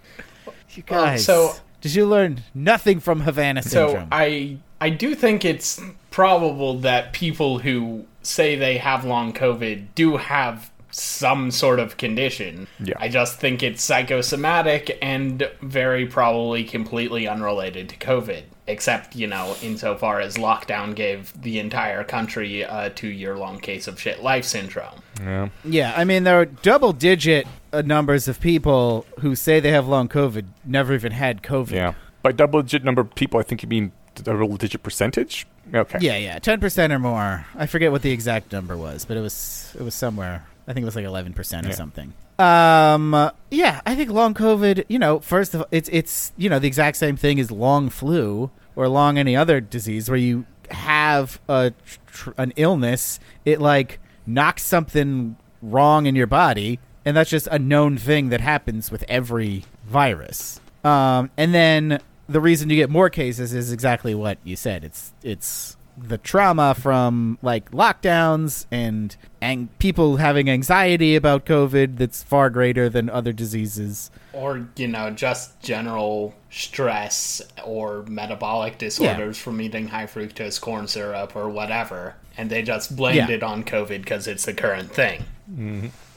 you 0.71 0.83
Well, 0.89 1.05
guys 1.05 1.25
so- 1.25 1.53
did 1.81 1.93
you 1.93 2.07
learn 2.07 2.41
nothing 2.55 2.99
from 2.99 3.21
Havana 3.21 3.61
So? 3.61 4.07
I 4.11 4.57
I 4.81 4.89
do 4.89 5.13
think 5.15 5.45
it's 5.45 5.79
probable 6.11 6.79
that 6.79 7.13
people 7.13 7.59
who 7.59 8.05
say 8.23 8.55
they 8.55 8.77
have 8.77 9.05
long 9.05 9.33
COVID 9.33 9.87
do 9.95 10.17
have 10.17 10.71
some 10.97 11.51
sort 11.51 11.79
of 11.79 11.97
condition. 11.97 12.67
Yeah. 12.79 12.93
I 12.97 13.09
just 13.09 13.37
think 13.37 13.61
it's 13.61 13.83
psychosomatic 13.83 14.97
and 15.01 15.49
very 15.61 16.05
probably 16.05 16.63
completely 16.63 17.27
unrelated 17.27 17.89
to 17.89 17.97
COVID. 17.97 18.43
Except, 18.67 19.15
you 19.15 19.27
know, 19.27 19.55
insofar 19.61 20.21
as 20.21 20.37
lockdown 20.37 20.95
gave 20.95 21.39
the 21.39 21.59
entire 21.59 22.03
country 22.03 22.61
a 22.61 22.89
two 22.89 23.09
year 23.09 23.37
long 23.37 23.59
case 23.59 23.87
of 23.87 23.99
shit 23.99 24.23
life 24.23 24.45
syndrome. 24.45 25.01
Yeah. 25.21 25.49
Yeah, 25.63 25.93
I 25.95 26.03
mean 26.03 26.23
there 26.23 26.39
are 26.39 26.45
double 26.45 26.91
digit 26.91 27.45
uh, 27.73 27.83
numbers 27.83 28.27
of 28.27 28.39
people 28.39 29.05
who 29.19 29.35
say 29.35 29.59
they 29.59 29.71
have 29.71 29.87
long 29.87 30.07
COVID 30.07 30.45
never 30.63 30.93
even 30.95 31.11
had 31.11 31.43
COVID. 31.43 31.71
Yeah. 31.71 31.93
By 32.23 32.31
double 32.31 32.63
digit 32.63 32.83
number 32.83 33.01
of 33.01 33.13
people, 33.13 33.39
I 33.39 33.43
think 33.43 33.61
you 33.61 33.69
mean 33.69 33.91
double 34.15 34.55
digit 34.57 34.81
percentage. 34.81 35.45
Okay. 35.73 35.99
Yeah, 36.01 36.17
yeah, 36.17 36.39
ten 36.39 36.59
percent 36.59 36.91
or 36.91 36.99
more. 36.99 37.45
I 37.55 37.67
forget 37.67 37.91
what 37.91 38.01
the 38.01 38.11
exact 38.11 38.51
number 38.51 38.77
was, 38.77 39.05
but 39.05 39.17
it 39.17 39.21
was 39.21 39.75
it 39.77 39.83
was 39.83 39.93
somewhere. 39.93 40.45
I 40.67 40.73
think 40.73 40.83
it 40.83 40.85
was 40.85 40.95
like 40.95 41.05
eleven 41.05 41.33
percent 41.33 41.65
or 41.65 41.69
Yeah. 41.69 41.75
something. 41.75 42.13
Um, 42.39 43.31
yeah, 43.51 43.81
I 43.85 43.95
think 43.95 44.09
long 44.09 44.33
COVID. 44.33 44.85
You 44.87 44.99
know, 44.99 45.19
first 45.19 45.53
of 45.53 45.61
all, 45.61 45.67
it's 45.71 45.89
it's 45.91 46.33
you 46.37 46.49
know 46.49 46.59
the 46.59 46.67
exact 46.67 46.97
same 46.97 47.15
thing 47.17 47.39
as 47.39 47.51
long 47.51 47.89
flu 47.89 48.51
or 48.75 48.87
long 48.89 49.17
any 49.17 49.35
other 49.35 49.61
disease 49.61 50.09
where 50.09 50.17
you 50.17 50.45
have 50.71 51.39
a 51.47 51.71
tr- 52.07 52.31
an 52.37 52.51
illness. 52.55 53.19
It 53.45 53.61
like 53.61 53.99
knocks 54.25 54.63
something 54.63 55.37
wrong 55.61 56.07
in 56.07 56.15
your 56.15 56.27
body, 56.27 56.79
and 57.05 57.15
that's 57.15 57.29
just 57.29 57.47
a 57.51 57.59
known 57.59 57.97
thing 57.97 58.29
that 58.29 58.41
happens 58.41 58.91
with 58.91 59.03
every 59.07 59.63
virus. 59.85 60.59
Um, 60.83 61.29
and 61.37 61.53
then 61.53 61.99
the 62.27 62.41
reason 62.41 62.69
you 62.69 62.75
get 62.75 62.89
more 62.89 63.09
cases 63.09 63.53
is 63.53 63.71
exactly 63.71 64.13
what 64.15 64.39
you 64.43 64.55
said. 64.55 64.83
It's 64.83 65.13
it's 65.23 65.77
the 65.97 66.17
trauma 66.17 66.73
from 66.75 67.37
like 67.41 67.71
lockdowns 67.71 68.65
and 68.71 69.15
and 69.41 69.77
people 69.79 70.17
having 70.17 70.49
anxiety 70.49 71.15
about 71.15 71.45
COVID 71.45 71.97
that's 71.97 72.21
far 72.23 72.49
greater 72.49 72.89
than 72.89 73.09
other 73.09 73.31
diseases. 73.31 74.11
Or, 74.33 74.67
you 74.75 74.87
know, 74.87 75.11
just 75.11 75.59
general 75.61 76.33
stress 76.49 77.41
or 77.63 78.03
metabolic 78.03 78.77
disorders 78.77 79.37
from 79.37 79.61
eating 79.61 79.87
high 79.87 80.07
fructose 80.07 80.59
corn 80.59 80.87
syrup 80.87 81.35
or 81.35 81.47
whatever. 81.49 82.15
And 82.37 82.49
they 82.49 82.61
just 82.61 82.95
blamed 82.95 83.29
Yeah. 83.29 83.35
it 83.35 83.43
on 83.43 83.63
COVID 83.63 83.99
because 84.01 84.27
it's 84.27 84.43
the 84.45 84.53
current 84.53 84.91
thing. 84.91 85.23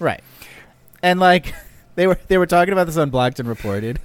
Right. 0.01 0.22
And 1.03 1.20
like 1.20 1.55
they 1.95 2.07
were 2.07 2.18
they 2.29 2.39
were 2.39 2.47
talking 2.47 2.72
about 2.72 2.87
this 2.87 2.97
on 2.97 3.11
Blocked 3.11 3.39
and 3.39 3.49
Reported, 3.49 4.01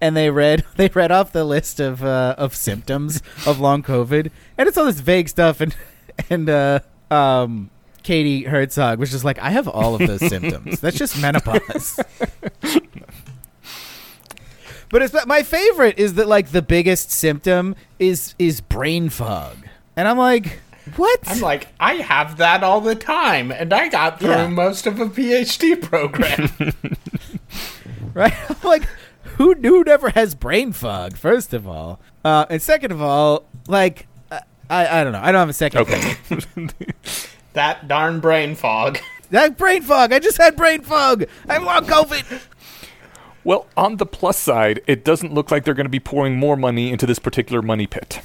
and 0.00 0.16
they 0.16 0.30
read 0.30 0.64
they 0.76 0.88
read 0.88 1.10
off 1.10 1.32
the 1.32 1.44
list 1.44 1.80
of 1.80 2.04
uh, 2.04 2.34
of 2.38 2.54
symptoms 2.54 3.22
of 3.46 3.58
long 3.58 3.82
COVID, 3.82 4.30
and 4.58 4.68
it's 4.68 4.76
all 4.76 4.84
this 4.84 5.00
vague 5.00 5.28
stuff, 5.28 5.60
and 5.60 5.74
and 6.30 6.50
uh, 6.50 6.80
um, 7.10 7.70
Katie 8.02 8.42
Herzog 8.44 8.98
was 8.98 9.10
just 9.10 9.24
like, 9.24 9.38
I 9.38 9.50
have 9.50 9.68
all 9.68 9.94
of 9.94 10.06
those 10.06 10.20
symptoms. 10.28 10.80
That's 10.80 10.96
just 10.98 11.18
menopause. 11.22 11.98
But 14.90 15.02
it's 15.02 15.14
my 15.26 15.42
favorite 15.42 15.98
is 15.98 16.14
that 16.14 16.26
like 16.28 16.48
the 16.50 16.62
biggest 16.62 17.10
symptom 17.10 17.74
is 17.98 18.34
is 18.38 18.60
brain 18.62 19.10
fog, 19.10 19.56
and 19.96 20.08
I'm 20.08 20.16
like, 20.16 20.60
what? 20.96 21.20
I'm 21.26 21.40
like, 21.40 21.68
I 21.78 21.96
have 21.96 22.38
that 22.38 22.64
all 22.64 22.80
the 22.80 22.94
time, 22.94 23.52
and 23.52 23.74
I 23.74 23.88
got 23.88 24.18
through 24.18 24.30
Yeah. 24.30 24.46
most 24.48 24.86
of 24.86 24.98
a 24.98 25.04
PhD 25.06 25.80
program. 25.82 26.48
right? 28.14 28.32
I'm 28.48 28.56
like, 28.68 28.84
who 29.36 29.52
who 29.56 29.84
never 29.84 30.08
has 30.10 30.34
brain 30.34 30.72
fog? 30.72 31.18
First 31.18 31.52
of 31.52 31.68
all, 31.68 32.00
uh, 32.24 32.46
and 32.48 32.62
second 32.62 32.90
of 32.90 33.02
all, 33.02 33.44
like, 33.66 34.06
I 34.70 35.00
I 35.00 35.04
don't 35.04 35.12
know. 35.12 35.20
I 35.22 35.32
don't 35.32 35.40
have 35.40 35.48
a 35.48 35.52
second. 35.52 35.80
Okay. 35.80 36.14
that 37.54 37.88
darn 37.88 38.20
brain 38.20 38.54
fog. 38.54 38.98
That 39.30 39.58
brain 39.58 39.82
fog. 39.82 40.12
I 40.12 40.18
just 40.18 40.38
had 40.38 40.56
brain 40.56 40.82
fog. 40.82 41.24
I 41.48 41.54
have 41.54 41.62
long 41.62 41.84
COVID. 41.84 42.42
well, 43.44 43.66
on 43.76 43.96
the 43.96 44.06
plus 44.06 44.38
side, 44.38 44.80
it 44.86 45.04
doesn't 45.04 45.34
look 45.34 45.50
like 45.50 45.64
they're 45.64 45.74
going 45.74 45.86
to 45.86 45.90
be 45.90 46.00
pouring 46.00 46.36
more 46.36 46.56
money 46.56 46.90
into 46.90 47.06
this 47.06 47.18
particular 47.18 47.60
money 47.62 47.86
pit. 47.86 48.20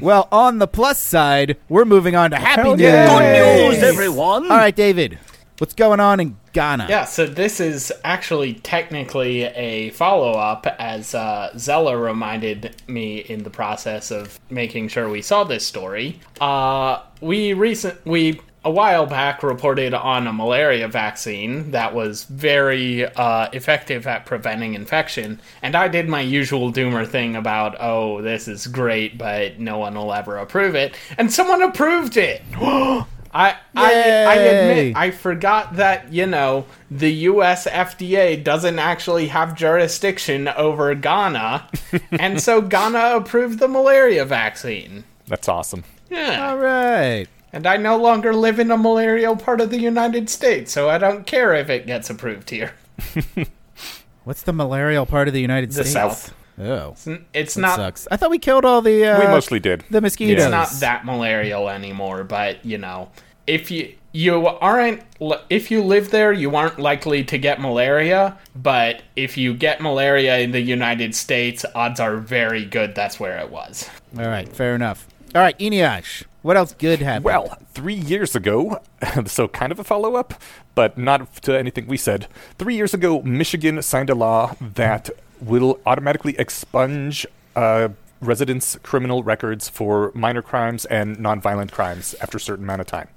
Well, 0.00 0.28
on 0.30 0.58
the 0.58 0.68
plus 0.68 0.98
side, 0.98 1.56
we're 1.68 1.84
moving 1.84 2.14
on 2.14 2.30
to 2.30 2.36
happy 2.36 2.62
Hell 2.62 2.76
news. 2.76 2.86
Good 2.86 3.72
news, 3.74 3.82
everyone. 3.82 4.44
All 4.44 4.56
right, 4.56 4.74
David, 4.74 5.18
what's 5.60 5.74
going 5.74 6.00
on 6.00 6.20
in 6.20 6.36
Ghana? 6.52 6.86
Yeah, 6.88 7.04
so 7.04 7.26
this 7.26 7.60
is 7.60 7.92
actually 8.02 8.54
technically 8.54 9.42
a 9.42 9.90
follow 9.90 10.32
up, 10.32 10.66
as 10.78 11.14
uh, 11.14 11.52
Zella 11.56 11.96
reminded 11.96 12.74
me 12.88 13.18
in 13.18 13.42
the 13.42 13.50
process 13.50 14.10
of 14.10 14.40
making 14.48 14.88
sure 14.88 15.08
we 15.08 15.22
saw 15.22 15.44
this 15.44 15.66
story. 15.66 16.18
Uh, 16.40 17.02
we 17.20 17.52
recent 17.52 18.04
we 18.06 18.40
a 18.62 18.70
while 18.70 19.06
back 19.06 19.42
reported 19.42 19.94
on 19.94 20.26
a 20.26 20.32
malaria 20.32 20.86
vaccine 20.86 21.70
that 21.70 21.94
was 21.94 22.24
very 22.24 23.06
uh, 23.06 23.48
effective 23.54 24.06
at 24.06 24.26
preventing 24.26 24.74
infection. 24.74 25.40
And 25.62 25.74
I 25.74 25.88
did 25.88 26.08
my 26.08 26.20
usual 26.20 26.70
doomer 26.70 27.08
thing 27.08 27.36
about, 27.36 27.76
oh, 27.80 28.20
this 28.20 28.48
is 28.48 28.66
great, 28.66 29.16
but 29.16 29.58
no 29.58 29.78
one 29.78 29.94
will 29.94 30.12
ever 30.12 30.36
approve 30.36 30.74
it. 30.74 30.94
And 31.16 31.32
someone 31.32 31.62
approved 31.62 32.18
it. 32.18 32.42
I, 33.32 33.56
I 33.76 33.92
I 33.92 34.34
admit 34.34 34.96
I 34.96 35.10
forgot 35.12 35.76
that 35.76 36.12
you 36.12 36.26
know 36.26 36.66
the 36.90 37.12
U.S. 37.30 37.66
FDA 37.68 38.42
doesn't 38.42 38.78
actually 38.80 39.28
have 39.28 39.54
jurisdiction 39.54 40.48
over 40.48 40.94
Ghana, 40.96 41.68
and 42.10 42.40
so 42.40 42.60
Ghana 42.60 43.16
approved 43.16 43.58
the 43.60 43.68
malaria 43.68 44.24
vaccine. 44.24 45.04
That's 45.28 45.48
awesome. 45.48 45.84
Yeah, 46.10 46.48
All 46.50 46.58
right. 46.58 47.26
and 47.52 47.66
I 47.68 47.76
no 47.76 47.96
longer 47.96 48.34
live 48.34 48.58
in 48.58 48.72
a 48.72 48.76
malarial 48.76 49.36
part 49.36 49.60
of 49.60 49.70
the 49.70 49.78
United 49.78 50.28
States, 50.28 50.72
so 50.72 50.90
I 50.90 50.98
don't 50.98 51.24
care 51.24 51.54
if 51.54 51.70
it 51.70 51.86
gets 51.86 52.10
approved 52.10 52.50
here. 52.50 52.72
What's 54.24 54.42
the 54.42 54.52
malarial 54.52 55.06
part 55.06 55.28
of 55.28 55.34
the 55.34 55.40
United 55.40 55.72
States 55.72 55.92
The 55.94 56.00
States? 56.00 56.22
South. 56.26 56.34
Oh, 56.60 56.90
It's 56.92 57.06
It's 57.32 57.54
that 57.54 57.60
not. 57.60 57.76
sucks. 57.76 58.08
I 58.10 58.16
thought 58.16 58.30
we 58.30 58.38
killed 58.38 58.64
all 58.64 58.82
the. 58.82 59.04
Uh, 59.04 59.20
we 59.20 59.26
mostly 59.26 59.60
did. 59.60 59.84
the 59.90 60.00
mosquitoes. 60.00 60.42
It's 60.44 60.50
not 60.50 60.68
that 60.80 61.04
malarial 61.04 61.68
anymore, 61.68 62.24
but 62.24 62.64
you 62.64 62.78
know, 62.78 63.10
if 63.46 63.70
you 63.70 63.94
you 64.12 64.46
aren't 64.46 65.02
if 65.48 65.70
you 65.70 65.82
live 65.82 66.10
there, 66.10 66.32
you 66.32 66.54
aren't 66.56 66.78
likely 66.78 67.24
to 67.24 67.38
get 67.38 67.60
malaria. 67.60 68.36
But 68.54 69.02
if 69.16 69.36
you 69.36 69.54
get 69.54 69.80
malaria 69.80 70.38
in 70.38 70.50
the 70.50 70.60
United 70.60 71.14
States, 71.14 71.64
odds 71.74 72.00
are 72.00 72.16
very 72.16 72.64
good 72.64 72.94
that's 72.94 73.18
where 73.20 73.38
it 73.38 73.50
was. 73.50 73.88
All 74.18 74.26
right, 74.26 74.48
fair 74.48 74.74
enough. 74.74 75.06
All 75.32 75.40
right, 75.40 75.56
Eneasz, 75.60 76.24
what 76.42 76.56
else 76.56 76.74
good 76.74 76.98
happened? 77.00 77.24
Well, 77.24 77.56
three 77.72 77.94
years 77.94 78.34
ago, 78.34 78.80
so 79.26 79.46
kind 79.46 79.70
of 79.70 79.78
a 79.78 79.84
follow 79.84 80.16
up, 80.16 80.34
but 80.74 80.98
not 80.98 81.32
to 81.42 81.56
anything 81.56 81.86
we 81.86 81.96
said. 81.96 82.26
Three 82.58 82.74
years 82.74 82.92
ago, 82.94 83.22
Michigan 83.22 83.80
signed 83.80 84.10
a 84.10 84.16
law 84.16 84.56
that 84.60 85.08
will 85.40 85.80
automatically 85.86 86.36
expunge 86.38 87.26
uh, 87.56 87.88
residents' 88.20 88.78
criminal 88.82 89.22
records 89.22 89.68
for 89.68 90.12
minor 90.14 90.42
crimes 90.42 90.84
and 90.86 91.16
nonviolent 91.16 91.72
crimes 91.72 92.14
after 92.20 92.36
a 92.36 92.40
certain 92.40 92.64
amount 92.64 92.80
of 92.82 92.86
time. 92.86 93.08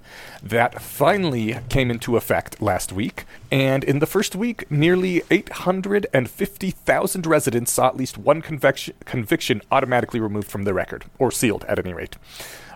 That 0.42 0.82
finally 0.82 1.58
came 1.70 1.92
into 1.92 2.16
effect 2.16 2.62
last 2.62 2.94
week, 2.94 3.26
and 3.52 3.84
in 3.84 4.00
the 4.00 4.06
first 4.06 4.36
week, 4.36 4.70
nearly 4.72 5.24
850,000 5.30 7.26
residents 7.26 7.72
saw 7.72 7.88
at 7.88 7.98
least 7.98 8.18
one 8.18 8.42
conviction, 8.42 8.96
conviction 9.06 9.62
automatically 9.72 10.20
removed 10.20 10.50
from 10.50 10.64
their 10.64 10.74
record, 10.74 11.06
or 11.20 11.32
sealed 11.32 11.66
at 11.66 11.80
any 11.80 11.94
rate. 11.94 12.16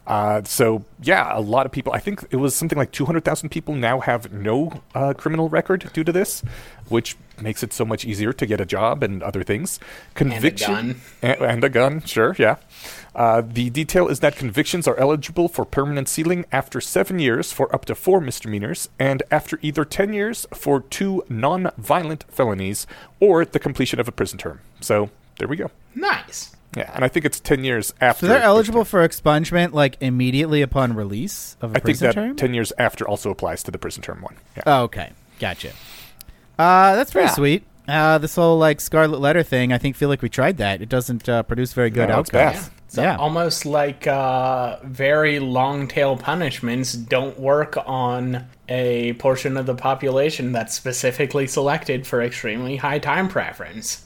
Uh, 0.08 0.42
so 0.44 0.86
yeah, 1.04 1.38
a 1.38 1.42
lot 1.42 1.66
of 1.66 1.72
people. 1.74 1.92
I 1.92 2.00
think 2.00 2.24
it 2.32 2.38
was 2.38 2.56
something 2.56 2.78
like 2.78 2.92
200,000 2.92 3.50
people 3.50 3.76
now 3.76 4.00
have 4.00 4.32
no 4.32 4.82
uh, 4.96 5.14
criminal 5.14 5.50
record 5.50 5.92
due 5.92 6.06
to 6.06 6.14
this, 6.14 6.42
which 6.88 7.18
makes 7.42 7.62
it 7.62 7.74
so 7.74 7.84
much 7.84 8.06
easier 8.06 8.32
to 8.32 8.46
get 8.46 8.62
a 8.62 8.66
job 8.66 9.04
and 9.04 9.22
other 9.22 9.44
things. 9.44 9.80
Conviction 10.16 10.74
gun. 10.74 11.02
and, 11.22 11.42
and 11.42 11.64
a 11.64 11.70
gun, 11.70 12.02
sure, 12.02 12.36
yeah. 12.40 12.56
Uh, 13.14 13.42
the 13.46 13.70
detail 13.70 14.08
is 14.08 14.22
that 14.22 14.36
convictions 14.38 14.88
are 14.88 14.96
eligible 14.98 15.50
for 15.50 15.66
permanent 15.66 16.08
sealing 16.08 16.46
after 16.52 16.80
seven 16.80 17.20
years 17.20 17.52
for 17.52 17.74
up 17.76 17.84
to 17.86 17.94
four 17.94 18.22
misdemeanors, 18.22 18.90
and 18.98 19.24
after 19.30 19.60
either 19.62 19.84
10 19.84 20.14
years 20.14 20.48
for 20.54 20.82
two 20.82 21.24
non-violent 21.28 22.24
felonies 22.30 22.88
or 23.20 23.44
the 23.44 23.60
completion 23.60 24.00
of 24.00 24.08
a 24.08 24.12
prison 24.12 24.38
term. 24.38 24.62
So 24.80 25.10
there 25.38 25.48
we 25.48 25.58
go. 25.58 25.70
Nice. 25.96 26.56
Yeah, 26.78 26.92
and 26.94 27.04
I 27.04 27.08
think 27.08 27.26
it's 27.26 27.40
10 27.40 27.64
years 27.64 27.94
after. 28.02 28.26
So 28.26 28.34
they're 28.34 28.42
eligible 28.42 28.86
for 28.86 29.08
expungement 29.08 29.74
like 29.74 29.98
immediately 30.02 30.62
upon 30.62 30.94
release 30.96 31.56
of 31.62 31.72
a 31.72 31.74
I 31.74 31.74
think 31.76 31.84
prison 31.86 32.06
that 32.08 32.14
term. 32.14 32.36
10 32.36 32.54
years 32.54 32.72
after 32.78 33.08
also 33.08 33.30
applies 33.32 33.64
to 33.64 33.72
the 33.72 33.78
prison 33.78 34.02
term 34.04 34.22
one. 34.22 34.36
Yeah. 34.56 34.64
oh, 34.66 34.84
okay, 34.84 35.12
gotcha. 35.40 35.72
Uh, 36.60 36.96
that's 36.96 37.12
pretty 37.12 37.28
Yeah. 37.28 37.34
sweet. 37.36 37.64
Uh, 37.88 38.18
this 38.18 38.36
whole 38.36 38.58
like 38.58 38.82
scarlet 38.82 39.20
letter 39.22 39.44
thing, 39.44 39.72
I 39.72 39.78
think 39.78 39.96
feel 39.96 40.10
like 40.10 40.22
we 40.22 40.28
tried 40.30 40.58
that. 40.58 40.82
It 40.82 40.90
doesn't 40.90 41.30
uh, 41.30 41.44
produce 41.44 41.72
very 41.74 41.90
good 41.90 42.10
No, 42.10 42.20
it's 42.20 42.30
outcomes. 42.34 42.64
bad. 42.66 42.72
So 42.90 43.02
Yeah. 43.02 43.16
almost 43.18 43.66
like 43.66 44.08
uh, 44.08 44.78
very 44.84 45.40
long 45.40 45.88
tail 45.88 46.18
punishments 46.18 46.94
don't 46.94 47.40
work 47.40 47.78
on 47.86 48.46
a 48.68 49.14
portion 49.14 49.56
of 49.56 49.66
the 49.66 49.76
population 49.76 50.52
that's 50.52 50.74
specifically 50.74 51.48
selected 51.48 52.06
for 52.06 52.22
extremely 52.22 52.76
high 52.78 53.00
time 53.00 53.30
preference. 53.30 54.06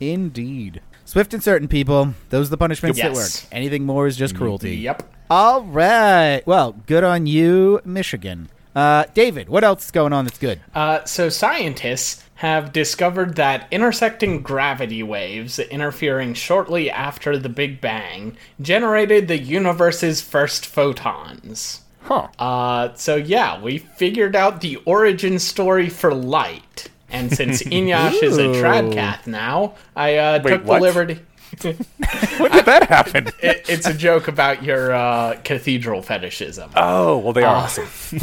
Indeed. 0.00 0.80
Swift 1.08 1.32
and 1.32 1.42
certain 1.42 1.68
people, 1.68 2.12
those 2.28 2.48
are 2.48 2.50
the 2.50 2.58
punishments 2.58 3.00
that 3.00 3.14
work. 3.14 3.30
Anything 3.50 3.86
more 3.86 4.06
is 4.06 4.14
just 4.14 4.36
cruelty. 4.36 4.76
Yep. 4.76 5.10
All 5.30 5.62
right. 5.62 6.42
Well, 6.44 6.72
good 6.84 7.02
on 7.02 7.26
you, 7.26 7.80
Michigan. 7.82 8.50
Uh, 8.76 9.04
David, 9.14 9.48
what 9.48 9.64
else 9.64 9.86
is 9.86 9.90
going 9.90 10.12
on 10.12 10.26
that's 10.26 10.36
good? 10.36 10.60
Uh, 10.74 11.02
so 11.06 11.30
scientists 11.30 12.22
have 12.34 12.74
discovered 12.74 13.36
that 13.36 13.68
intersecting 13.70 14.42
gravity 14.42 15.02
waves 15.02 15.58
interfering 15.58 16.34
shortly 16.34 16.90
after 16.90 17.38
the 17.38 17.48
Big 17.48 17.80
Bang 17.80 18.36
generated 18.60 19.28
the 19.28 19.38
universe's 19.38 20.20
first 20.20 20.66
photons. 20.66 21.80
Huh. 22.02 22.28
Uh, 22.38 22.92
so 22.96 23.16
yeah, 23.16 23.58
we 23.58 23.78
figured 23.78 24.36
out 24.36 24.60
the 24.60 24.76
origin 24.84 25.38
story 25.38 25.88
for 25.88 26.12
light. 26.12 26.90
And 27.10 27.32
since 27.32 27.62
Eneasz 27.62 28.22
is 28.22 28.36
a 28.38 28.48
Ooh. 28.50 28.54
tradcath 28.62 29.26
now, 29.26 29.74
I 29.96 30.16
uh, 30.16 30.40
Wait, 30.42 30.50
took 30.50 30.62
the 30.62 30.68
what? 30.68 30.82
liberty. 30.82 31.20
when 31.62 32.50
did 32.52 32.66
that 32.66 32.86
happen? 32.88 33.28
It, 33.42 33.64
it's 33.68 33.86
a 33.86 33.94
joke 33.94 34.28
about 34.28 34.62
your 34.62 34.92
uh, 34.92 35.38
cathedral 35.44 36.02
fetishism. 36.02 36.70
oh, 36.76 37.16
well, 37.18 37.32
they 37.32 37.42
are 37.44 37.56
Uh, 37.56 37.60
awesome. 37.60 38.20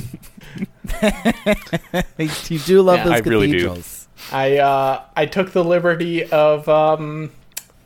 You 2.19 2.59
do 2.59 2.81
love 2.81 2.97
Yeah, 2.99 3.03
those 3.05 3.13
I 3.13 3.17
really 3.19 3.47
do. 3.51 3.57
cathedrals. 3.59 4.07
I 4.31 4.57
uh, 4.57 5.01
I 5.15 5.25
took 5.25 5.51
the 5.51 5.63
liberty 5.63 6.23
of 6.25 6.67
um, 6.69 7.31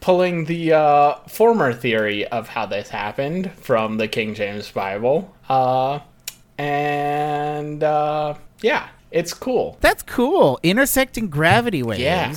pulling 0.02 0.46
the 0.46 0.74
uh, 0.74 1.16
former 1.28 1.74
theory 1.74 2.28
of 2.28 2.48
how 2.50 2.66
this 2.66 2.90
happened 2.90 3.52
from 3.54 3.98
the 3.98 4.08
King 4.08 4.36
James 4.36 4.70
Bible, 4.72 5.34
uh, 5.50 6.00
and 6.58 7.84
uh, 7.84 8.36
yeah, 8.62 8.88
it's 9.12 9.34
cool. 9.34 9.78
That's 9.82 10.04
cool. 10.04 10.60
Intersecting 10.64 11.30
gravity 11.30 11.84
waves 11.84 12.02
Yeah. 12.02 12.34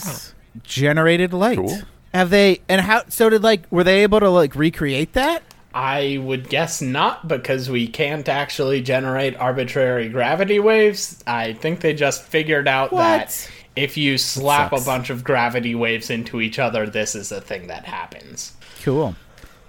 generated 0.65 1.33
light. 1.33 1.59
Cool. 1.59 1.79
Have 2.15 2.31
they 2.31 2.61
and 2.69 2.81
how 2.83 3.03
so 3.09 3.31
did 3.31 3.43
like 3.43 3.65
were 3.71 3.85
they 3.85 4.03
able 4.03 4.21
to 4.21 4.29
like 4.29 4.55
recreate 4.55 5.13
that? 5.15 5.43
I 5.75 6.19
would 6.23 6.51
guess 6.51 6.83
not 6.83 7.27
because 7.29 7.71
we 7.71 7.87
can't 7.89 8.29
actually 8.29 8.83
generate 8.83 9.35
arbitrary 9.37 10.11
gravity 10.11 10.59
waves. 10.61 11.23
I 11.27 11.55
think 11.55 11.81
they 11.81 11.95
just 11.95 12.23
figured 12.25 12.69
out 12.69 12.93
What? 12.93 13.01
that 13.01 13.51
if 13.75 13.97
you 13.97 14.19
slap 14.19 14.73
a 14.75 14.81
bunch 14.83 15.09
of 15.09 15.25
gravity 15.25 15.75
waves 15.75 16.11
into 16.11 16.43
each 16.43 16.59
other, 16.59 16.87
this 16.87 17.15
is 17.15 17.33
a 17.33 17.41
thing 17.41 17.69
that 17.69 17.87
happens. 17.87 18.53
Cool. 18.83 19.15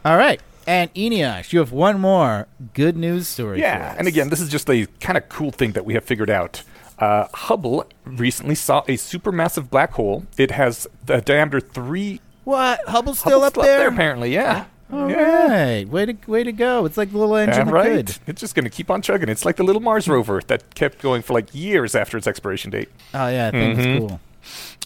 All 0.03 0.17
right. 0.17 0.41
And 0.67 0.93
Eneasz, 0.93 1.53
you 1.53 1.59
have 1.59 1.71
one 1.71 1.99
more 2.01 2.47
good 2.73 2.97
news 2.97 3.29
story. 3.29 3.57
for 3.59 3.61
Yeah, 3.61 3.91
us. 3.91 3.95
and 3.99 4.07
again, 4.07 4.29
this 4.29 4.41
is 4.41 4.49
just 4.49 4.69
a 4.69 4.85
kind 4.99 5.17
of 5.17 5.29
cool 5.29 5.51
thing 5.51 5.71
that 5.73 5.85
we 5.85 5.93
have 5.93 6.03
figured 6.03 6.29
out. 6.29 6.63
Uh, 6.99 7.27
Hubble 7.33 7.85
recently 8.05 8.55
saw 8.55 8.79
a 8.81 8.97
supermassive 8.97 9.69
black 9.69 9.93
hole. 9.93 10.25
It 10.37 10.51
has 10.51 10.87
a 11.07 11.21
diameter 11.21 11.59
three. 11.59 12.21
what? 12.43 12.79
Hubble's 12.87 13.19
still 13.19 13.41
Hubble's 13.41 13.43
up 13.47 13.53
still 13.53 13.63
there? 13.63 13.87
apparently. 13.89 14.33
Yeah. 14.33 14.65
All 14.91 15.09
yeah. 15.09 15.47
right. 15.79 15.87
Way 15.89 16.05
to 16.05 16.15
way 16.27 16.43
to 16.43 16.51
go. 16.51 16.85
It's 16.85 16.97
like 16.97 17.11
the 17.11 17.17
little 17.17 17.35
engine 17.35 17.67
Yeah, 17.67 17.73
right. 17.73 18.05
could. 18.05 18.17
It's 18.27 18.39
just 18.41 18.53
going 18.53 18.65
to 18.65 18.69
keep 18.69 18.91
on 18.91 19.01
chugging. 19.01 19.27
It's 19.27 19.43
like 19.43 19.55
the 19.55 19.63
little 19.63 19.81
Mars 19.81 20.07
rover 20.07 20.39
that 20.47 20.75
kept 20.75 21.01
going 21.01 21.23
for 21.23 21.33
like 21.33 21.53
years 21.55 21.95
after 21.95 22.15
its 22.17 22.27
expiration 22.27 22.69
date. 22.69 22.89
Oh 23.13 23.27
yeah, 23.27 23.47
I 23.47 23.51
think 23.51 23.79
Mm-hmm. 23.79 23.89
it's 23.89 23.99
cool. 23.99 24.19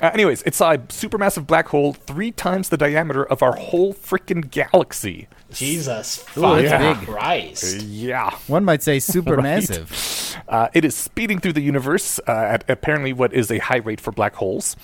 Uh, 0.02 0.12
anyways, 0.14 0.44
it 0.44 0.54
saw 0.54 0.74
a 0.74 0.78
supermassive 0.78 1.48
black 1.48 1.68
hole 1.70 1.94
three 1.94 2.32
times 2.32 2.70
the 2.70 2.78
diameter 2.78 3.24
of 3.24 3.42
our 3.42 3.56
whole 3.56 3.94
freaking 3.94 4.50
galaxy. 4.50 5.28
Jesus 5.52 6.24
Ooh, 6.38 6.42
fucking 6.42 6.66
that's 6.66 7.00
big. 7.00 7.08
Christ. 7.08 7.82
Yeah. 7.84 8.32
One 8.48 8.66
might 8.66 8.84
say 8.84 8.98
supermassive. 8.98 10.36
Right. 10.48 10.54
Uh, 10.54 10.70
it 10.74 10.86
is 10.86 10.96
speeding 10.96 11.40
through 11.40 11.54
the 11.54 11.62
universe 11.62 12.20
uh, 12.28 12.32
at 12.32 12.70
apparently 12.70 13.14
what 13.14 13.34
is 13.34 13.50
a 13.50 13.58
high 13.60 13.78
rate 13.78 14.02
for 14.02 14.12
black 14.12 14.36
holes. 14.36 14.76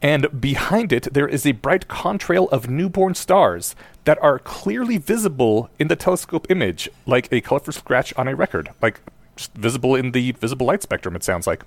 And 0.00 0.40
behind 0.40 0.92
it, 0.92 1.12
there 1.12 1.28
is 1.28 1.46
a 1.46 1.52
bright 1.52 1.88
contrail 1.88 2.48
of 2.50 2.68
newborn 2.68 3.14
stars 3.14 3.74
that 4.04 4.22
are 4.22 4.38
clearly 4.38 4.98
visible 4.98 5.70
in 5.78 5.88
the 5.88 5.96
telescope 5.96 6.46
image, 6.50 6.88
like 7.06 7.32
a 7.32 7.40
colorful 7.40 7.72
scratch 7.72 8.12
on 8.16 8.28
a 8.28 8.36
record, 8.36 8.68
like 8.82 9.00
just 9.36 9.52
visible 9.54 9.94
in 9.94 10.12
the 10.12 10.32
visible 10.32 10.66
light 10.66 10.82
spectrum, 10.82 11.16
it 11.16 11.24
sounds 11.24 11.46
like. 11.46 11.64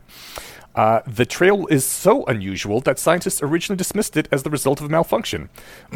Uh, 0.78 1.02
the 1.08 1.26
trail 1.26 1.66
is 1.72 1.84
so 1.84 2.24
unusual 2.26 2.80
that 2.82 3.00
scientists 3.00 3.42
originally 3.42 3.76
dismissed 3.78 4.16
it 4.16 4.28
as 4.32 4.44
the 4.44 4.50
result 4.52 4.80
of 4.80 4.86
a 4.86 4.90
malfunction. 4.90 5.50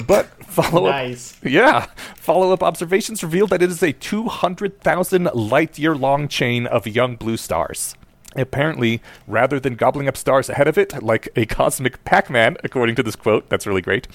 But 0.08 0.26
follow 0.44 0.88
up 0.88 0.96
Nice. 0.96 1.38
yeah. 1.44 1.86
Follow 2.18 2.52
up 2.52 2.64
observations 2.64 3.22
revealed 3.24 3.52
that 3.52 3.62
it 3.62 3.70
is 3.70 3.84
a 3.84 3.94
200,000 3.94 5.30
light 5.36 5.78
year 5.78 5.96
long 5.96 6.28
chain 6.28 6.66
of 6.66 6.88
young 6.88 7.16
blue 7.16 7.38
stars. 7.38 7.96
Apparently, 8.36 9.02
rather 9.28 9.60
than 9.60 9.76
gobbling 9.76 10.08
up 10.08 10.16
stars 10.18 10.50
ahead 10.50 10.68
of 10.68 10.78
it, 10.80 11.04
like 11.04 11.30
a 11.36 11.46
cosmic 11.46 12.04
Pac 12.06 12.30
Man, 12.30 12.58
according 12.64 12.96
to 12.96 13.04
this 13.04 13.16
quote, 13.16 13.50
that's 13.50 13.68
really 13.68 13.82
great, 13.82 14.08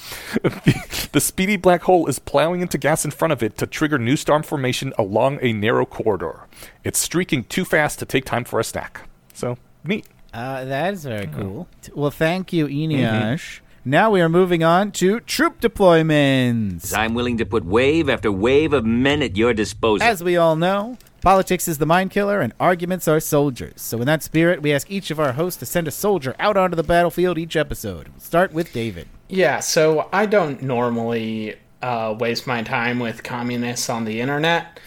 the, 0.43 1.09
the 1.13 1.21
speedy 1.21 1.57
black 1.57 1.83
hole 1.83 2.07
is 2.09 2.19
plowing 2.19 2.61
into 2.61 2.77
gas 2.79 3.05
in 3.05 3.11
front 3.13 3.31
of 3.33 3.43
it 3.43 3.57
to 3.59 3.67
trigger 3.69 3.99
new 3.99 4.17
star 4.17 4.43
formation 4.43 4.93
along 4.99 5.39
a 5.43 5.53
narrow 5.53 5.85
corridor. 5.87 6.41
It's 6.83 6.99
streaking 6.99 7.45
too 7.45 7.65
fast 7.65 7.99
to 8.01 8.05
take 8.07 8.25
time 8.25 8.45
for 8.45 8.59
a 8.59 8.65
snack. 8.65 9.03
So, 9.33 9.59
neat. 9.85 10.07
Uh, 10.37 10.67
that 10.67 10.93
is 10.93 11.03
very 11.03 11.27
cool. 11.29 11.67
Well, 11.95 12.11
thank 12.11 12.53
you, 12.53 12.67
Eneasz. 12.67 13.61
Now 13.87 14.11
we 14.11 14.21
are 14.21 14.29
moving 14.29 14.63
on 14.63 14.93
to 14.93 15.21
troop 15.21 15.63
deployments. 15.63 16.95
I'm 16.95 17.15
willing 17.15 17.39
to 17.39 17.47
put 17.47 17.65
wave 17.65 18.11
after 18.11 18.31
wave 18.31 18.75
of 18.75 18.85
men 18.85 19.23
at 19.23 19.37
your 19.37 19.55
disposal. 19.55 20.07
As 20.07 20.23
we 20.23 20.37
all 20.37 20.55
know, 20.55 20.99
politics 21.23 21.69
is 21.69 21.79
the 21.79 21.87
mind 21.87 22.11
killer 22.11 22.41
and 22.43 22.53
arguments 22.61 23.09
are 23.09 23.19
soldiers. 23.19 23.81
So, 23.81 23.99
in 24.01 24.07
that 24.09 24.23
spirit, 24.23 24.61
we 24.61 24.75
ask 24.75 24.91
each 24.91 25.11
of 25.11 25.19
our 25.19 25.33
hosts 25.33 25.59
to 25.61 25.67
send 25.67 25.89
a 25.89 25.91
soldier 25.91 26.37
out 26.39 26.59
onto 26.59 26.77
the 26.77 26.83
battlefield 26.83 27.39
each 27.39 27.57
episode. 27.57 28.09
We'll 28.09 28.21
start 28.21 28.53
with 28.53 28.75
David. 28.75 29.09
Yeah, 29.29 29.61
so 29.61 30.11
I 30.13 30.27
don't 30.27 30.61
normally 30.63 31.57
uh, 31.83 32.15
waste 32.19 32.47
my 32.47 32.63
time 32.63 32.99
with 32.99 33.23
communists 33.23 33.89
on 33.89 34.05
the 34.05 34.21
internet, 34.21 34.81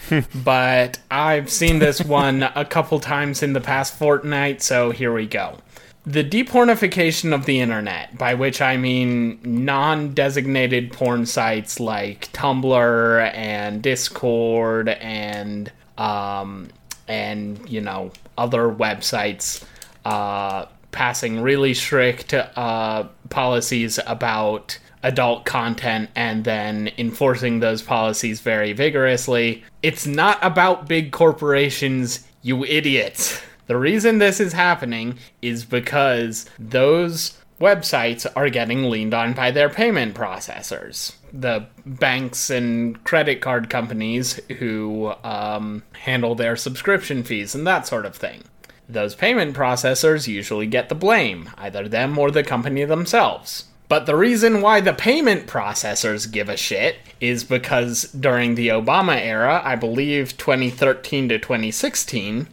but 0.44 0.98
I've 1.10 1.50
seen 1.50 1.78
this 1.78 2.00
one 2.04 2.42
a 2.42 2.64
couple 2.64 3.00
times 3.00 3.42
in 3.42 3.52
the 3.52 3.60
past 3.60 3.96
fortnight, 3.96 4.62
so 4.62 4.90
here 4.90 5.12
we 5.12 5.26
go. 5.26 5.58
The 6.06 6.24
depornification 6.24 7.34
of 7.34 7.44
the 7.44 7.60
internet, 7.60 8.16
by 8.16 8.34
which 8.34 8.62
I 8.62 8.76
mean 8.78 9.38
non 9.44 10.14
designated 10.14 10.92
porn 10.92 11.26
sites 11.26 11.78
like 11.78 12.32
Tumblr 12.32 13.34
and 13.34 13.82
Discord 13.82 14.88
and, 14.88 15.70
um, 15.98 16.68
and 17.06 17.68
you 17.68 17.82
know, 17.82 18.12
other 18.38 18.70
websites, 18.70 19.62
uh, 20.06 20.66
passing 20.90 21.42
really 21.42 21.74
strict 21.74 22.32
uh, 22.34 23.04
policies 23.28 23.98
about 24.06 24.78
adult 25.02 25.44
content 25.44 26.10
and 26.14 26.44
then 26.44 26.90
enforcing 26.98 27.60
those 27.60 27.82
policies 27.82 28.40
very 28.40 28.72
vigorously. 28.72 29.64
It's 29.82 30.06
not 30.06 30.38
about 30.42 30.88
big 30.88 31.10
corporations, 31.12 32.26
you 32.42 32.64
idiots. 32.64 33.40
The 33.66 33.76
reason 33.76 34.18
this 34.18 34.40
is 34.40 34.52
happening 34.52 35.18
is 35.42 35.64
because 35.64 36.46
those 36.58 37.38
websites 37.60 38.26
are 38.34 38.50
getting 38.50 38.84
leaned 38.90 39.14
on 39.14 39.34
by 39.34 39.50
their 39.50 39.68
payment 39.68 40.14
processors. 40.14 41.14
The 41.32 41.66
banks 41.86 42.50
and 42.50 43.02
credit 43.04 43.40
card 43.40 43.70
companies 43.70 44.40
who 44.58 45.12
um, 45.22 45.82
handle 45.92 46.34
their 46.34 46.56
subscription 46.56 47.22
fees 47.22 47.54
and 47.54 47.66
that 47.66 47.86
sort 47.86 48.06
of 48.06 48.16
thing. 48.16 48.42
Those 48.88 49.14
payment 49.14 49.54
processors 49.54 50.26
usually 50.26 50.66
get 50.66 50.88
the 50.88 50.96
blame, 50.96 51.50
either 51.56 51.86
them 51.86 52.18
or 52.18 52.32
the 52.32 52.42
company 52.42 52.84
themselves. 52.84 53.66
But 53.90 54.06
the 54.06 54.14
reason 54.14 54.60
why 54.60 54.80
the 54.80 54.92
payment 54.92 55.48
processors 55.48 56.30
give 56.30 56.48
a 56.48 56.56
shit 56.56 56.98
is 57.20 57.42
because 57.42 58.04
during 58.12 58.54
the 58.54 58.68
Obama 58.68 59.16
era, 59.20 59.60
I 59.64 59.74
believe 59.74 60.36
2013 60.36 61.28
to 61.28 61.40
2016, 61.40 62.46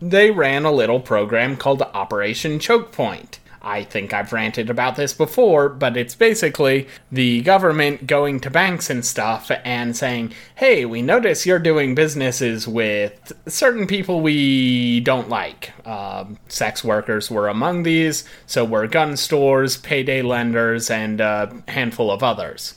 they 0.00 0.30
ran 0.30 0.64
a 0.64 0.72
little 0.72 0.98
program 0.98 1.58
called 1.58 1.82
Operation 1.82 2.58
Choke 2.58 2.90
Point. 2.90 3.38
I 3.68 3.84
think 3.84 4.14
I've 4.14 4.32
ranted 4.32 4.70
about 4.70 4.96
this 4.96 5.12
before, 5.12 5.68
but 5.68 5.96
it's 5.96 6.14
basically 6.14 6.88
the 7.12 7.42
government 7.42 8.06
going 8.06 8.40
to 8.40 8.50
banks 8.50 8.88
and 8.88 9.04
stuff 9.04 9.50
and 9.62 9.94
saying, 9.94 10.32
hey, 10.54 10.86
we 10.86 11.02
notice 11.02 11.44
you're 11.44 11.58
doing 11.58 11.94
businesses 11.94 12.66
with 12.66 13.32
certain 13.46 13.86
people 13.86 14.22
we 14.22 15.00
don't 15.00 15.28
like. 15.28 15.72
Um, 15.86 16.38
sex 16.48 16.82
workers 16.82 17.30
were 17.30 17.48
among 17.48 17.82
these, 17.82 18.24
so 18.46 18.64
were 18.64 18.86
gun 18.86 19.18
stores, 19.18 19.76
payday 19.76 20.22
lenders, 20.22 20.90
and 20.90 21.20
a 21.20 21.62
handful 21.68 22.10
of 22.10 22.22
others. 22.22 22.74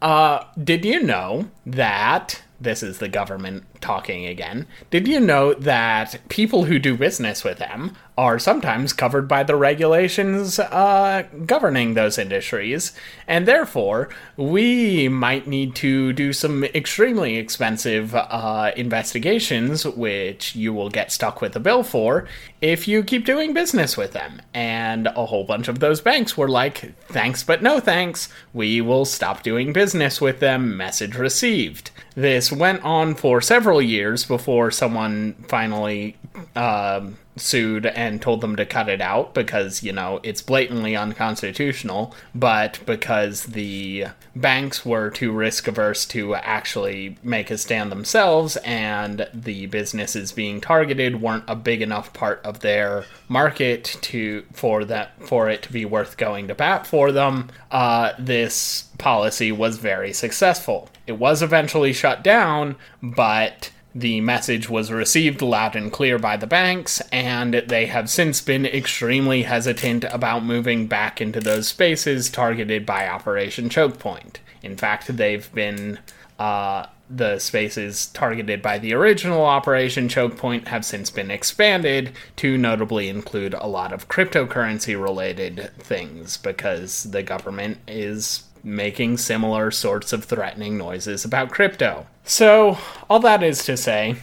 Uh, 0.00 0.44
did 0.64 0.86
you 0.86 1.02
know 1.02 1.50
that 1.66 2.42
this 2.60 2.82
is 2.82 2.98
the 2.98 3.08
government 3.08 3.64
talking 3.80 4.26
again. 4.26 4.66
Did 4.90 5.08
you 5.08 5.18
know 5.18 5.54
that 5.54 6.20
people 6.28 6.64
who 6.64 6.78
do 6.78 6.96
business 6.96 7.42
with 7.42 7.58
them 7.58 7.96
are 8.18 8.38
sometimes 8.38 8.92
covered 8.92 9.26
by 9.26 9.42
the 9.42 9.56
regulations 9.56 10.58
uh, 10.58 11.22
governing 11.46 11.94
those 11.94 12.18
industries, 12.18 12.92
and 13.26 13.48
therefore 13.48 14.10
we 14.36 15.08
might 15.08 15.46
need 15.46 15.74
to 15.74 16.12
do 16.12 16.32
some 16.32 16.62
extremely 16.64 17.36
expensive 17.36 18.14
uh, 18.14 18.72
investigations, 18.76 19.86
which 19.86 20.54
you 20.54 20.74
will 20.74 20.90
get 20.90 21.10
stuck 21.10 21.40
with 21.40 21.56
a 21.56 21.60
bill 21.60 21.82
for 21.82 22.26
if 22.60 22.86
you 22.86 23.02
keep 23.02 23.24
doing 23.24 23.54
business 23.54 23.96
with 23.96 24.12
them. 24.12 24.42
And 24.52 25.06
a 25.06 25.24
whole 25.26 25.44
bunch 25.44 25.68
of 25.68 25.78
those 25.78 26.02
banks 26.02 26.36
were 26.36 26.48
like, 26.48 26.94
thanks 27.06 27.42
but 27.42 27.62
no 27.62 27.80
thanks, 27.80 28.28
we 28.52 28.82
will 28.82 29.06
stop 29.06 29.42
doing 29.42 29.72
business 29.72 30.20
with 30.20 30.40
them, 30.40 30.76
message 30.76 31.16
received. 31.16 31.90
This 32.14 32.50
went 32.50 32.82
on 32.84 33.14
for 33.14 33.40
several 33.40 33.80
years 33.80 34.24
before 34.24 34.70
someone 34.70 35.34
finally 35.48 36.16
um, 36.56 37.16
sued 37.36 37.86
and 37.86 38.20
told 38.20 38.40
them 38.40 38.56
to 38.56 38.66
cut 38.66 38.88
it 38.88 39.00
out 39.00 39.34
because, 39.34 39.82
you 39.82 39.92
know, 39.92 40.20
it's 40.22 40.42
blatantly 40.42 40.96
unconstitutional, 40.96 42.14
but 42.34 42.80
because 42.86 43.44
the 43.44 44.06
banks 44.34 44.84
were 44.84 45.10
too 45.10 45.32
risk 45.32 45.66
averse 45.66 46.04
to 46.06 46.34
actually 46.34 47.16
make 47.22 47.50
a 47.50 47.58
stand 47.58 47.90
themselves 47.90 48.56
and 48.58 49.28
the 49.32 49.66
businesses 49.66 50.32
being 50.32 50.60
targeted 50.60 51.20
weren't 51.20 51.44
a 51.48 51.56
big 51.56 51.82
enough 51.82 52.12
part 52.12 52.40
of 52.44 52.60
their 52.60 53.04
market 53.28 53.84
to 54.02 54.44
for 54.52 54.84
that 54.84 55.10
for 55.26 55.48
it 55.48 55.62
to 55.62 55.72
be 55.72 55.84
worth 55.84 56.16
going 56.16 56.48
to 56.48 56.54
bat 56.54 56.86
for 56.86 57.12
them, 57.12 57.48
uh, 57.70 58.12
this 58.18 58.82
policy 58.98 59.50
was 59.50 59.78
very 59.78 60.12
successful. 60.12 60.88
It 61.10 61.18
was 61.18 61.42
eventually 61.42 61.92
shut 61.92 62.22
down, 62.22 62.76
but 63.02 63.72
the 63.92 64.20
message 64.20 64.70
was 64.70 64.92
received 64.92 65.42
loud 65.42 65.74
and 65.74 65.90
clear 65.90 66.20
by 66.20 66.36
the 66.36 66.46
banks, 66.46 67.00
and 67.10 67.54
they 67.66 67.86
have 67.86 68.08
since 68.08 68.40
been 68.40 68.64
extremely 68.64 69.42
hesitant 69.42 70.04
about 70.04 70.44
moving 70.44 70.86
back 70.86 71.20
into 71.20 71.40
those 71.40 71.66
spaces 71.66 72.30
targeted 72.30 72.86
by 72.86 73.08
Operation 73.08 73.68
Choke 73.68 73.98
Point. 73.98 74.38
In 74.62 74.76
fact, 74.76 75.16
they've 75.16 75.52
been. 75.52 75.98
Uh, 76.38 76.86
the 77.12 77.40
spaces 77.40 78.06
targeted 78.06 78.62
by 78.62 78.78
the 78.78 78.94
original 78.94 79.44
Operation 79.44 80.08
Choke 80.08 80.36
Point 80.36 80.68
have 80.68 80.84
since 80.84 81.10
been 81.10 81.28
expanded 81.28 82.12
to 82.36 82.56
notably 82.56 83.08
include 83.08 83.52
a 83.52 83.66
lot 83.66 83.92
of 83.92 84.08
cryptocurrency 84.08 84.98
related 84.98 85.72
things 85.76 86.36
because 86.36 87.02
the 87.02 87.24
government 87.24 87.78
is 87.88 88.44
making 88.64 89.18
similar 89.18 89.70
sorts 89.70 90.12
of 90.12 90.24
threatening 90.24 90.76
noises 90.76 91.24
about 91.24 91.50
crypto. 91.50 92.06
So, 92.24 92.78
all 93.08 93.20
that 93.20 93.42
is 93.42 93.64
to 93.64 93.76
say, 93.76 94.16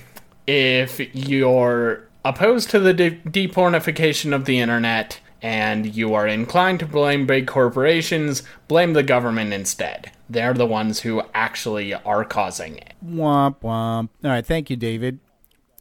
if 0.45 0.99
you're 1.15 2.07
opposed 2.23 2.69
to 2.71 2.79
the 2.79 2.93
de- 2.93 3.11
depornification 3.11 4.33
of 4.33 4.45
the 4.45 4.59
internet 4.59 5.19
and 5.41 5.95
you 5.95 6.13
are 6.13 6.27
inclined 6.27 6.79
to 6.79 6.85
blame 6.85 7.25
big 7.25 7.47
corporations, 7.47 8.43
blame 8.67 8.93
the 8.93 9.03
government 9.03 9.53
instead. 9.53 10.11
They're 10.29 10.53
the 10.53 10.65
ones 10.65 11.01
who 11.01 11.21
actually 11.33 11.93
are 11.93 12.25
causing 12.25 12.77
it. 12.77 12.93
Womp 13.05 13.57
womp. 13.61 14.09
All 14.23 14.31
right, 14.31 14.45
thank 14.45 14.69
you, 14.69 14.75
David. 14.75 15.19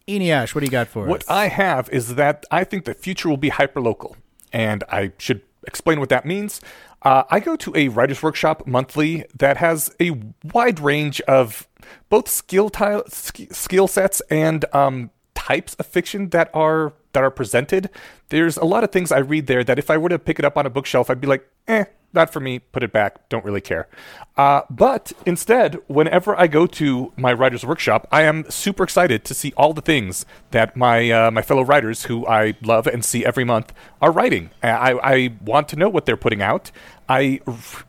Eneasz, 0.07 0.55
what 0.55 0.61
do 0.61 0.65
you 0.65 0.71
got 0.71 0.87
for 0.87 1.05
What 1.05 1.23
us? 1.23 1.27
What 1.27 1.35
I 1.35 1.47
have 1.49 1.89
is 1.89 2.15
that 2.15 2.45
I 2.49 2.63
think 2.63 2.85
the 2.85 2.93
future 2.93 3.27
will 3.27 3.37
be 3.37 3.49
hyperlocal, 3.49 4.15
and 4.53 4.83
I 4.89 5.11
should 5.17 5.41
explain 5.65 5.99
what 5.99 6.09
that 6.09 6.25
means. 6.25 6.61
Uh, 7.01 7.23
I 7.29 7.39
go 7.39 7.55
to 7.55 7.75
a 7.75 7.89
writer's 7.89 8.23
workshop 8.23 8.65
monthly 8.65 9.25
that 9.37 9.57
has 9.57 9.93
a 9.99 10.11
wide 10.53 10.79
range 10.79 11.21
of 11.21 11.67
both 12.09 12.27
skill 12.27 12.71
skill 13.09 13.87
sets 13.87 14.21
and 14.29 14.65
um, 14.73 15.11
types 15.35 15.75
of 15.75 15.85
fiction 15.85 16.29
that 16.29 16.49
are 16.53 16.93
that 17.13 17.23
are 17.23 17.31
presented. 17.31 17.89
There's 18.29 18.57
a 18.57 18.65
lot 18.65 18.83
of 18.83 18.91
things 18.91 19.11
I 19.11 19.19
read 19.19 19.47
there 19.47 19.63
that 19.63 19.79
if 19.79 19.89
I 19.89 19.97
were 19.97 20.09
to 20.09 20.19
pick 20.19 20.39
it 20.39 20.45
up 20.45 20.57
on 20.57 20.65
a 20.65 20.69
bookshelf, 20.69 21.09
I'd 21.09 21.21
be 21.21 21.27
like, 21.27 21.47
eh, 21.67 21.85
not 22.13 22.31
for 22.31 22.39
me. 22.39 22.59
Put 22.59 22.83
it 22.83 22.91
back. 22.91 23.29
Don't 23.29 23.45
really 23.45 23.61
care. 23.61 23.87
Uh, 24.35 24.61
but 24.69 25.11
instead, 25.25 25.79
whenever 25.87 26.39
I 26.39 26.47
go 26.47 26.67
to 26.67 27.11
my 27.17 27.33
writer's 27.33 27.65
workshop, 27.65 28.07
I 28.11 28.23
am 28.23 28.49
super 28.49 28.83
excited 28.83 29.23
to 29.25 29.33
see 29.33 29.53
all 29.57 29.73
the 29.73 29.81
things 29.81 30.25
that 30.51 30.75
my 30.75 31.09
uh, 31.09 31.31
my 31.31 31.41
fellow 31.41 31.63
writers, 31.63 32.03
who 32.03 32.25
I 32.27 32.55
love 32.61 32.87
and 32.87 33.03
see 33.03 33.25
every 33.25 33.43
month, 33.43 33.73
are 34.01 34.11
writing. 34.11 34.51
I, 34.61 34.93
I 34.93 35.33
want 35.43 35.67
to 35.69 35.75
know 35.75 35.89
what 35.89 36.05
they're 36.05 36.17
putting 36.17 36.41
out. 36.41 36.71
I 37.09 37.39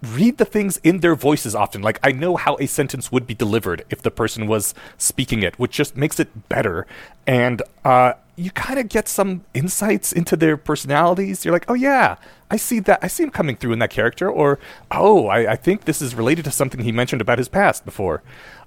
read 0.02 0.38
the 0.38 0.44
things 0.44 0.78
in 0.78 1.00
their 1.00 1.14
voices 1.14 1.54
often. 1.54 1.82
Like 1.82 1.98
I 2.02 2.12
know 2.12 2.36
how 2.36 2.56
a 2.60 2.66
sentence 2.66 3.10
would 3.10 3.26
be 3.26 3.34
delivered 3.34 3.84
if 3.90 4.02
the 4.02 4.10
person 4.10 4.46
was 4.46 4.74
speaking 4.96 5.42
it, 5.42 5.58
which 5.58 5.72
just 5.72 5.96
makes 5.96 6.20
it 6.20 6.48
better. 6.48 6.86
And 7.26 7.62
uh, 7.84 8.14
you 8.38 8.50
kind 8.52 8.78
of 8.78 8.88
get 8.88 9.08
some 9.08 9.44
insights 9.52 10.12
into 10.12 10.36
their 10.36 10.56
personalities. 10.56 11.44
You're 11.44 11.52
like, 11.52 11.68
oh 11.68 11.74
yeah, 11.74 12.16
I 12.50 12.56
see 12.56 12.78
that. 12.80 13.00
I 13.02 13.08
see 13.08 13.24
him 13.24 13.30
coming 13.30 13.56
through 13.56 13.72
in 13.72 13.80
that 13.80 13.90
character. 13.90 14.30
Or 14.30 14.58
oh, 14.90 15.26
I, 15.26 15.52
I 15.52 15.56
think 15.56 15.84
this 15.84 16.00
is 16.00 16.14
related 16.14 16.44
to 16.44 16.52
something 16.52 16.80
he 16.80 16.92
mentioned 16.92 17.20
about 17.20 17.38
his 17.38 17.48
past 17.48 17.84
before. 17.84 18.22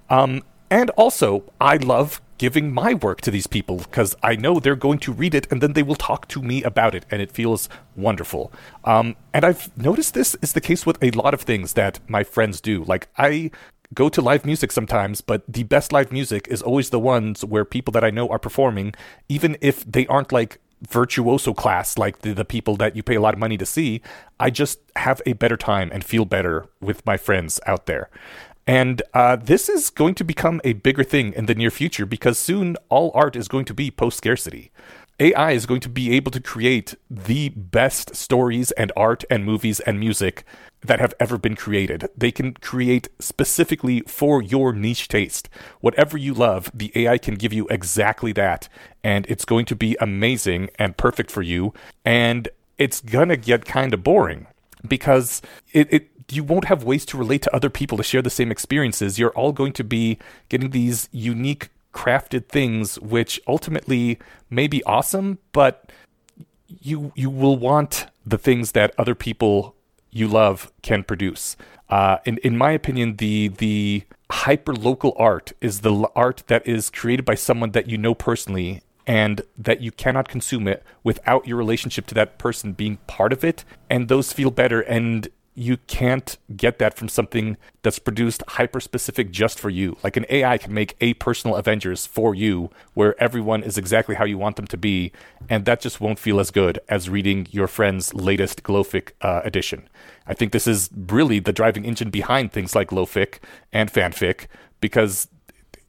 Um, 0.09 0.43
and 0.69 0.89
also, 0.91 1.43
I 1.59 1.77
love 1.77 2.21
giving 2.37 2.73
my 2.73 2.93
work 2.93 3.21
to 3.21 3.31
these 3.31 3.47
people 3.47 3.77
because 3.77 4.15
I 4.23 4.35
know 4.35 4.59
they're 4.59 4.75
going 4.75 4.99
to 4.99 5.11
read 5.11 5.35
it 5.35 5.47
and 5.51 5.61
then 5.61 5.73
they 5.73 5.83
will 5.83 5.95
talk 5.95 6.27
to 6.29 6.41
me 6.41 6.63
about 6.63 6.95
it, 6.95 7.05
and 7.11 7.21
it 7.21 7.31
feels 7.31 7.69
wonderful. 7.95 8.51
Um, 8.83 9.15
and 9.33 9.45
I've 9.45 9.75
noticed 9.77 10.13
this 10.13 10.35
is 10.41 10.53
the 10.53 10.61
case 10.61 10.85
with 10.85 11.01
a 11.01 11.11
lot 11.11 11.33
of 11.33 11.41
things 11.41 11.73
that 11.73 11.99
my 12.07 12.23
friends 12.23 12.59
do. 12.59 12.83
Like, 12.83 13.07
I 13.17 13.51
go 13.93 14.09
to 14.09 14.21
live 14.21 14.45
music 14.45 14.71
sometimes, 14.71 15.21
but 15.21 15.43
the 15.47 15.63
best 15.63 15.91
live 15.91 16.11
music 16.11 16.47
is 16.49 16.61
always 16.61 16.89
the 16.89 16.99
ones 16.99 17.43
where 17.43 17.65
people 17.65 17.91
that 17.91 18.03
I 18.03 18.09
know 18.09 18.29
are 18.29 18.39
performing, 18.39 18.93
even 19.27 19.57
if 19.61 19.83
they 19.85 20.07
aren't 20.07 20.31
like 20.31 20.59
virtuoso 20.87 21.53
class 21.53 21.97
like 21.97 22.19
the, 22.19 22.33
the 22.33 22.45
people 22.45 22.75
that 22.77 22.95
you 22.95 23.03
pay 23.03 23.15
a 23.15 23.21
lot 23.21 23.33
of 23.33 23.39
money 23.39 23.57
to 23.57 23.65
see. 23.65 24.01
I 24.39 24.49
just 24.49 24.79
have 24.95 25.21
a 25.25 25.33
better 25.33 25.57
time 25.57 25.89
and 25.93 26.03
feel 26.03 26.25
better 26.25 26.67
with 26.79 27.05
my 27.05 27.17
friends 27.17 27.59
out 27.65 27.85
there. 27.85 28.09
And 28.67 29.01
uh, 29.13 29.35
this 29.35 29.69
is 29.69 29.89
going 29.89 30.15
to 30.15 30.23
become 30.23 30.61
a 30.63 30.73
bigger 30.73 31.03
thing 31.03 31.33
in 31.33 31.45
the 31.45 31.55
near 31.55 31.71
future 31.71 32.05
because 32.05 32.37
soon 32.37 32.77
all 32.89 33.11
art 33.13 33.35
is 33.35 33.47
going 33.47 33.65
to 33.65 33.73
be 33.73 33.91
post 33.91 34.17
scarcity. 34.17 34.71
AI 35.19 35.51
is 35.51 35.65
going 35.65 35.81
to 35.81 35.89
be 35.89 36.13
able 36.13 36.31
to 36.31 36.39
create 36.39 36.95
the 37.09 37.49
best 37.49 38.15
stories 38.15 38.71
and 38.71 38.91
art 38.95 39.23
and 39.29 39.45
movies 39.45 39.79
and 39.81 39.99
music 39.99 40.45
that 40.83 40.99
have 40.99 41.13
ever 41.19 41.37
been 41.37 41.55
created. 41.55 42.09
They 42.17 42.31
can 42.31 42.53
create 42.53 43.07
specifically 43.19 44.01
for 44.01 44.41
your 44.41 44.73
niche 44.73 45.07
taste. 45.07 45.49
Whatever 45.79 46.17
you 46.17 46.33
love, 46.33 46.71
the 46.73 46.91
AI 46.95 47.17
can 47.17 47.35
give 47.35 47.53
you 47.53 47.67
exactly 47.67 48.31
that. 48.33 48.67
And 49.03 49.25
it's 49.29 49.45
going 49.45 49.65
to 49.65 49.75
be 49.75 49.95
amazing 49.99 50.69
and 50.79 50.97
perfect 50.97 51.29
for 51.29 51.41
you. 51.41 51.73
And 52.03 52.49
it's 52.77 53.01
going 53.01 53.29
to 53.29 53.37
get 53.37 53.65
kind 53.65 53.93
of 53.93 54.03
boring 54.03 54.47
because 54.87 55.41
it, 55.71 55.87
it 55.93 56.07
you 56.31 56.43
won't 56.43 56.65
have 56.65 56.83
ways 56.83 57.05
to 57.05 57.17
relate 57.17 57.41
to 57.43 57.55
other 57.55 57.69
people 57.69 57.97
to 57.97 58.03
share 58.03 58.21
the 58.21 58.29
same 58.29 58.51
experiences. 58.51 59.19
You're 59.19 59.31
all 59.31 59.51
going 59.51 59.73
to 59.73 59.83
be 59.83 60.17
getting 60.49 60.71
these 60.71 61.09
unique 61.11 61.69
crafted 61.93 62.47
things 62.47 62.97
which 62.99 63.39
ultimately 63.47 64.17
may 64.49 64.67
be 64.67 64.83
awesome, 64.85 65.39
but 65.51 65.91
you 66.67 67.11
you 67.15 67.29
will 67.29 67.57
want 67.57 68.07
the 68.25 68.37
things 68.37 68.71
that 68.71 68.93
other 68.97 69.13
people 69.13 69.75
you 70.11 70.27
love 70.27 70.71
can 70.81 71.03
produce. 71.03 71.57
Uh, 71.89 72.17
in 72.25 72.37
in 72.39 72.57
my 72.57 72.71
opinion, 72.71 73.17
the 73.17 73.49
the 73.49 74.03
hyper 74.31 74.73
local 74.73 75.13
art 75.17 75.51
is 75.59 75.81
the 75.81 76.07
art 76.15 76.43
that 76.47 76.65
is 76.65 76.89
created 76.89 77.25
by 77.25 77.35
someone 77.35 77.71
that 77.71 77.89
you 77.89 77.97
know 77.97 78.15
personally 78.15 78.81
and 79.05 79.41
that 79.57 79.81
you 79.81 79.91
cannot 79.91 80.29
consume 80.29 80.67
it 80.67 80.83
without 81.03 81.45
your 81.47 81.57
relationship 81.57 82.05
to 82.05 82.15
that 82.15 82.37
person 82.37 82.71
being 82.71 82.97
part 83.07 83.33
of 83.33 83.43
it 83.43 83.65
and 83.89 84.07
those 84.07 84.31
feel 84.31 84.51
better 84.51 84.81
and 84.81 85.27
you 85.53 85.77
can't 85.87 86.37
get 86.55 86.79
that 86.79 86.95
from 86.95 87.09
something 87.09 87.57
that's 87.83 87.99
produced 87.99 88.41
hyper 88.47 88.79
specific 88.79 89.31
just 89.31 89.59
for 89.59 89.69
you. 89.69 89.97
Like 90.03 90.15
an 90.15 90.25
AI 90.29 90.57
can 90.57 90.73
make 90.73 90.95
a 91.01 91.13
personal 91.15 91.57
Avengers 91.57 92.05
for 92.05 92.33
you 92.33 92.69
where 92.93 93.21
everyone 93.21 93.61
is 93.61 93.77
exactly 93.77 94.15
how 94.15 94.23
you 94.23 94.37
want 94.37 94.55
them 94.55 94.67
to 94.67 94.77
be, 94.77 95.11
and 95.49 95.65
that 95.65 95.81
just 95.81 95.99
won't 95.99 96.19
feel 96.19 96.39
as 96.39 96.51
good 96.51 96.79
as 96.87 97.09
reading 97.09 97.47
your 97.51 97.67
friend's 97.67 98.13
latest 98.13 98.63
Glowfic 98.63 99.11
uh, 99.21 99.41
edition. 99.43 99.89
I 100.25 100.33
think 100.33 100.53
this 100.53 100.67
is 100.67 100.89
really 100.95 101.39
the 101.39 101.53
driving 101.53 101.83
engine 101.83 102.09
behind 102.09 102.53
things 102.53 102.73
like 102.73 102.89
Glowfic 102.89 103.39
and 103.73 103.91
fanfic 103.91 104.45
because 104.79 105.27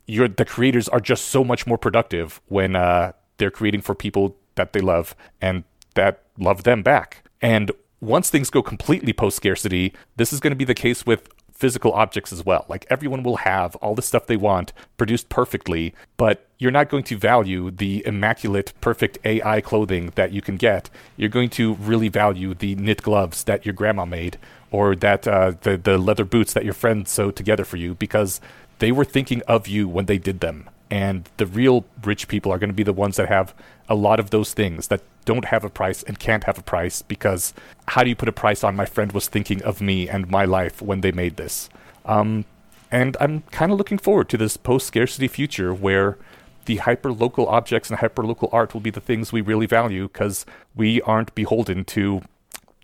you're, 0.06 0.28
the 0.28 0.44
creators 0.44 0.88
are 0.88 1.00
just 1.00 1.26
so 1.26 1.44
much 1.44 1.66
more 1.66 1.78
productive 1.78 2.40
when 2.48 2.74
uh, 2.74 3.12
they're 3.38 3.50
creating 3.50 3.82
for 3.82 3.94
people 3.94 4.36
that 4.56 4.72
they 4.72 4.80
love 4.80 5.14
and 5.40 5.62
that 5.94 6.24
love 6.38 6.64
them 6.64 6.82
back. 6.82 7.22
And 7.40 7.70
once 8.02 8.28
things 8.28 8.50
go 8.50 8.62
completely 8.62 9.12
post 9.12 9.36
scarcity, 9.36 9.94
this 10.16 10.32
is 10.32 10.40
going 10.40 10.50
to 10.50 10.56
be 10.56 10.64
the 10.64 10.74
case 10.74 11.06
with 11.06 11.28
physical 11.52 11.92
objects 11.92 12.32
as 12.32 12.44
well. 12.44 12.66
Like 12.68 12.84
everyone 12.90 13.22
will 13.22 13.36
have 13.36 13.76
all 13.76 13.94
the 13.94 14.02
stuff 14.02 14.26
they 14.26 14.36
want 14.36 14.72
produced 14.96 15.28
perfectly, 15.28 15.94
but 16.16 16.48
you're 16.58 16.72
not 16.72 16.88
going 16.88 17.04
to 17.04 17.16
value 17.16 17.70
the 17.70 18.02
immaculate, 18.04 18.72
perfect 18.80 19.18
AI 19.24 19.60
clothing 19.60 20.12
that 20.16 20.32
you 20.32 20.42
can 20.42 20.56
get. 20.56 20.90
You're 21.16 21.28
going 21.28 21.50
to 21.50 21.74
really 21.74 22.08
value 22.08 22.54
the 22.54 22.74
knit 22.74 23.02
gloves 23.02 23.44
that 23.44 23.64
your 23.64 23.74
grandma 23.74 24.04
made 24.04 24.36
or 24.72 24.96
that 24.96 25.28
uh, 25.28 25.52
the 25.60 25.76
the 25.76 25.96
leather 25.96 26.24
boots 26.24 26.52
that 26.54 26.64
your 26.64 26.74
friend 26.74 27.06
sewed 27.06 27.36
together 27.36 27.64
for 27.64 27.76
you 27.76 27.94
because 27.94 28.40
they 28.80 28.90
were 28.90 29.04
thinking 29.04 29.42
of 29.46 29.68
you 29.68 29.88
when 29.88 30.06
they 30.06 30.18
did 30.18 30.40
them. 30.40 30.68
And 30.90 31.28
the 31.36 31.46
real 31.46 31.84
rich 32.02 32.26
people 32.26 32.50
are 32.52 32.58
going 32.58 32.70
to 32.70 32.74
be 32.74 32.82
the 32.82 32.92
ones 32.92 33.16
that 33.16 33.28
have 33.28 33.54
a 33.88 33.94
lot 33.94 34.18
of 34.18 34.30
those 34.30 34.52
things 34.52 34.88
that 34.88 35.02
don't 35.24 35.46
have 35.46 35.64
a 35.64 35.70
price 35.70 36.02
and 36.02 36.18
can't 36.18 36.44
have 36.44 36.58
a 36.58 36.62
price 36.62 37.02
because 37.02 37.54
how 37.88 38.02
do 38.02 38.08
you 38.08 38.16
put 38.16 38.28
a 38.28 38.32
price 38.32 38.64
on 38.64 38.76
my 38.76 38.84
friend 38.84 39.12
was 39.12 39.28
thinking 39.28 39.62
of 39.62 39.80
me 39.80 40.08
and 40.08 40.30
my 40.30 40.44
life 40.44 40.82
when 40.82 41.00
they 41.00 41.12
made 41.12 41.36
this? 41.36 41.68
Um, 42.04 42.44
and 42.90 43.16
I'm 43.20 43.42
kind 43.50 43.72
of 43.72 43.78
looking 43.78 43.98
forward 43.98 44.28
to 44.30 44.36
this 44.36 44.56
post 44.56 44.86
scarcity 44.86 45.28
future 45.28 45.72
where 45.72 46.18
the 46.66 46.76
hyper 46.76 47.12
local 47.12 47.46
objects 47.46 47.90
and 47.90 47.98
hyper 47.98 48.24
local 48.24 48.48
art 48.52 48.74
will 48.74 48.80
be 48.80 48.90
the 48.90 49.00
things 49.00 49.32
we 49.32 49.40
really 49.40 49.66
value 49.66 50.08
because 50.08 50.46
we 50.74 51.00
aren't 51.02 51.34
beholden 51.34 51.84
to 51.86 52.22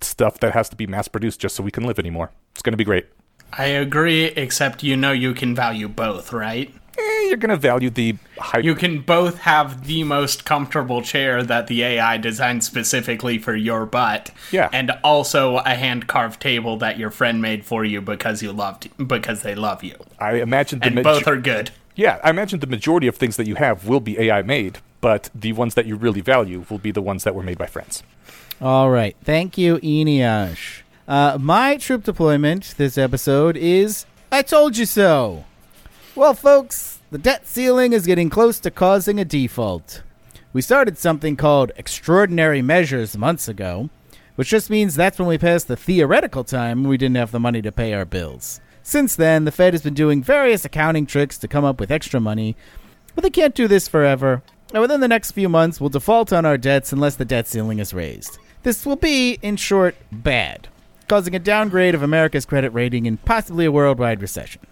stuff 0.00 0.38
that 0.40 0.54
has 0.54 0.68
to 0.68 0.76
be 0.76 0.86
mass 0.86 1.08
produced 1.08 1.40
just 1.40 1.56
so 1.56 1.62
we 1.62 1.70
can 1.70 1.84
live 1.84 1.98
anymore. 1.98 2.30
It's 2.52 2.62
going 2.62 2.72
to 2.72 2.78
be 2.78 2.84
great. 2.84 3.06
I 3.52 3.66
agree, 3.66 4.24
except 4.24 4.82
you 4.82 4.96
know 4.96 5.12
you 5.12 5.32
can 5.32 5.54
value 5.54 5.88
both, 5.88 6.32
right? 6.32 6.72
Eh, 6.98 7.26
you're 7.28 7.36
going 7.36 7.50
to 7.50 7.56
value 7.56 7.90
the 7.90 8.16
hyper. 8.38 8.60
You 8.64 8.74
can 8.74 9.00
both 9.00 9.38
have 9.38 9.86
the 9.86 10.02
most 10.04 10.44
comfortable 10.44 11.00
chair 11.02 11.42
that 11.42 11.66
the 11.68 11.82
AI 11.84 12.16
designed 12.16 12.64
specifically 12.64 13.38
for 13.38 13.54
your 13.54 13.86
butt, 13.86 14.30
Yeah. 14.50 14.68
and 14.72 14.90
also 15.04 15.58
a 15.58 15.74
hand 15.74 16.06
carved 16.08 16.40
table 16.40 16.76
that 16.78 16.98
your 16.98 17.10
friend 17.10 17.40
made 17.40 17.64
for 17.64 17.84
you 17.84 18.00
because 18.00 18.42
you 18.42 18.52
loved 18.52 18.88
because 19.06 19.42
they 19.42 19.54
love 19.54 19.84
you, 19.84 19.94
I 20.18 20.34
imagine 20.40 20.80
the 20.80 20.86
and 20.86 20.94
maj- 20.96 21.04
both 21.04 21.26
are 21.28 21.36
good. 21.36 21.70
Yeah, 21.94 22.18
I 22.24 22.30
imagine 22.30 22.60
the 22.60 22.66
majority 22.66 23.06
of 23.08 23.16
things 23.16 23.36
that 23.36 23.46
you 23.46 23.56
have 23.56 23.86
will 23.88 24.00
be 24.00 24.18
AI 24.20 24.42
made, 24.42 24.78
but 25.00 25.30
the 25.34 25.52
ones 25.52 25.74
that 25.74 25.86
you 25.86 25.96
really 25.96 26.20
value 26.20 26.64
will 26.70 26.78
be 26.78 26.90
the 26.92 27.02
ones 27.02 27.24
that 27.24 27.34
were 27.34 27.42
made 27.42 27.58
by 27.58 27.66
friends. 27.66 28.02
All 28.60 28.90
right. 28.90 29.16
Thank 29.24 29.56
you, 29.58 29.78
Eneasz. 29.78 30.82
Uh, 31.06 31.38
my 31.40 31.76
troop 31.76 32.04
deployment 32.04 32.74
this 32.76 32.98
episode 32.98 33.56
is 33.56 34.04
I 34.30 34.42
Told 34.42 34.76
You 34.76 34.84
So. 34.86 35.44
Well, 36.18 36.34
folks, 36.34 36.98
the 37.12 37.18
debt 37.18 37.46
ceiling 37.46 37.92
is 37.92 38.04
getting 38.04 38.28
close 38.28 38.58
to 38.60 38.72
causing 38.72 39.20
a 39.20 39.24
default. 39.24 40.02
We 40.52 40.62
started 40.62 40.98
something 40.98 41.36
called 41.36 41.70
extraordinary 41.76 42.60
measures 42.60 43.16
months 43.16 43.46
ago, 43.46 43.88
which 44.34 44.48
just 44.48 44.68
means 44.68 44.96
that's 44.96 45.20
when 45.20 45.28
we 45.28 45.38
passed 45.38 45.68
the 45.68 45.76
theoretical 45.76 46.42
time 46.42 46.82
we 46.82 46.96
didn't 46.96 47.18
have 47.18 47.30
the 47.30 47.38
money 47.38 47.62
to 47.62 47.70
pay 47.70 47.94
our 47.94 48.04
bills. 48.04 48.60
Since 48.82 49.14
then, 49.14 49.44
the 49.44 49.52
Fed 49.52 49.74
has 49.74 49.82
been 49.82 49.94
doing 49.94 50.20
various 50.20 50.64
accounting 50.64 51.06
tricks 51.06 51.38
to 51.38 51.46
come 51.46 51.64
up 51.64 51.78
with 51.78 51.92
extra 51.92 52.18
money, 52.18 52.56
but 53.14 53.22
they 53.22 53.30
can't 53.30 53.54
do 53.54 53.68
this 53.68 53.86
forever. 53.86 54.42
And 54.74 54.82
within 54.82 55.00
the 55.00 55.06
next 55.06 55.30
few 55.30 55.48
months, 55.48 55.80
we'll 55.80 55.88
default 55.88 56.32
on 56.32 56.44
our 56.44 56.58
debts 56.58 56.92
unless 56.92 57.14
the 57.14 57.24
debt 57.24 57.46
ceiling 57.46 57.78
is 57.78 57.94
raised. 57.94 58.38
This 58.64 58.84
will 58.84 58.96
be, 58.96 59.38
in 59.40 59.54
short, 59.54 59.94
bad, 60.10 60.66
causing 61.06 61.36
a 61.36 61.38
downgrade 61.38 61.94
of 61.94 62.02
America's 62.02 62.44
credit 62.44 62.70
rating 62.70 63.06
and 63.06 63.24
possibly 63.24 63.66
a 63.66 63.70
worldwide 63.70 64.20
recession. 64.20 64.62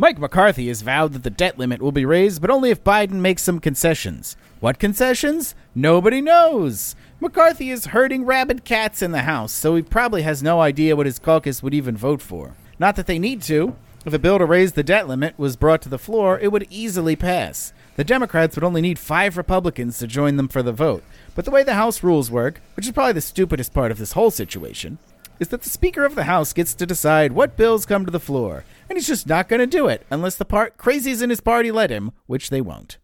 Mike 0.00 0.18
McCarthy 0.18 0.68
has 0.68 0.80
vowed 0.80 1.12
that 1.12 1.24
the 1.24 1.28
debt 1.28 1.58
limit 1.58 1.82
will 1.82 1.92
be 1.92 2.06
raised, 2.06 2.40
but 2.40 2.48
only 2.48 2.70
if 2.70 2.82
Biden 2.82 3.20
makes 3.20 3.42
some 3.42 3.60
concessions. 3.60 4.34
What 4.58 4.78
concessions? 4.78 5.54
Nobody 5.74 6.22
knows. 6.22 6.96
McCarthy 7.20 7.68
is 7.68 7.84
herding 7.84 8.24
rabid 8.24 8.64
cats 8.64 9.02
in 9.02 9.12
the 9.12 9.24
House, 9.24 9.52
so 9.52 9.76
he 9.76 9.82
probably 9.82 10.22
has 10.22 10.42
no 10.42 10.58
idea 10.58 10.96
what 10.96 11.04
his 11.04 11.18
caucus 11.18 11.62
would 11.62 11.74
even 11.74 11.98
vote 11.98 12.22
for. 12.22 12.54
Not 12.78 12.96
that 12.96 13.06
they 13.06 13.18
need 13.18 13.42
to. 13.42 13.76
If 14.06 14.14
a 14.14 14.18
bill 14.18 14.38
to 14.38 14.46
raise 14.46 14.72
the 14.72 14.82
debt 14.82 15.06
limit 15.06 15.38
was 15.38 15.56
brought 15.56 15.82
to 15.82 15.90
the 15.90 15.98
floor, 15.98 16.38
it 16.38 16.50
would 16.50 16.66
easily 16.70 17.14
pass. 17.14 17.74
The 17.96 18.02
Democrats 18.02 18.56
would 18.56 18.64
only 18.64 18.80
need 18.80 18.98
five 18.98 19.36
Republicans 19.36 19.98
to 19.98 20.06
join 20.06 20.36
them 20.38 20.48
for 20.48 20.62
the 20.62 20.72
vote. 20.72 21.04
But 21.34 21.44
the 21.44 21.50
way 21.50 21.62
the 21.62 21.74
House 21.74 22.02
rules 22.02 22.30
work, 22.30 22.62
which 22.74 22.86
is 22.86 22.92
probably 22.92 23.12
the 23.12 23.20
stupidest 23.20 23.74
part 23.74 23.90
of 23.90 23.98
this 23.98 24.12
whole 24.12 24.30
situation, 24.30 24.96
is 25.40 25.48
that 25.48 25.62
the 25.62 25.70
Speaker 25.70 26.04
of 26.04 26.14
the 26.14 26.24
House 26.24 26.52
gets 26.52 26.74
to 26.74 26.86
decide 26.86 27.32
what 27.32 27.56
bills 27.56 27.86
come 27.86 28.04
to 28.04 28.10
the 28.12 28.20
floor, 28.20 28.64
and 28.88 28.96
he's 28.96 29.08
just 29.08 29.26
not 29.26 29.48
going 29.48 29.58
to 29.58 29.66
do 29.66 29.88
it 29.88 30.06
unless 30.10 30.36
the 30.36 30.44
part 30.44 30.76
crazies 30.76 31.22
in 31.22 31.30
his 31.30 31.40
party 31.40 31.72
let 31.72 31.90
him, 31.90 32.12
which 32.26 32.50
they 32.50 32.60
won't. 32.60 32.98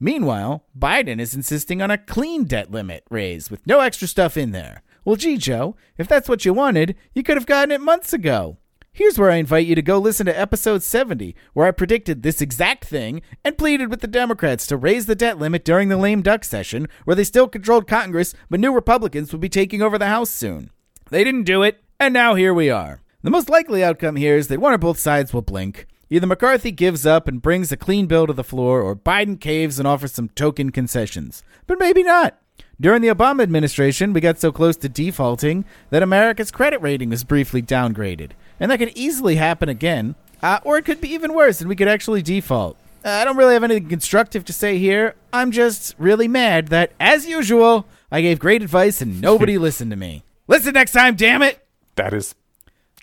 Meanwhile, 0.00 0.64
Biden 0.76 1.20
is 1.20 1.34
insisting 1.34 1.80
on 1.80 1.90
a 1.90 1.98
clean 1.98 2.44
debt 2.44 2.70
limit 2.70 3.04
raise 3.10 3.50
with 3.50 3.66
no 3.66 3.80
extra 3.80 4.08
stuff 4.08 4.36
in 4.36 4.50
there. 4.50 4.82
Well, 5.04 5.16
gee, 5.16 5.36
Joe, 5.36 5.76
if 5.98 6.08
that's 6.08 6.28
what 6.28 6.44
you 6.44 6.54
wanted, 6.54 6.96
you 7.14 7.22
could 7.22 7.36
have 7.36 7.46
gotten 7.46 7.70
it 7.70 7.80
months 7.80 8.12
ago. 8.12 8.56
Here's 8.96 9.18
where 9.18 9.30
I 9.30 9.36
invite 9.36 9.66
you 9.66 9.74
to 9.74 9.82
go 9.82 9.98
listen 9.98 10.24
to 10.26 10.38
episode 10.38 10.82
70, 10.82 11.34
where 11.52 11.66
I 11.66 11.72
predicted 11.72 12.22
this 12.22 12.40
exact 12.40 12.84
thing 12.84 13.22
and 13.44 13.58
pleaded 13.58 13.90
with 13.90 14.00
the 14.00 14.06
Democrats 14.06 14.66
to 14.68 14.76
raise 14.76 15.06
the 15.06 15.16
debt 15.16 15.36
limit 15.38 15.64
during 15.64 15.88
the 15.88 15.96
lame 15.96 16.22
duck 16.22 16.44
session, 16.44 16.86
where 17.04 17.16
they 17.16 17.24
still 17.24 17.48
controlled 17.48 17.88
Congress, 17.88 18.34
but 18.48 18.60
new 18.60 18.72
Republicans 18.72 19.32
would 19.32 19.40
be 19.40 19.48
taking 19.48 19.82
over 19.82 19.98
the 19.98 20.06
House 20.06 20.30
soon. 20.30 20.70
They 21.14 21.22
didn't 21.22 21.44
do 21.44 21.62
it, 21.62 21.80
and 22.00 22.12
now 22.12 22.34
here 22.34 22.52
we 22.52 22.70
are. 22.70 23.00
The 23.22 23.30
most 23.30 23.48
likely 23.48 23.84
outcome 23.84 24.16
here 24.16 24.36
is 24.36 24.48
that 24.48 24.58
one 24.58 24.72
or 24.72 24.78
both 24.78 24.98
sides 24.98 25.32
will 25.32 25.42
blink. 25.42 25.86
Either 26.10 26.26
McCarthy 26.26 26.72
gives 26.72 27.06
up 27.06 27.28
and 27.28 27.40
brings 27.40 27.70
a 27.70 27.76
clean 27.76 28.06
bill 28.06 28.26
to 28.26 28.32
the 28.32 28.42
floor, 28.42 28.82
or 28.82 28.96
Biden 28.96 29.40
caves 29.40 29.78
and 29.78 29.86
offers 29.86 30.10
some 30.10 30.30
token 30.30 30.70
concessions. 30.70 31.44
But 31.68 31.78
maybe 31.78 32.02
not. 32.02 32.40
During 32.80 33.00
the 33.00 33.14
Obama 33.14 33.44
administration, 33.44 34.12
we 34.12 34.20
got 34.20 34.40
so 34.40 34.50
close 34.50 34.76
to 34.78 34.88
defaulting 34.88 35.64
that 35.90 36.02
America's 36.02 36.50
credit 36.50 36.82
rating 36.82 37.10
was 37.10 37.22
briefly 37.22 37.62
downgraded. 37.62 38.32
And 38.58 38.72
that 38.72 38.80
could 38.80 38.90
easily 38.96 39.36
happen 39.36 39.68
again. 39.68 40.16
Uh, 40.42 40.58
or 40.64 40.78
it 40.78 40.84
could 40.84 41.00
be 41.00 41.12
even 41.12 41.32
worse, 41.32 41.60
and 41.60 41.68
we 41.68 41.76
could 41.76 41.86
actually 41.86 42.22
default. 42.22 42.76
Uh, 43.04 43.10
I 43.10 43.24
don't 43.24 43.36
really 43.36 43.54
have 43.54 43.62
anything 43.62 43.88
constructive 43.88 44.44
to 44.46 44.52
say 44.52 44.78
here. 44.78 45.14
I'm 45.32 45.52
just 45.52 45.94
really 45.96 46.26
mad 46.26 46.68
that, 46.68 46.90
as 46.98 47.24
usual, 47.24 47.86
I 48.10 48.20
gave 48.20 48.40
great 48.40 48.62
advice 48.62 49.00
and 49.00 49.20
nobody 49.20 49.58
listened 49.58 49.92
to 49.92 49.96
me. 49.96 50.23
Listen 50.46 50.74
next 50.74 50.92
time, 50.92 51.14
damn 51.16 51.42
it! 51.42 51.66
That 51.96 52.12
is 52.12 52.34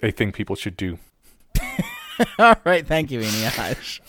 a 0.04 0.12
thing 0.12 0.32
people 0.32 0.56
should 0.56 0.78
do. 0.78 1.00
All 2.40 2.56
right, 2.66 2.86
thank 2.86 3.10
you, 3.10 3.22
Eneasz. 3.22 4.00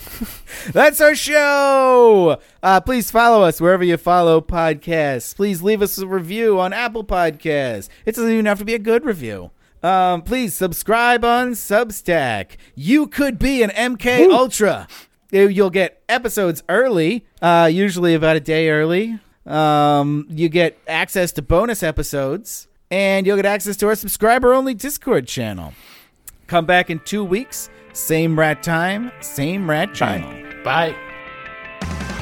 That's 0.72 1.00
our 1.00 1.14
show. 1.14 2.38
Uh, 2.62 2.80
please 2.82 3.10
follow 3.10 3.42
us 3.42 3.58
wherever 3.60 3.82
you 3.82 3.96
follow 3.96 4.40
podcasts. 4.42 5.34
Please 5.34 5.62
leave 5.62 5.80
us 5.80 5.96
a 5.98 6.06
review 6.06 6.60
on 6.60 6.72
Apple 6.74 7.04
Podcasts. 7.04 7.88
It 8.04 8.14
doesn't 8.14 8.30
even 8.30 8.44
have 8.46 8.58
to 8.58 8.64
be 8.66 8.74
a 8.74 8.78
good 8.78 9.04
review. 9.06 9.50
Um, 9.82 10.22
please 10.22 10.54
subscribe 10.54 11.24
on 11.24 11.52
Substack. 11.52 12.56
You 12.74 13.06
could 13.06 13.38
be 13.38 13.62
an 13.62 13.70
MK 13.70 14.30
Ultra. 14.30 14.86
You- 15.30 15.48
You'll 15.48 15.70
get 15.70 16.02
episodes 16.10 16.62
early, 16.68 17.24
uh, 17.40 17.70
usually 17.72 18.12
about 18.14 18.36
a 18.36 18.40
day 18.40 18.68
early. 18.68 19.18
Um, 19.46 20.26
you 20.28 20.50
get 20.50 20.78
access 20.86 21.32
to 21.32 21.42
bonus 21.42 21.82
episodes, 21.82 22.68
and 22.92 23.26
you'll 23.26 23.36
get 23.36 23.46
access 23.46 23.76
to 23.78 23.88
our 23.88 23.94
subscriber 23.94 24.52
only 24.52 24.74
Discord 24.74 25.26
channel. 25.26 25.72
Come 26.46 26.66
back 26.66 26.90
in 26.90 26.98
two 27.00 27.24
weeks, 27.24 27.70
same 27.94 28.38
rat 28.38 28.62
time, 28.62 29.10
same 29.20 29.68
rat 29.68 29.94
channel. 29.94 30.30
Bye. 30.62 30.94
Bye. 31.80 32.18